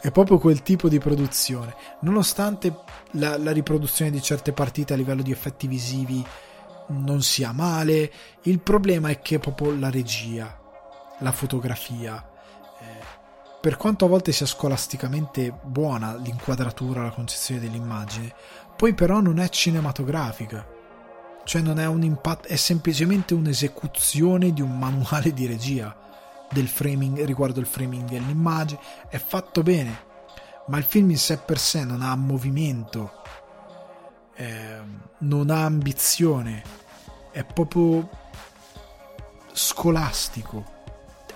[0.00, 1.74] è proprio quel tipo di produzione.
[2.00, 2.74] Nonostante
[3.12, 6.24] la, la, riproduzione di certe partite a livello di effetti visivi
[6.88, 8.10] non sia male,
[8.42, 10.58] il problema è che proprio la regia,
[11.18, 12.26] la fotografia,
[12.80, 12.84] eh,
[13.60, 18.32] per quanto a volte sia scolasticamente buona l'inquadratura, la concezione dell'immagine,
[18.76, 20.76] poi però non è cinematografica.
[21.44, 26.07] Cioè non è un impatto, è semplicemente un'esecuzione di un manuale di regia
[26.50, 30.06] del framing riguardo il framing dell'immagine, è fatto bene,
[30.68, 33.22] ma il film in sé per sé non ha movimento,
[34.34, 34.80] eh,
[35.18, 36.62] non ha ambizione,
[37.30, 38.08] è proprio
[39.52, 40.76] scolastico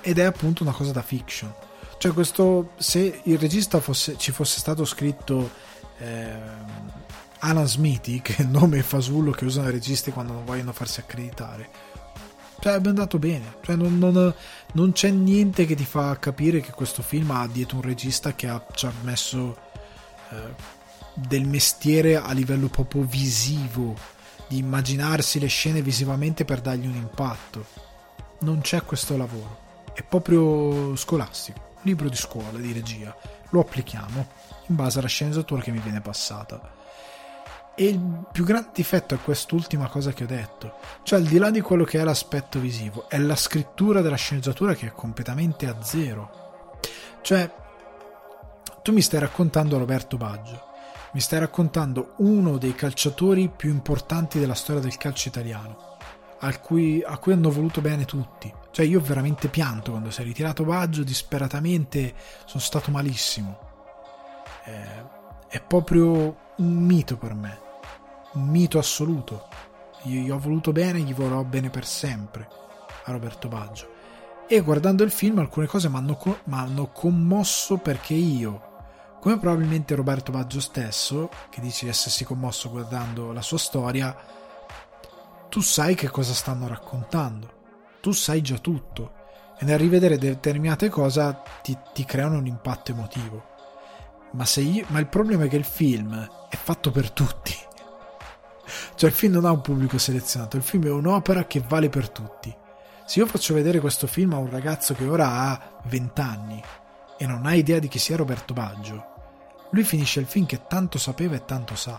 [0.00, 1.52] ed è appunto una cosa da fiction.
[1.98, 5.50] Cioè questo, se il regista fosse, ci fosse stato scritto
[5.98, 6.36] eh,
[7.38, 11.00] Alan Smithy, che è il nome fasullo che usano i registi quando non vogliono farsi
[11.00, 11.70] accreditare,
[12.62, 13.56] cioè è andato bene.
[13.60, 14.32] Cioè, non, non,
[14.72, 18.48] non, c'è niente che ti fa capire che questo film ha dietro un regista che
[18.48, 19.56] ha, ci ha messo
[20.30, 20.54] eh,
[21.14, 23.94] del mestiere a livello proprio visivo,
[24.48, 27.66] di immaginarsi le scene visivamente per dargli un impatto.
[28.40, 29.60] Non c'è questo lavoro.
[29.92, 33.14] È proprio scolastico libro di scuola di regia,
[33.50, 34.26] lo applichiamo
[34.68, 36.80] in base alla sceneggiatura che mi viene passata.
[37.74, 40.74] E il più grande difetto è quest'ultima cosa che ho detto,
[41.04, 44.74] cioè al di là di quello che è l'aspetto visivo, è la scrittura della sceneggiatura
[44.74, 46.78] che è completamente a zero.
[47.22, 47.50] Cioè,
[48.82, 50.64] tu mi stai raccontando Roberto Baggio,
[51.12, 55.96] mi stai raccontando uno dei calciatori più importanti della storia del calcio italiano,
[56.60, 58.52] cui, a cui hanno voluto bene tutti.
[58.70, 63.58] Cioè io veramente pianto quando si è ritirato Baggio, disperatamente sono stato malissimo.
[64.64, 67.60] Eh, è proprio un mito per me,
[68.32, 69.48] un mito assoluto.
[70.04, 72.48] Io gli ho voluto bene, gli vorrò bene per sempre
[73.04, 73.90] a Roberto Baggio.
[74.48, 78.70] E guardando il film alcune cose mi hanno commosso perché io,
[79.20, 84.14] come probabilmente Roberto Baggio stesso, che dice di essersi commosso guardando la sua storia,
[85.48, 87.60] tu sai che cosa stanno raccontando,
[88.00, 89.20] tu sai già tutto
[89.58, 93.50] e nel rivedere determinate cose ti, ti creano un impatto emotivo.
[94.32, 97.56] Ma, io, ma il problema è che il film è fatto per tutti.
[98.94, 102.10] Cioè il film non ha un pubblico selezionato, il film è un'opera che vale per
[102.10, 102.54] tutti.
[103.06, 106.62] Se io faccio vedere questo film a un ragazzo che ora ha 20 anni
[107.16, 109.06] e non ha idea di chi sia Roberto Baggio,
[109.70, 111.98] lui finisce il film che tanto sapeva e tanto sa.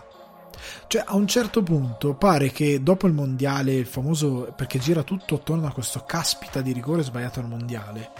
[0.86, 5.34] Cioè, a un certo punto pare che dopo il mondiale, il famoso perché gira tutto
[5.34, 8.12] attorno a questo caspita di rigore sbagliato al mondiale,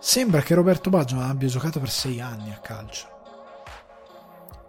[0.00, 3.17] sembra che Roberto Baggio abbia giocato per sei anni a calcio.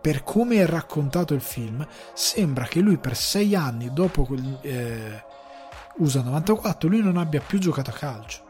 [0.02, 5.24] Per come è raccontato il film, sembra che lui per sei anni dopo quel eh,
[5.98, 8.48] USA 94 lui non abbia più giocato a calcio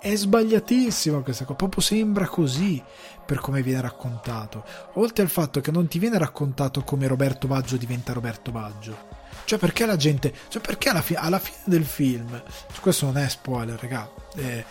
[0.00, 2.82] è sbagliatissimo questa cosa, proprio sembra così
[3.24, 4.64] per come viene raccontato.
[4.94, 9.16] Oltre al fatto che non ti viene raccontato come Roberto Baggio diventa Roberto Baggio.
[9.44, 12.40] Cioè perché la gente, cioè perché alla, fi- alla fine del film,
[12.80, 14.64] questo non è spoiler, raga, eh,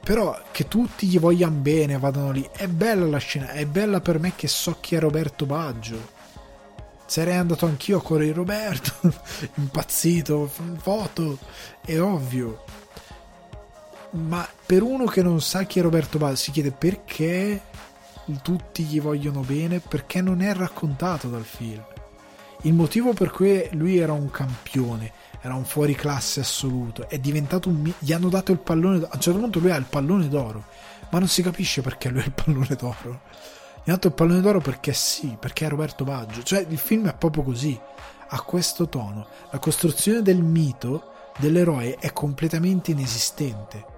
[0.00, 4.18] però che tutti gli vogliano bene, vadano lì, è bella la scena, è bella per
[4.18, 6.16] me che so chi è Roberto Baggio.
[7.06, 8.92] Sarei andato anch'io a correre Roberto,
[9.56, 11.38] impazzito, foto,
[11.84, 12.64] è ovvio
[14.10, 17.60] ma per uno che non sa chi è Roberto Baldi si chiede perché
[18.42, 21.84] tutti gli vogliono bene, perché non è raccontato dal film.
[22.62, 25.12] Il motivo per cui lui era un campione,
[25.48, 27.92] era un fuori classe assoluto, è diventato un...
[27.98, 30.64] gli hanno dato il pallone, a un certo punto lui ha il pallone d'oro,
[31.10, 33.20] ma non si capisce perché lui ha il pallone d'oro.
[33.82, 37.08] Gli hanno dato il pallone d'oro perché sì, perché è Roberto Baggio, cioè il film
[37.08, 37.78] è proprio così,
[38.28, 39.26] ha questo tono.
[39.50, 43.96] La costruzione del mito dell'eroe è completamente inesistente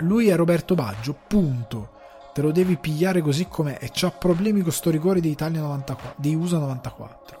[0.00, 1.98] lui è Roberto Baggio, punto.
[2.32, 6.14] Te lo devi pigliare così com'è e c'ha problemi con sto rigore di Italia 94,
[6.16, 7.39] di USA 94.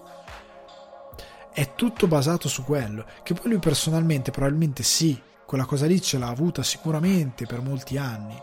[1.52, 6.16] È tutto basato su quello, che poi lui personalmente probabilmente sì, quella cosa lì ce
[6.16, 8.40] l'ha avuta sicuramente per molti anni.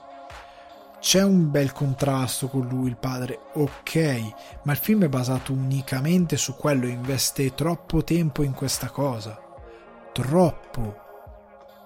[0.99, 6.35] C'è un bel contrasto con lui, il padre, ok, ma il film è basato unicamente
[6.35, 9.39] su quello, investe troppo tempo in questa cosa.
[10.11, 10.97] Troppo,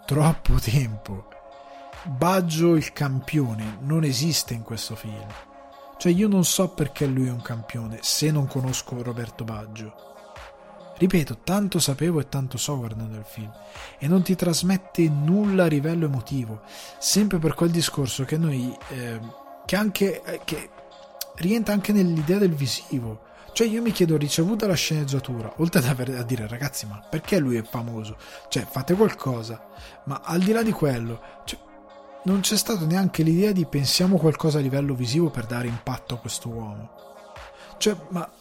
[0.06, 1.27] troppo tempo.
[2.03, 5.27] Baggio il campione non esiste in questo film.
[5.98, 10.10] Cioè io non so perché lui è un campione se non conosco Roberto Baggio.
[11.02, 13.52] Ripeto, tanto sapevo e tanto so guardando il film
[13.98, 16.61] e non ti trasmette nulla a livello emotivo,
[16.99, 19.19] sempre per quel discorso che noi eh,
[19.65, 20.69] che anche eh, che
[21.38, 23.30] rientra anche nell'idea del visivo.
[23.52, 27.40] Cioè io mi chiedo, ricevuta la sceneggiatura, oltre ad avere a dire ragazzi, ma perché
[27.40, 28.18] lui è famoso?
[28.48, 29.69] Cioè fate qualcosa.
[30.03, 31.60] Ma al di là di quello, cioè,
[32.26, 36.19] non c'è stata neanche l'idea di pensiamo qualcosa a livello visivo per dare impatto a
[36.19, 36.90] questo uomo.
[37.80, 38.32] Cioè, ma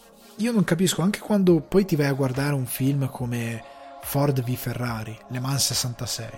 [0.41, 3.63] io non capisco, anche quando poi ti vai a guardare un film come
[4.03, 6.31] Ford v Ferrari, Le Mans 66,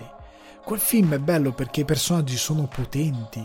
[0.63, 3.43] quel film è bello perché i personaggi sono potenti.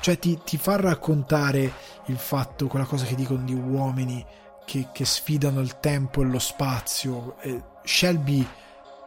[0.00, 1.72] Cioè ti, ti fa raccontare
[2.06, 4.24] il fatto, quella cosa che dicono di uomini
[4.64, 7.36] che, che sfidano il tempo e lo spazio.
[7.40, 8.46] E Shelby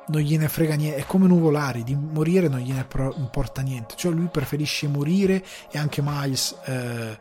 [0.08, 2.86] non gliene frega niente, è come nuvolari, di morire non gliene
[3.16, 7.20] importa niente, cioè lui preferisce morire e anche Miles, eh,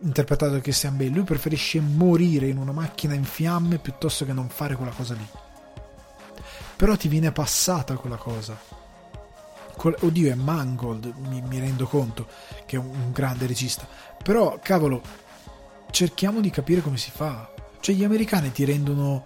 [0.00, 4.48] interpretato da Christian Bale, lui preferisce morire in una macchina in fiamme piuttosto che non
[4.48, 5.26] fare quella cosa lì.
[6.76, 8.58] Però ti viene passata quella cosa.
[9.82, 12.26] Oddio, è Mangold, mi, mi rendo conto
[12.66, 13.86] che è un, grande regista.
[14.22, 15.02] Però, cavolo,
[15.90, 17.52] cerchiamo di capire come si fa.
[17.80, 19.22] Cioè, gli americani ti rendono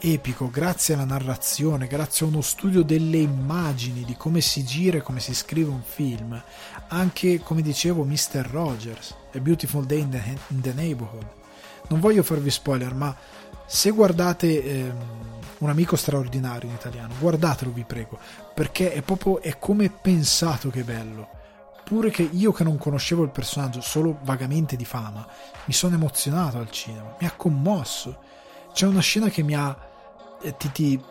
[0.00, 5.02] epico grazie alla narrazione, grazie a uno studio delle immagini, di come si gira e
[5.02, 6.40] come si scrive un film.
[6.88, 8.48] Anche, come dicevo, Mr.
[8.50, 11.26] Rogers, A Beautiful Day in the, in the Neighborhood.
[11.88, 13.14] Non voglio farvi spoiler, ma
[13.66, 14.96] se guardate ehm,
[15.58, 18.18] Un amico straordinario in italiano, guardatelo vi prego,
[18.54, 21.28] perché è proprio è come pensato che è bello.
[21.84, 25.26] Pure che io che non conoscevo il personaggio solo vagamente di fama,
[25.64, 28.18] mi sono emozionato al cinema, mi ha commosso
[28.74, 29.74] c'è una scena che mi ha
[30.42, 31.02] eh, ti, ti,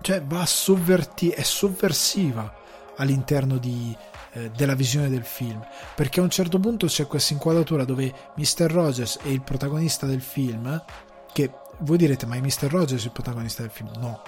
[0.00, 2.52] cioè va a sovvertire è sovversiva
[2.96, 3.96] all'interno di,
[4.32, 5.64] eh, della visione del film
[5.94, 8.70] perché a un certo punto c'è questa inquadratura dove Mr.
[8.70, 10.82] Rogers è il protagonista del film
[11.32, 11.50] che
[11.80, 12.68] voi direte ma è Mr.
[12.70, 14.22] Rogers il protagonista del film no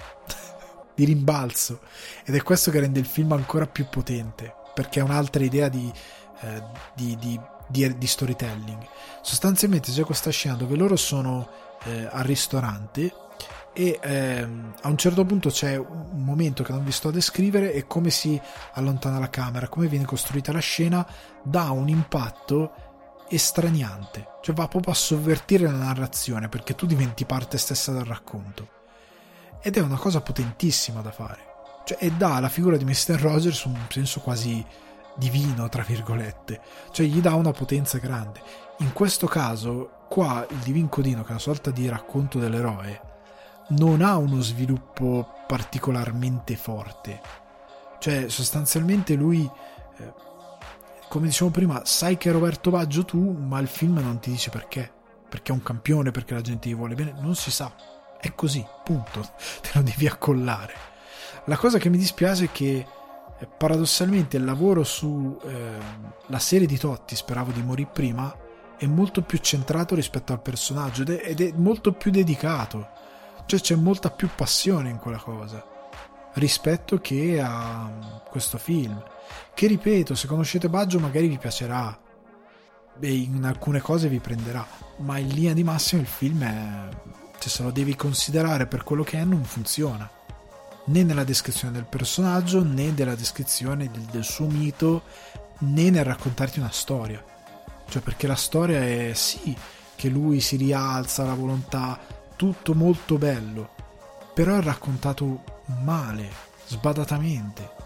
[0.95, 1.81] di rimbalzo
[2.23, 5.91] ed è questo che rende il film ancora più potente perché è un'altra idea di,
[6.41, 6.63] eh,
[6.93, 8.87] di, di, di storytelling
[9.21, 11.49] sostanzialmente c'è questa scena dove loro sono
[11.83, 13.11] eh, al ristorante
[13.77, 17.73] e ehm, a un certo punto c'è un momento che non vi sto a descrivere
[17.73, 18.39] e come si
[18.73, 21.05] allontana la camera, come viene costruita la scena,
[21.43, 22.71] dà un impatto
[23.27, 28.69] estraniante, cioè va proprio a sovvertire la narrazione perché tu diventi parte stessa del racconto.
[29.61, 31.53] Ed è una cosa potentissima da fare.
[31.83, 33.19] Cioè, e dà alla figura di Mr.
[33.19, 34.65] Rogers un senso quasi
[35.15, 36.61] divino, tra virgolette.
[36.91, 38.41] Cioè, gli dà una potenza grande.
[38.79, 43.04] In questo caso, qua il Divin Codino, che è una sorta di racconto dell'eroe,
[43.69, 47.21] non ha uno sviluppo particolarmente forte.
[47.99, 49.49] Cioè, sostanzialmente lui,
[49.97, 50.13] eh,
[51.07, 54.49] come dicevo prima, sai che è Roberto Baggio tu, ma il film non ti dice
[54.49, 54.91] perché.
[55.27, 57.73] Perché è un campione, perché la gente gli vuole bene, non si sa.
[58.19, 59.21] È così, punto.
[59.61, 60.73] Te lo devi accollare.
[61.45, 62.85] La cosa che mi dispiace è che
[63.37, 65.77] eh, paradossalmente il lavoro su eh,
[66.27, 68.35] la serie di Totti, speravo di morire prima,
[68.77, 72.94] è molto più centrato rispetto al personaggio ed è, ed è molto più dedicato.
[73.45, 75.63] Cioè c'è molta più passione in quella cosa
[76.33, 79.01] rispetto che a questo film.
[79.53, 81.97] Che ripeto, se conoscete Baggio magari vi piacerà
[82.99, 84.65] e in alcune cose vi prenderà,
[84.97, 86.89] ma in linea di massima il film è...
[87.37, 90.09] cioè se lo devi considerare per quello che è non funziona.
[90.87, 95.03] Né nella descrizione del personaggio, né nella descrizione del, del suo mito,
[95.59, 97.33] né nel raccontarti una storia
[97.89, 99.55] cioè perché la storia è sì
[99.95, 101.97] che lui si rialza, la volontà,
[102.35, 103.69] tutto molto bello,
[104.33, 105.43] però è raccontato
[105.83, 106.29] male,
[106.67, 107.83] sbadatamente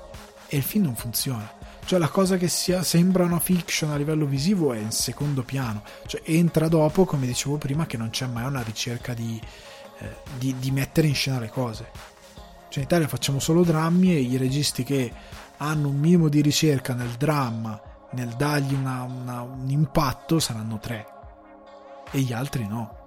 [0.47, 1.57] e il film non funziona.
[1.85, 5.84] Cioè la cosa che sia, sembra una fiction a livello visivo è in secondo piano,
[6.05, 9.39] cioè entra dopo, come dicevo prima, che non c'è mai una ricerca di,
[9.99, 11.89] eh, di, di mettere in scena le cose.
[12.69, 15.11] Cioè in Italia facciamo solo drammi e i registi che
[15.57, 17.81] hanno un minimo di ricerca nel dramma
[18.11, 21.05] nel dargli una, una, un impatto saranno tre
[22.11, 22.98] e gli altri no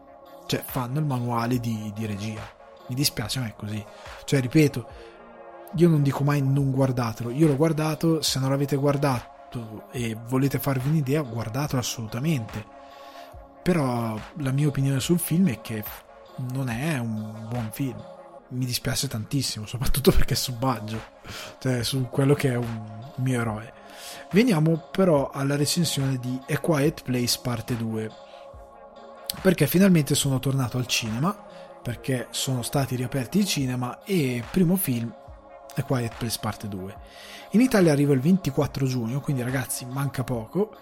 [0.52, 2.42] cioè fanno il manuale di, di regia.
[2.88, 3.82] Mi dispiace ma è così.
[4.24, 4.86] Cioè ripeto
[5.76, 7.30] io non dico mai non guardatelo.
[7.30, 12.66] Io l'ho guardato se non l'avete guardato e volete farvi un'idea guardatelo assolutamente.
[13.62, 15.82] Però la mia opinione sul film è che
[16.52, 17.96] non è un buon film.
[18.48, 21.00] Mi dispiace tantissimo soprattutto perché su Baggio
[21.60, 23.72] cioè su quello che è un mio eroe.
[24.32, 28.31] Veniamo però alla recensione di A Quiet Place parte 2.
[29.40, 31.36] Perché finalmente sono tornato al cinema,
[31.82, 35.12] perché sono stati riaperti i cinema e primo film
[35.74, 36.96] A Quiet Place parte 2.
[37.52, 40.74] In Italia arriva il 24 giugno, quindi ragazzi manca poco.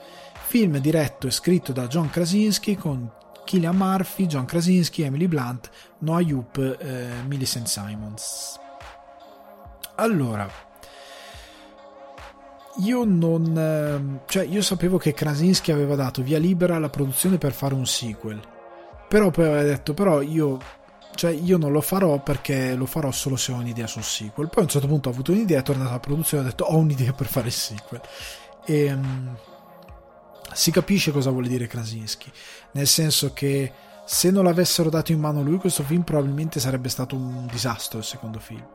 [0.47, 3.11] Film diretto e scritto da John Krasinski con
[3.45, 8.59] Killian Murphy, John Krasinski, Emily Blunt, Noah Yup, eh, Millicent Simons.
[9.97, 10.49] Allora,
[12.79, 13.57] io non.
[13.57, 17.87] Ehm, cioè, io sapevo che Krasinski aveva dato via libera alla produzione per fare un
[17.87, 18.41] sequel.
[19.09, 20.59] Però poi aveva detto: Però io.
[21.13, 24.49] Cioè, io non lo farò perché lo farò solo se ho un'idea sul sequel.
[24.49, 26.65] Poi a un certo punto ho avuto un'idea, è tornato alla produzione e ha detto:
[26.65, 28.01] Ho un'idea per fare il sequel.
[28.65, 28.93] E.
[28.93, 29.37] Um,
[30.53, 32.31] si capisce cosa vuole dire Krasinski.
[32.73, 33.73] Nel senso che
[34.13, 38.05] se non l'avessero dato in mano lui, questo film probabilmente sarebbe stato un disastro il
[38.05, 38.67] secondo film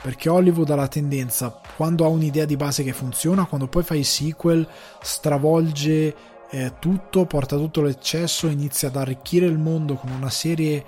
[0.00, 3.94] perché Hollywood ha la tendenza, quando ha un'idea di base che funziona, quando poi fa
[3.94, 4.66] i sequel,
[5.02, 6.16] stravolge
[6.48, 10.82] eh, tutto, porta tutto l'eccesso, inizia ad arricchire il mondo con una serie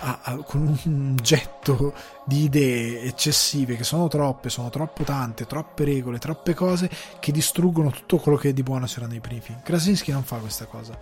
[0.00, 5.84] a, a, con un getto di idee eccessive che sono troppe, sono troppo tante, troppe
[5.84, 9.60] regole, troppe cose che distruggono tutto quello che di buono c'era nei primi film.
[9.62, 10.98] Krasinski non fa questa cosa.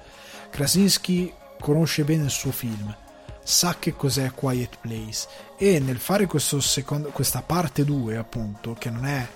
[0.50, 1.32] Krasinski
[1.64, 2.94] conosce bene il suo film,
[3.42, 5.26] sa che cos'è Quiet Place
[5.56, 9.26] e nel fare secondo, questa parte 2 appunto, che non è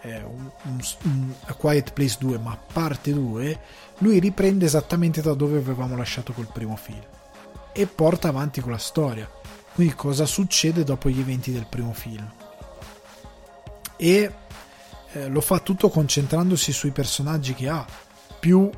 [0.00, 3.60] eh, un, un, un Quiet Place 2 ma parte 2,
[3.98, 7.04] lui riprende esattamente da dove avevamo lasciato col primo film
[7.72, 9.30] e porta avanti con la storia.
[9.72, 12.28] Quindi cosa succede dopo gli eventi del primo film.
[13.96, 14.32] E
[15.12, 17.86] eh, lo fa tutto concentrandosi sui personaggi che ha,
[18.40, 18.68] più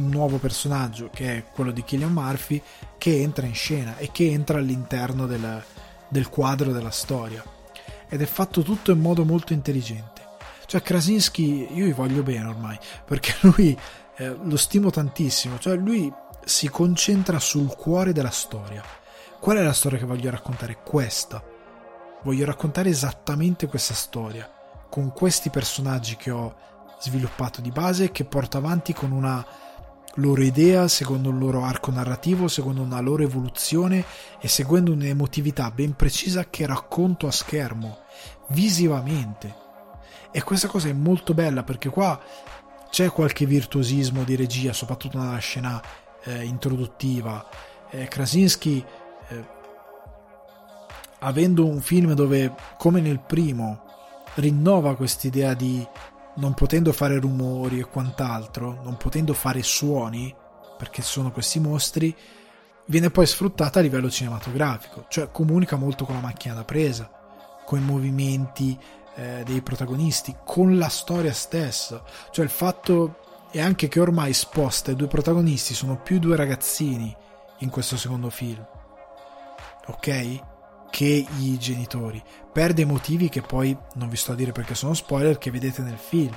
[0.00, 2.60] un nuovo personaggio che è quello di Killian Murphy
[2.96, 5.62] che entra in scena e che entra all'interno del,
[6.08, 7.44] del quadro della storia.
[8.08, 10.20] Ed è fatto tutto in modo molto intelligente.
[10.66, 13.78] Cioè Krasinski, io gli voglio bene ormai, perché lui
[14.16, 16.12] eh, lo stimo tantissimo, cioè lui
[16.44, 18.82] si concentra sul cuore della storia.
[19.38, 20.78] Qual è la storia che voglio raccontare?
[20.82, 21.42] Questa.
[22.22, 24.50] Voglio raccontare esattamente questa storia,
[24.88, 26.54] con questi personaggi che ho
[27.00, 29.44] sviluppato di base e che porto avanti con una
[30.14, 34.04] loro idea, secondo un loro arco narrativo, secondo una loro evoluzione
[34.40, 37.98] e seguendo un'emotività ben precisa che racconto a schermo,
[38.48, 39.54] visivamente.
[40.32, 42.20] E questa cosa è molto bella perché qua
[42.90, 45.80] c'è qualche virtuosismo di regia, soprattutto nella scena
[46.24, 47.48] eh, introduttiva.
[47.90, 48.84] Eh, Krasinski,
[49.28, 49.44] eh,
[51.20, 53.84] avendo un film dove, come nel primo,
[54.34, 55.86] rinnova quest'idea di
[56.36, 60.34] non potendo fare rumori e quant'altro, non potendo fare suoni,
[60.76, 62.14] perché sono questi mostri,
[62.86, 67.10] viene poi sfruttata a livello cinematografico, cioè comunica molto con la macchina da presa,
[67.64, 68.78] con i movimenti
[69.14, 73.16] eh, dei protagonisti, con la storia stessa, cioè il fatto
[73.52, 77.14] e anche che ormai sposta i due protagonisti sono più due ragazzini
[77.58, 78.64] in questo secondo film.
[79.86, 80.48] Ok
[80.90, 82.22] che i genitori.
[82.52, 85.82] Per dei motivi che poi non vi sto a dire perché sono spoiler che vedete
[85.82, 86.34] nel film.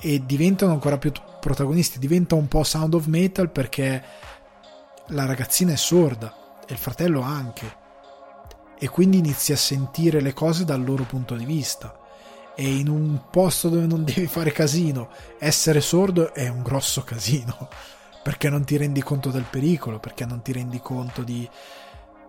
[0.00, 1.98] E diventano ancora più protagonisti.
[1.98, 4.02] Diventa un po' sound of metal perché
[5.08, 7.80] la ragazzina è sorda e il fratello anche.
[8.78, 11.96] E quindi inizi a sentire le cose dal loro punto di vista.
[12.54, 15.08] E in un posto dove non devi fare casino,
[15.38, 17.68] essere sordo è un grosso casino,
[18.22, 21.48] perché non ti rendi conto del pericolo, perché non ti rendi conto di...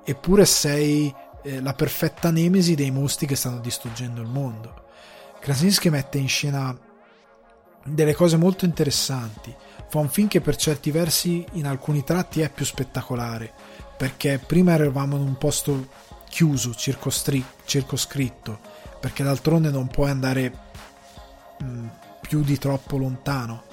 [0.03, 1.13] eppure sei
[1.43, 4.81] eh, la perfetta nemesi dei mostri che stanno distruggendo il mondo.
[5.39, 6.75] Krasinski mette in scena
[7.85, 9.53] delle cose molto interessanti,
[9.89, 13.51] fa un film che per certi versi in alcuni tratti è più spettacolare,
[13.97, 15.87] perché prima eravamo in un posto
[16.29, 18.59] chiuso, circoscritto,
[18.99, 20.57] perché d'altronde non puoi andare
[21.59, 21.87] mh, mm,
[22.21, 23.63] più di troppo lontano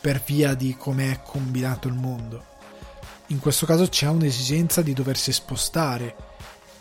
[0.00, 2.54] per via di come è combinato il mondo.
[3.28, 6.25] In questo caso c'è un'esigenza di doversi spostare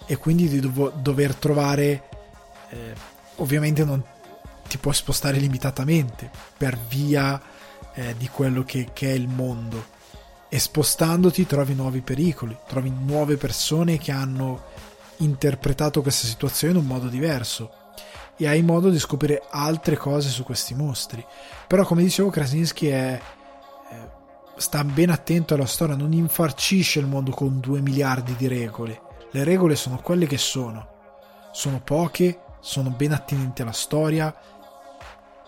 [0.06, 2.10] e quindi di dov- dover trovare
[2.70, 2.94] eh,
[3.36, 4.04] ovviamente non
[4.68, 7.42] ti puoi spostare limitatamente per via
[7.94, 9.94] eh, di quello che, che è il mondo
[10.56, 14.64] e spostandoti trovi nuovi pericoli, trovi nuove persone che hanno
[15.18, 17.72] interpretato questa situazione in un modo diverso
[18.38, 21.26] e hai modo di scoprire altre cose su questi mostri.
[21.68, 24.10] Però, come dicevo, Krasinski è, è,
[24.56, 29.02] sta ben attento alla storia, non infarcisce il mondo con due miliardi di regole.
[29.36, 30.88] Le regole sono quelle che sono,
[31.52, 34.34] sono poche, sono ben attinenti alla storia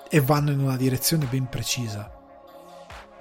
[0.09, 2.11] e vanno in una direzione ben precisa.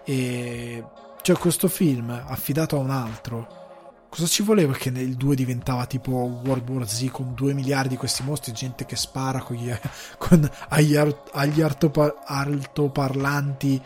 [0.02, 0.84] E
[1.22, 3.62] cioè questo film affidato a un altro
[4.09, 7.97] Cosa ci voleva che nel 2 diventava tipo World War Z con 2 miliardi di
[7.97, 9.70] questi mostri, gente che spara con gli,
[10.18, 13.80] con, agli, agli altoparlanti,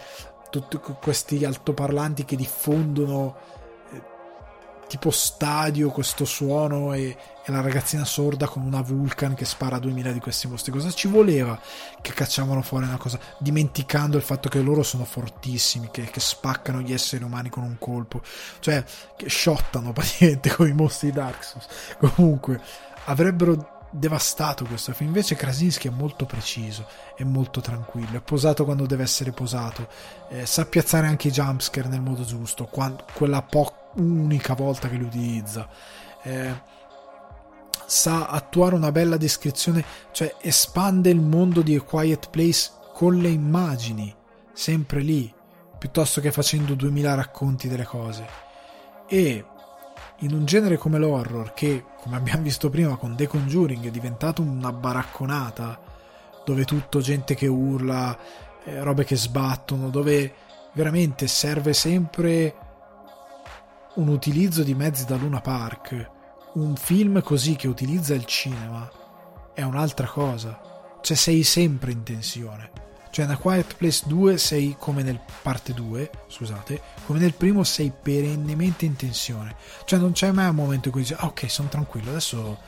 [0.48, 3.59] tutti questi altoparlanti che diffondono
[4.90, 9.78] tipo stadio questo suono e, e, la ragazzina sorda con una Vulcan che spara a
[9.78, 10.72] 2000 di questi mostri.
[10.72, 11.56] Cosa ci voleva
[12.00, 16.80] che cacciavano fuori una cosa, dimenticando il fatto che loro sono fortissimi, che, che spaccano
[16.80, 18.20] gli esseri umani con un colpo,
[18.58, 18.84] cioè
[19.14, 21.68] che shottano praticamente con i mostri di Dark Souls.
[22.00, 22.60] Comunque,
[23.04, 25.10] avrebbero devastato questo film.
[25.10, 26.84] Invece Krasinski è molto preciso,
[27.14, 29.88] è molto tranquillo, è posato quando deve essere posato,
[30.30, 34.96] eh, sa piazzare anche i jumpscare nel modo giusto, quando, quella po- unica volta che
[34.96, 35.68] li utilizza.
[36.22, 36.78] Eh,
[37.86, 43.30] sa attuare una bella descrizione, cioè espande il mondo di A Quiet Place con le
[43.30, 44.14] immagini,
[44.52, 45.32] sempre lì,
[45.78, 48.26] piuttosto che facendo 2000 racconti delle cose.
[49.08, 49.44] E
[50.18, 54.42] in un genere come l'horror, che come abbiamo visto prima con The Conjuring è diventato
[54.42, 55.80] una baracconata,
[56.44, 58.16] dove tutto gente che urla,
[58.64, 60.32] eh, robe che sbattono, dove
[60.74, 62.54] veramente serve sempre
[63.94, 66.10] un utilizzo di mezzi da Luna Park,
[66.54, 68.88] un film così che utilizza il cinema
[69.54, 70.68] è un'altra cosa.
[71.00, 72.70] Cioè sei sempre in tensione.
[73.10, 77.90] Cioè nella Quiet Place 2 sei come nel parte 2, scusate, come nel primo sei
[77.90, 79.56] perennemente in tensione.
[79.84, 82.58] Cioè non c'è mai un momento in cui dici, ah, ok, sono tranquillo, adesso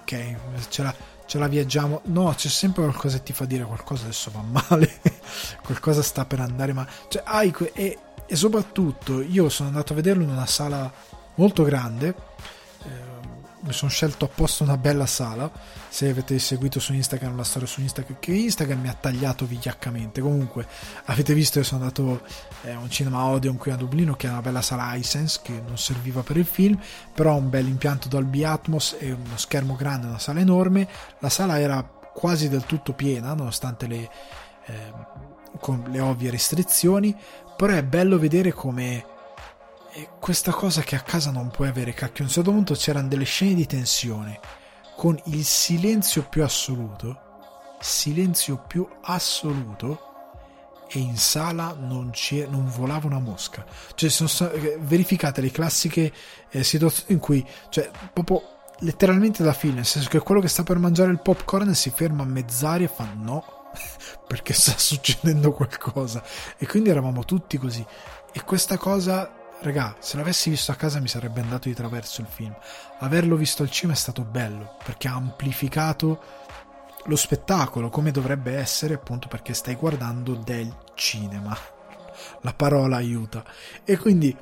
[0.00, 0.36] ok,
[0.68, 0.94] ce la,
[1.24, 2.02] ce la viaggiamo.
[2.06, 5.00] No, c'è sempre qualcosa che ti fa dire qualcosa adesso va male,
[5.64, 6.90] qualcosa sta per andare male.
[7.08, 10.92] Cioè, hai que- e, e soprattutto io sono andato a vederlo in una sala
[11.34, 12.14] molto grande
[13.66, 15.50] mi sono scelto apposta una bella sala.
[15.88, 20.20] Se avete seguito su Instagram la storia su Instagram, che Instagram mi ha tagliato vigliaccamente.
[20.20, 20.66] Comunque,
[21.06, 22.22] avete visto che sono andato
[22.62, 25.60] eh, a un cinema Odeon qui a Dublino, che è una bella sala iSense che
[25.66, 26.78] non serviva per il film,
[27.12, 30.88] però un bel impianto Dolby Atmos e uno schermo grande, una sala enorme.
[31.18, 34.10] La sala era quasi del tutto piena, nonostante le,
[34.66, 34.92] eh,
[35.86, 37.16] le ovvie restrizioni.
[37.56, 39.04] Però è bello vedere come
[39.96, 42.24] e questa cosa che a casa non puoi avere, cacchio.
[42.24, 44.38] A un certo punto c'erano delle scene di tensione
[44.94, 47.18] con il silenzio più assoluto,
[47.80, 50.06] silenzio più assoluto,
[50.88, 52.12] e in sala non,
[52.48, 53.64] non volava una mosca.
[53.94, 56.12] Cioè, sono state verificate le classiche
[56.50, 58.42] eh, situazioni in cui, cioè, proprio
[58.80, 62.22] letteralmente da film, nel senso che quello che sta per mangiare il popcorn si ferma
[62.22, 63.55] a mezz'aria e fa no,
[64.26, 66.22] perché sta succedendo qualcosa.
[66.58, 67.84] E quindi eravamo tutti così.
[68.32, 72.26] E questa cosa Regà, se l'avessi visto a casa mi sarebbe andato di traverso il
[72.26, 72.54] film.
[72.98, 76.20] Averlo visto al cinema è stato bello, perché ha amplificato
[77.04, 81.56] lo spettacolo come dovrebbe essere, appunto perché stai guardando del cinema.
[82.42, 83.42] La parola aiuta.
[83.84, 84.36] E quindi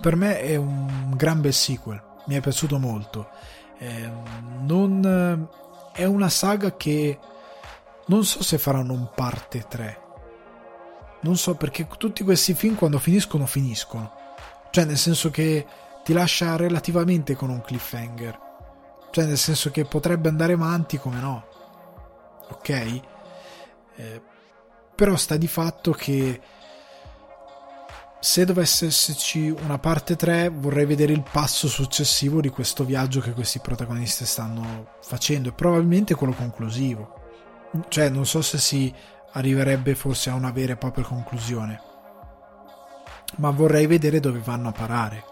[0.00, 3.30] per me è un gran bel sequel, mi è piaciuto molto.
[3.78, 4.10] Eh,
[4.60, 5.48] non,
[5.92, 7.18] è una saga che
[8.12, 10.02] non so se faranno un parte 3
[11.22, 14.12] non so perché tutti questi film quando finiscono finiscono.
[14.70, 15.66] Cioè nel senso che
[16.04, 18.40] ti lascia relativamente con un cliffhanger.
[19.10, 21.46] Cioè nel senso che potrebbe andare avanti come no.
[22.50, 22.68] Ok?
[23.94, 24.22] Eh,
[24.94, 26.40] però sta di fatto che
[28.18, 33.32] se dovesse esserci una parte 3 vorrei vedere il passo successivo di questo viaggio che
[33.32, 37.21] questi protagonisti stanno facendo e probabilmente quello conclusivo.
[37.88, 38.92] Cioè non so se si
[39.32, 41.80] arriverebbe forse a una vera e propria conclusione.
[43.36, 45.24] Ma vorrei vedere dove vanno a parare.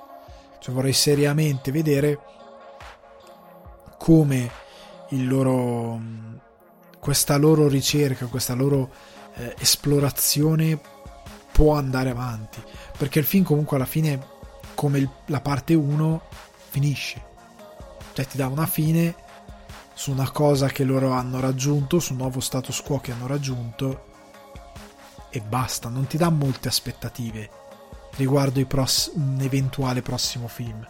[0.59, 2.19] Cioè vorrei seriamente vedere
[3.99, 4.51] come
[5.11, 6.01] loro
[6.99, 8.91] questa loro ricerca, questa loro
[9.35, 10.79] eh, esplorazione
[11.51, 12.63] può andare avanti,
[12.97, 14.39] perché il film comunque alla fine
[14.75, 16.23] come il, la parte 1
[16.69, 17.29] finisce.
[18.13, 19.15] Cioè ti dà una fine
[20.01, 24.07] su una cosa che loro hanno raggiunto, su un nuovo status quo che hanno raggiunto
[25.29, 27.51] e basta, non ti dà molte aspettative
[28.17, 30.89] riguardo pross- un eventuale prossimo film.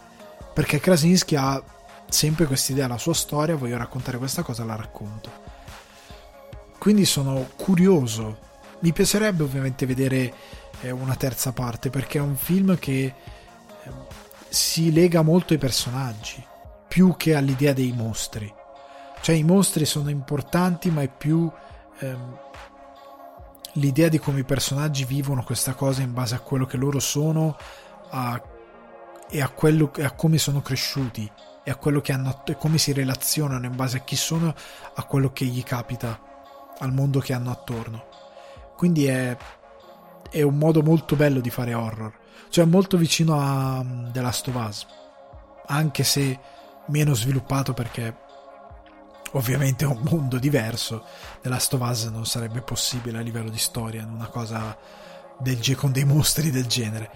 [0.53, 1.61] Perché Krasinski ha
[2.07, 5.29] sempre questa idea, la sua storia, voglio raccontare questa cosa, la racconto.
[6.77, 8.37] Quindi sono curioso.
[8.79, 10.33] Mi piacerebbe ovviamente vedere
[10.79, 13.13] eh, una terza parte perché è un film che eh,
[14.47, 16.41] si lega molto ai personaggi
[16.87, 18.59] più che all'idea dei mostri.
[19.21, 21.49] Cioè i mostri sono importanti, ma è più
[21.99, 22.39] ehm,
[23.73, 27.55] l'idea di come i personaggi vivono questa cosa in base a quello che loro sono
[28.09, 28.41] a,
[29.29, 31.29] e, a quello, a come sono cresciuti
[31.63, 34.53] e a quello che hanno e come si relazionano in base a chi sono
[34.95, 36.19] a quello che gli capita
[36.79, 38.05] al mondo che hanno attorno.
[38.75, 39.37] Quindi è,
[40.31, 42.17] è un modo molto bello di fare horror.
[42.49, 44.87] Cioè molto vicino a The Last of Us.
[45.67, 46.39] Anche se
[46.87, 48.29] meno sviluppato perché
[49.31, 51.03] ovviamente è un mondo diverso.
[51.41, 54.77] The Last of Us non sarebbe possibile a livello di storia, una cosa
[55.39, 57.09] del, con dei mostri del genere.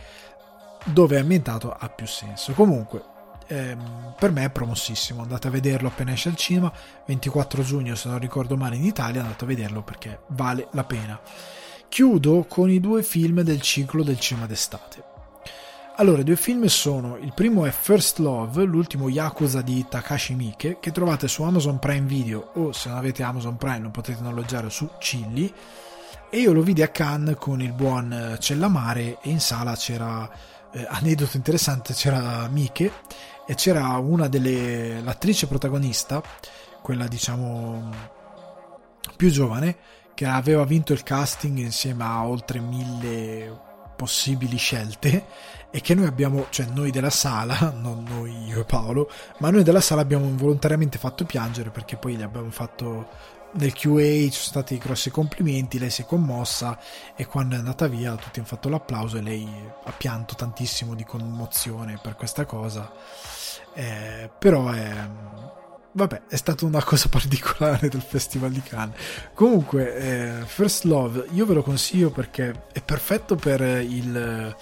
[0.85, 2.53] Dove è ambientato ha più senso.
[2.53, 3.01] Comunque,
[3.47, 5.21] ehm, per me è promossissimo.
[5.21, 6.71] Andate a vederlo appena esce al cinema.
[7.05, 9.21] 24 giugno, se non ricordo male, in Italia.
[9.21, 11.19] Andate a vederlo perché vale la pena.
[11.89, 15.14] Chiudo con i due film del ciclo del cinema d'estate.
[15.97, 20.77] Allora, i due film sono, il primo è First Love, l'ultimo Yakuza di Takashi Miike,
[20.81, 24.69] che trovate su Amazon Prime Video o se non avete Amazon Prime lo potete noleggiare
[24.69, 25.53] su Chilli.
[26.29, 30.29] E io lo vidi a Cannes con il buon eh, Cellamare e in sala c'era,
[30.73, 32.91] eh, aneddoto interessante, c'era Miike
[33.47, 36.21] e c'era una delle, l'attrice protagonista,
[36.81, 37.89] quella diciamo
[39.15, 39.77] più giovane,
[40.13, 45.25] che aveva vinto il casting insieme a oltre mille possibili scelte
[45.75, 49.61] e che noi abbiamo, cioè noi della sala, non noi io e Paolo, ma noi
[49.61, 54.31] della sala abbiamo involontariamente fatto piangere perché poi gli abbiamo fatto nel QA ci sono
[54.31, 56.79] stati grossi complimenti, lei si è commossa
[57.13, 59.45] e quando è andata via tutti hanno fatto l'applauso e lei
[59.83, 62.89] ha pianto tantissimo di commozione per questa cosa.
[63.73, 65.09] eh, però è
[65.91, 68.97] vabbè, è stata una cosa particolare del Festival di Cannes.
[69.33, 74.55] Comunque, eh, First Love, io ve lo consiglio perché è perfetto per il,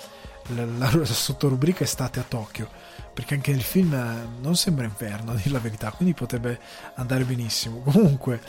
[0.48, 2.70] la, la, sottorubrica Estate a Tokyo.
[3.14, 3.96] Perché anche il film
[4.42, 6.60] non sembra inverno, a dire la verità, quindi potrebbe
[6.96, 7.80] andare benissimo.
[7.84, 8.42] Comunque,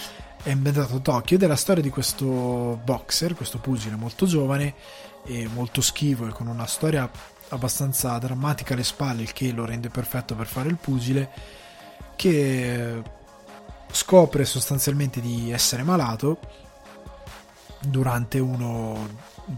[0.42, 4.74] è ambientato a Tokyo ed è la storia di questo boxer, questo pugile molto giovane
[5.24, 7.10] e molto schivo e con una storia
[7.48, 11.30] abbastanza drammatica alle spalle, il che lo rende perfetto per fare il pugile
[12.16, 13.02] che
[13.90, 16.38] scopre sostanzialmente di essere malato
[17.80, 19.08] durante uno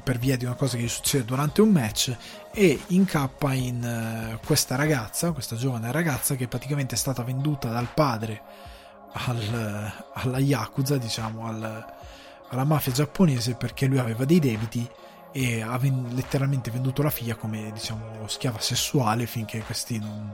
[0.02, 2.16] per via di una cosa che gli succede durante un match
[2.52, 7.88] e incappa in eh, questa ragazza, questa giovane ragazza che praticamente è stata venduta dal
[7.92, 8.42] padre
[9.12, 11.94] al, alla Yakuza, diciamo, al,
[12.48, 14.88] alla mafia giapponese perché lui aveva dei debiti
[15.32, 20.32] e ha ven- letteralmente venduto la figlia come diciamo schiava sessuale finché questi non,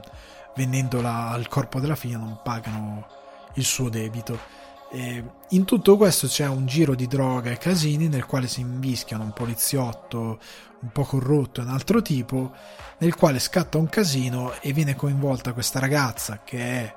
[0.55, 3.07] vendendola al corpo della figlia non pagano
[3.55, 4.61] il suo debito.
[4.93, 9.23] E in tutto questo c'è un giro di droga e casini nel quale si invischiano
[9.23, 10.39] un poliziotto
[10.81, 12.51] un po' corrotto e un altro tipo,
[12.99, 16.95] nel quale scatta un casino e viene coinvolta questa ragazza che è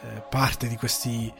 [0.00, 1.30] eh, parte di questi,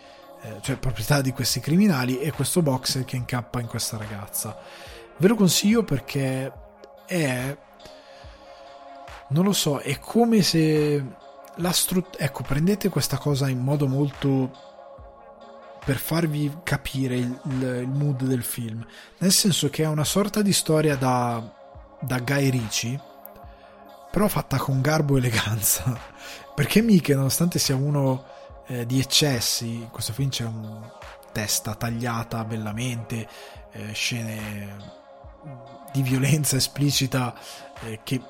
[0.43, 4.59] eh, cioè proprietà di questi criminali e questo boxer che incappa in questa ragazza.
[5.17, 6.53] Ve lo consiglio perché
[7.07, 7.57] è
[9.29, 11.03] non lo so, è come se
[11.57, 14.74] la strut- ecco, prendete questa cosa in modo molto
[15.85, 18.85] per farvi capire il, il, mood del film,
[19.19, 21.43] nel senso che è una sorta di storia da,
[22.01, 22.98] da Guy Ricci,
[24.11, 25.98] però fatta con garbo e eleganza,
[26.55, 28.24] perché Mike, nonostante sia uno
[28.66, 30.90] eh, di eccessi, in questo film c'è un
[31.32, 33.28] testa tagliata bellamente,
[33.73, 35.02] eh, scene
[35.93, 37.35] di violenza esplicita
[37.82, 38.23] eh, che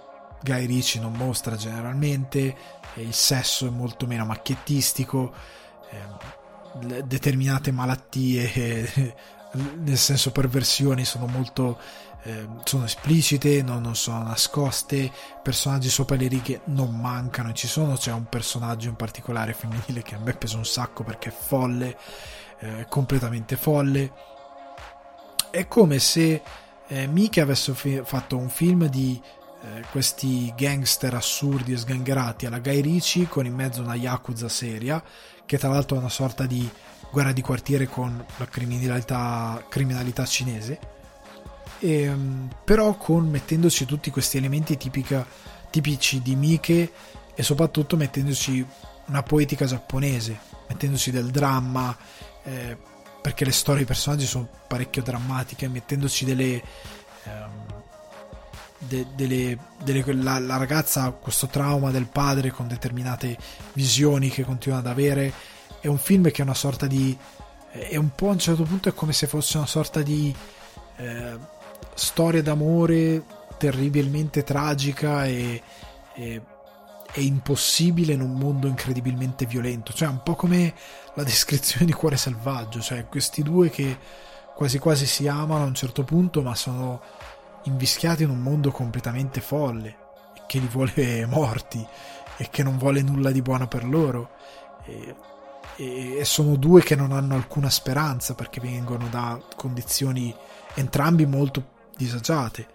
[0.43, 2.57] Guy Ricci non mostra generalmente,
[2.95, 5.33] il sesso è molto meno macchiettistico,
[5.91, 6.43] eh,
[7.05, 9.15] determinate malattie,
[9.53, 11.79] nel senso perversioni, sono molto
[12.27, 15.11] eh, sono esplicite, non, non, sono nascoste,
[15.43, 20.15] personaggi sopra le righe non mancano, ci sono, c'è un personaggio in particolare femminile che
[20.15, 21.99] a me pesa un sacco perché è folle,
[22.61, 24.13] eh, completamente folle.
[25.51, 26.43] È come se
[26.89, 29.21] eh, Miki avesse fi- fatto un film di
[29.63, 35.03] eh, questi gangster assurdi e sgangherati alla Guy Ricci con in mezzo una Yakuza seria
[35.47, 36.69] che tra l'altro è una sorta di
[37.11, 40.79] guerra di quartiere con la criminalità, criminalità cinese.
[41.79, 45.27] E, ehm, però con mettendoci tutti questi elementi tipica,
[45.71, 46.93] tipici di Mike
[47.35, 48.65] e soprattutto mettendoci
[49.07, 51.97] una poetica giapponese mettendoci del dramma
[52.43, 52.77] eh,
[53.21, 56.63] perché le storie dei personaggi sono parecchio drammatiche mettendoci delle
[57.25, 57.64] ehm,
[58.89, 63.37] de, delle, delle, la, la, ragazza ha questo trauma del padre con determinate
[63.73, 65.33] visioni che continua ad avere.
[65.81, 67.17] È un film che è una sorta di.
[67.71, 70.35] È un po' a un certo punto è come se fosse una sorta di
[70.97, 71.39] eh,
[71.95, 73.25] storia d'amore
[73.59, 75.61] terribilmente tragica e,
[76.15, 76.41] e,
[77.13, 79.93] e, impossibile in un mondo incredibilmente violento.
[79.93, 80.73] Cioè, un po' come
[81.15, 83.99] la descrizione di Cuore Selvaggio, cioè questi due che
[84.55, 87.01] quasi quasi si amano a un certo punto, ma sono
[87.65, 89.97] invischiati in un mondo completamente folle,
[90.47, 91.87] che li vuole morti
[92.37, 94.31] e che non vuole nulla di buono per loro.
[94.85, 95.15] E,
[95.77, 100.35] e, sono due che non hanno alcuna speranza perché vengono da condizioni
[100.75, 102.67] entrambi molto disagiate.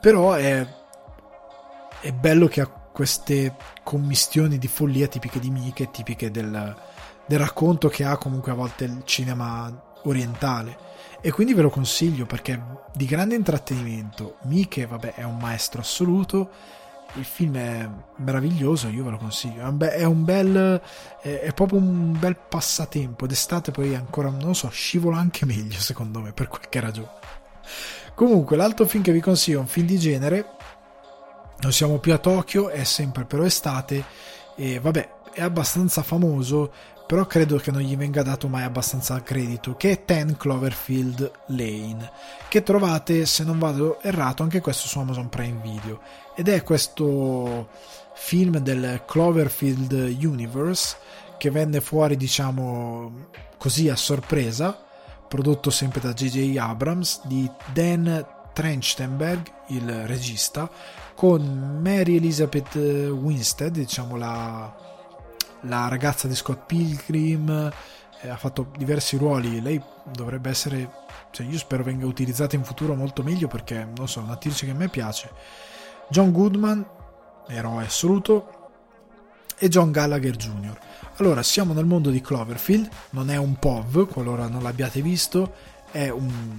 [0.00, 0.66] Però è,
[2.00, 6.76] è bello che ha queste commistioni di follia tipiche di Mike, tipiche del,
[7.26, 10.87] del racconto che ha comunque a volte il cinema orientale
[11.20, 12.60] e quindi ve lo consiglio perché
[12.94, 14.36] di grande intrattenimento.
[14.42, 16.50] Mike vabbè è un maestro assoluto.
[17.14, 19.62] Il film è meraviglioso io ve lo consiglio.
[19.62, 20.80] È un, be- è un bel
[21.20, 23.26] è, è, proprio un bel passatempo.
[23.26, 27.10] D'estate poi ancora non lo so scivola anche meglio secondo me per qualche ragione.
[28.14, 30.46] Comunque l'altro film che vi consiglio è un film di genere.
[31.60, 34.04] Non siamo più a Tokyo è sempre però estate.
[34.54, 36.72] E vabbè è abbastanza famoso
[37.08, 42.10] però credo che non gli venga dato mai abbastanza credito, che è 10 Cloverfield Lane,
[42.50, 46.00] che trovate, se non vado errato, anche questo su Amazon Prime Video.
[46.36, 47.70] Ed è questo
[48.12, 50.98] film del Cloverfield Universe
[51.38, 54.78] che venne fuori, diciamo, così a sorpresa,
[55.26, 56.58] prodotto sempre da J.J.
[56.58, 58.22] Abrams, di Dan
[58.52, 60.70] Trenchtenberg, il regista,
[61.14, 64.87] con Mary Elizabeth Winstead, diciamo la
[65.62, 67.72] la ragazza di Scott Pilgrim,
[68.20, 69.80] eh, ha fatto diversi ruoli, lei
[70.12, 70.90] dovrebbe essere,
[71.30, 74.72] cioè io spero venga utilizzata in futuro molto meglio perché, non so, è un'attrice che
[74.72, 75.30] a me piace.
[76.08, 76.86] John Goodman,
[77.48, 78.52] eroe assoluto,
[79.58, 80.78] e John Gallagher Jr.
[81.16, 85.52] Allora, siamo nel mondo di Cloverfield, non è un POV, qualora non l'abbiate visto,
[85.90, 86.58] è un,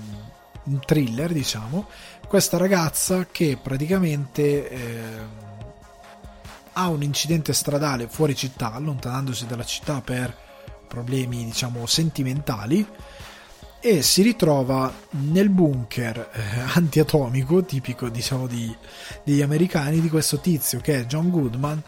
[0.63, 1.87] un thriller, diciamo.
[2.27, 5.47] Questa ragazza che praticamente eh,
[6.73, 10.35] ha un incidente stradale fuori città, allontanandosi dalla città per
[10.87, 12.85] problemi, diciamo, sentimentali
[13.81, 16.41] e si ritrova nel bunker eh,
[16.73, 18.75] antiatomico tipico diciamo di,
[19.23, 21.81] degli americani di questo tizio che è John Goodman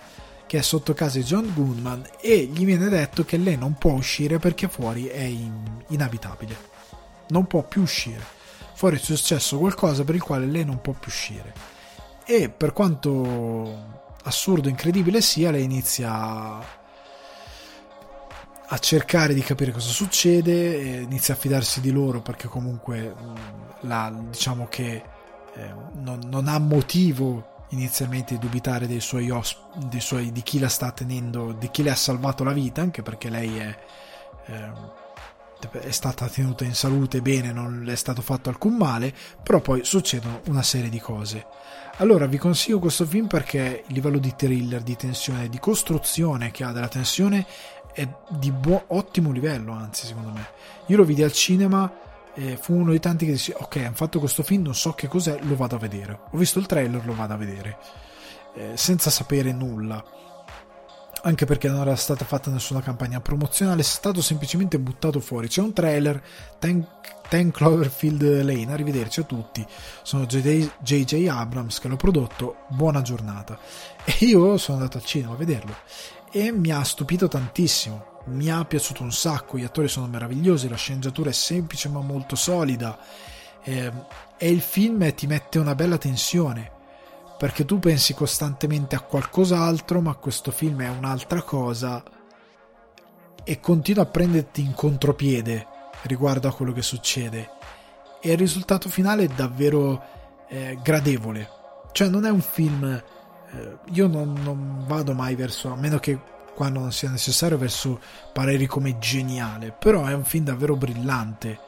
[0.52, 3.92] che è sotto casa di John Goodman e gli viene detto che lei non può
[3.92, 6.58] uscire perché fuori è in, inabitabile.
[7.30, 8.22] Non può più uscire.
[8.74, 11.54] Fuori è successo qualcosa per il quale lei non può più uscire.
[12.26, 13.91] E per quanto
[14.24, 16.80] assurdo incredibile sia lei inizia
[18.74, 23.14] a cercare di capire cosa succede, inizia a fidarsi di loro perché comunque
[23.82, 25.04] la, diciamo che
[25.54, 30.58] eh, non, non, ha motivo inizialmente di dubitare dei suoi, osp- dei suoi, di chi
[30.58, 33.78] la sta tenendo, di chi le ha salvato la vita, anche perché lei è,
[34.46, 34.72] eh,
[35.82, 39.84] è stata tenuta in salute bene, non le è stato fatto alcun male, però poi
[39.84, 41.46] succedono una serie di cose.
[42.02, 46.64] Allora vi consiglio questo film perché il livello di thriller, di tensione, di costruzione che
[46.64, 47.46] ha della tensione
[47.94, 50.48] è di buo, ottimo livello, anzi, secondo me.
[50.88, 51.94] Io lo vidi al cinema
[52.34, 55.08] e fu uno dei tanti che disse: Ok, hanno fatto questo film, non so che
[55.08, 56.22] cos'è, lo vado a vedere.
[56.32, 57.78] Ho visto il trailer, lo vado a vedere.
[58.56, 60.04] Eh, senza sapere nulla.
[61.24, 65.48] Anche perché non era stata fatta nessuna campagna promozionale, è stato semplicemente buttato fuori.
[65.48, 66.22] C'è un trailer,
[66.58, 66.86] Ten,
[67.30, 69.66] Ten Cloverfield Lane, arrivederci a tutti.
[70.02, 73.60] Sono JJ Abrams che l'ho prodotto, buona giornata.
[74.04, 75.76] E io sono andato al cinema a vederlo
[76.32, 78.10] e mi ha stupito tantissimo.
[78.26, 82.36] Mi ha piaciuto un sacco, gli attori sono meravigliosi, la sceneggiatura è semplice ma molto
[82.36, 82.98] solida
[83.64, 83.92] eh,
[84.38, 86.80] e il film ti mette una bella tensione
[87.42, 92.04] perché tu pensi costantemente a qualcos'altro ma questo film è un'altra cosa
[93.44, 95.66] e continua a prenderti in contropiede
[96.04, 97.50] riguardo a quello che succede.
[98.22, 100.04] E il risultato finale è davvero
[100.50, 101.50] eh, gradevole.
[101.92, 106.20] Cioè non è un film eh, io non, non, vado mai verso, a meno che
[106.54, 108.00] quando non sia necessario, verso
[108.32, 111.60] pareri come geniale, però è un film davvero brillante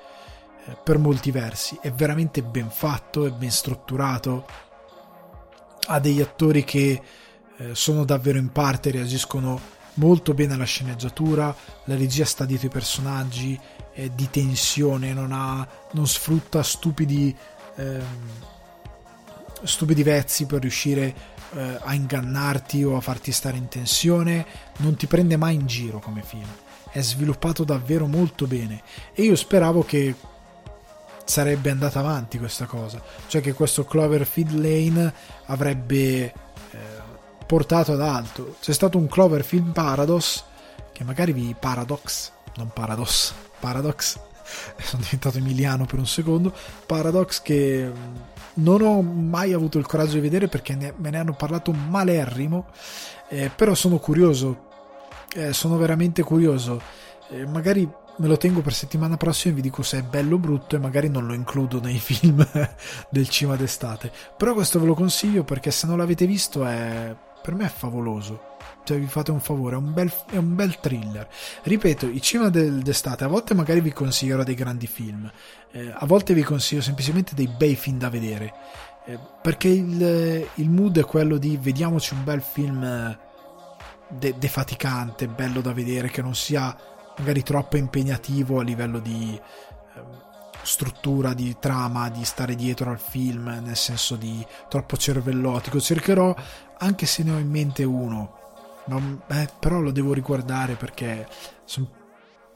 [0.65, 4.45] eh, per molti versi, è veramente ben fatto, è ben strutturato,
[5.87, 7.01] ha degli attori che
[7.57, 9.59] eh, sono davvero in parte, reagiscono
[9.95, 11.55] molto bene alla sceneggiatura,
[11.85, 13.59] la regia sta dietro i personaggi,
[13.91, 17.35] è di tensione, non, ha, non sfrutta stupidi,
[17.75, 18.03] ehm,
[19.63, 21.13] stupidi vezzi per riuscire
[21.53, 24.45] eh, a ingannarti o a farti stare in tensione,
[24.77, 26.47] non ti prende mai in giro come film.
[26.89, 28.81] È sviluppato davvero molto bene.
[29.13, 30.15] E io speravo che
[31.23, 35.13] sarebbe andata avanti questa cosa, cioè che questo Cloverfield Lane
[35.45, 36.33] avrebbe eh,
[37.45, 38.55] portato ad alto.
[38.61, 40.43] C'è stato un Cloverfield Paradox
[40.91, 44.19] che magari vi Paradox, non Paradox, Paradox.
[44.77, 46.53] Sono diventato emiliano per un secondo.
[46.85, 47.91] Paradox che
[48.55, 52.67] non ho mai avuto il coraggio di vedere perché ne, me ne hanno parlato malerrimo,
[53.29, 54.67] eh, però sono curioso,
[55.33, 56.81] eh, sono veramente curioso.
[57.29, 60.39] Eh, magari me lo tengo per settimana prossima e vi dico se è bello o
[60.39, 62.47] brutto e magari non lo includo nei film
[63.09, 64.11] del cima d'estate.
[64.37, 68.51] Però questo ve lo consiglio perché se non l'avete visto è per me è favoloso
[68.83, 71.27] cioè vi fate un favore, è un bel, è un bel thriller.
[71.63, 75.31] Ripeto, i cinema del, d'estate a volte magari vi consiglierò dei grandi film,
[75.71, 78.53] eh, a volte vi consiglio semplicemente dei bei film da vedere,
[79.05, 83.17] eh, perché il, il, mood è quello di vediamoci un bel film eh,
[84.09, 86.75] de, defaticante, bello da vedere, che non sia
[87.17, 89.39] magari troppo impegnativo a livello di
[89.95, 90.21] ehm,
[90.61, 95.79] struttura, di trama, di stare dietro al film, nel senso di troppo cervellotico.
[95.79, 96.35] Cercherò,
[96.77, 98.37] anche se ne ho in mente uno,
[98.85, 101.27] non, eh, però lo devo riguardare perché
[101.63, 101.87] sono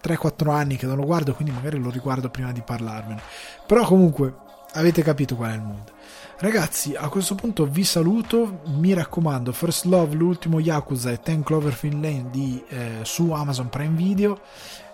[0.01, 3.21] 3-4 anni che non lo guardo, quindi magari lo riguardo prima di parlarvene.
[3.65, 4.35] Però comunque
[4.73, 5.91] avete capito qual è il mood.
[6.39, 11.99] Ragazzi, a questo punto vi saluto, mi raccomando, First Love, l'ultimo Yakuza e Ten Cloverfield
[11.99, 14.39] Lane di, eh, su Amazon Prime Video.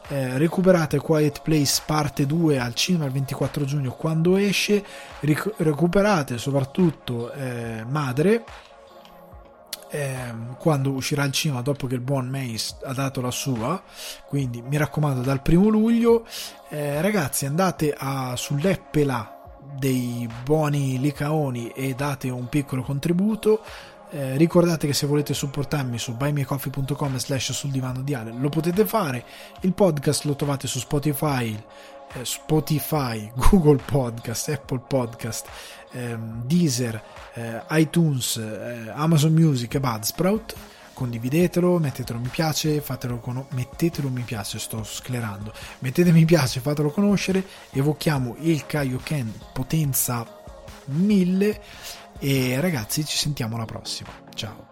[0.07, 4.85] Eh, recuperate Quiet Place parte 2 al cinema il 24 giugno quando esce.
[5.19, 8.45] Ric- recuperate soprattutto eh, Madre
[9.89, 13.81] eh, quando uscirà al cinema dopo che il buon Mace ha dato la sua
[14.27, 16.25] quindi mi raccomando dal primo luglio
[16.69, 19.42] eh, ragazzi andate a, sull'Eppela
[19.77, 23.61] dei buoni licaoni e date un piccolo contributo
[24.09, 28.85] eh, ricordate che se volete supportarmi su buymeacoffee.com slash sul divano di Ale lo potete
[28.85, 29.23] fare
[29.61, 31.57] il podcast lo trovate su Spotify
[32.13, 35.47] eh, Spotify, Google Podcast, Apple Podcast,
[35.91, 37.01] ehm, Deezer,
[37.33, 40.55] eh, iTunes, eh, Amazon Music e Budsprout.
[41.03, 43.45] Condividetelo, mettetelo mi piace, fatelo con...
[43.49, 50.25] mettetelo mi piace, sto sclerando, mettete mi piace, fatelo conoscere, evochiamo il Kaioken potenza
[50.85, 51.61] 1000
[52.19, 54.62] e ragazzi ci sentiamo alla prossima, ciao!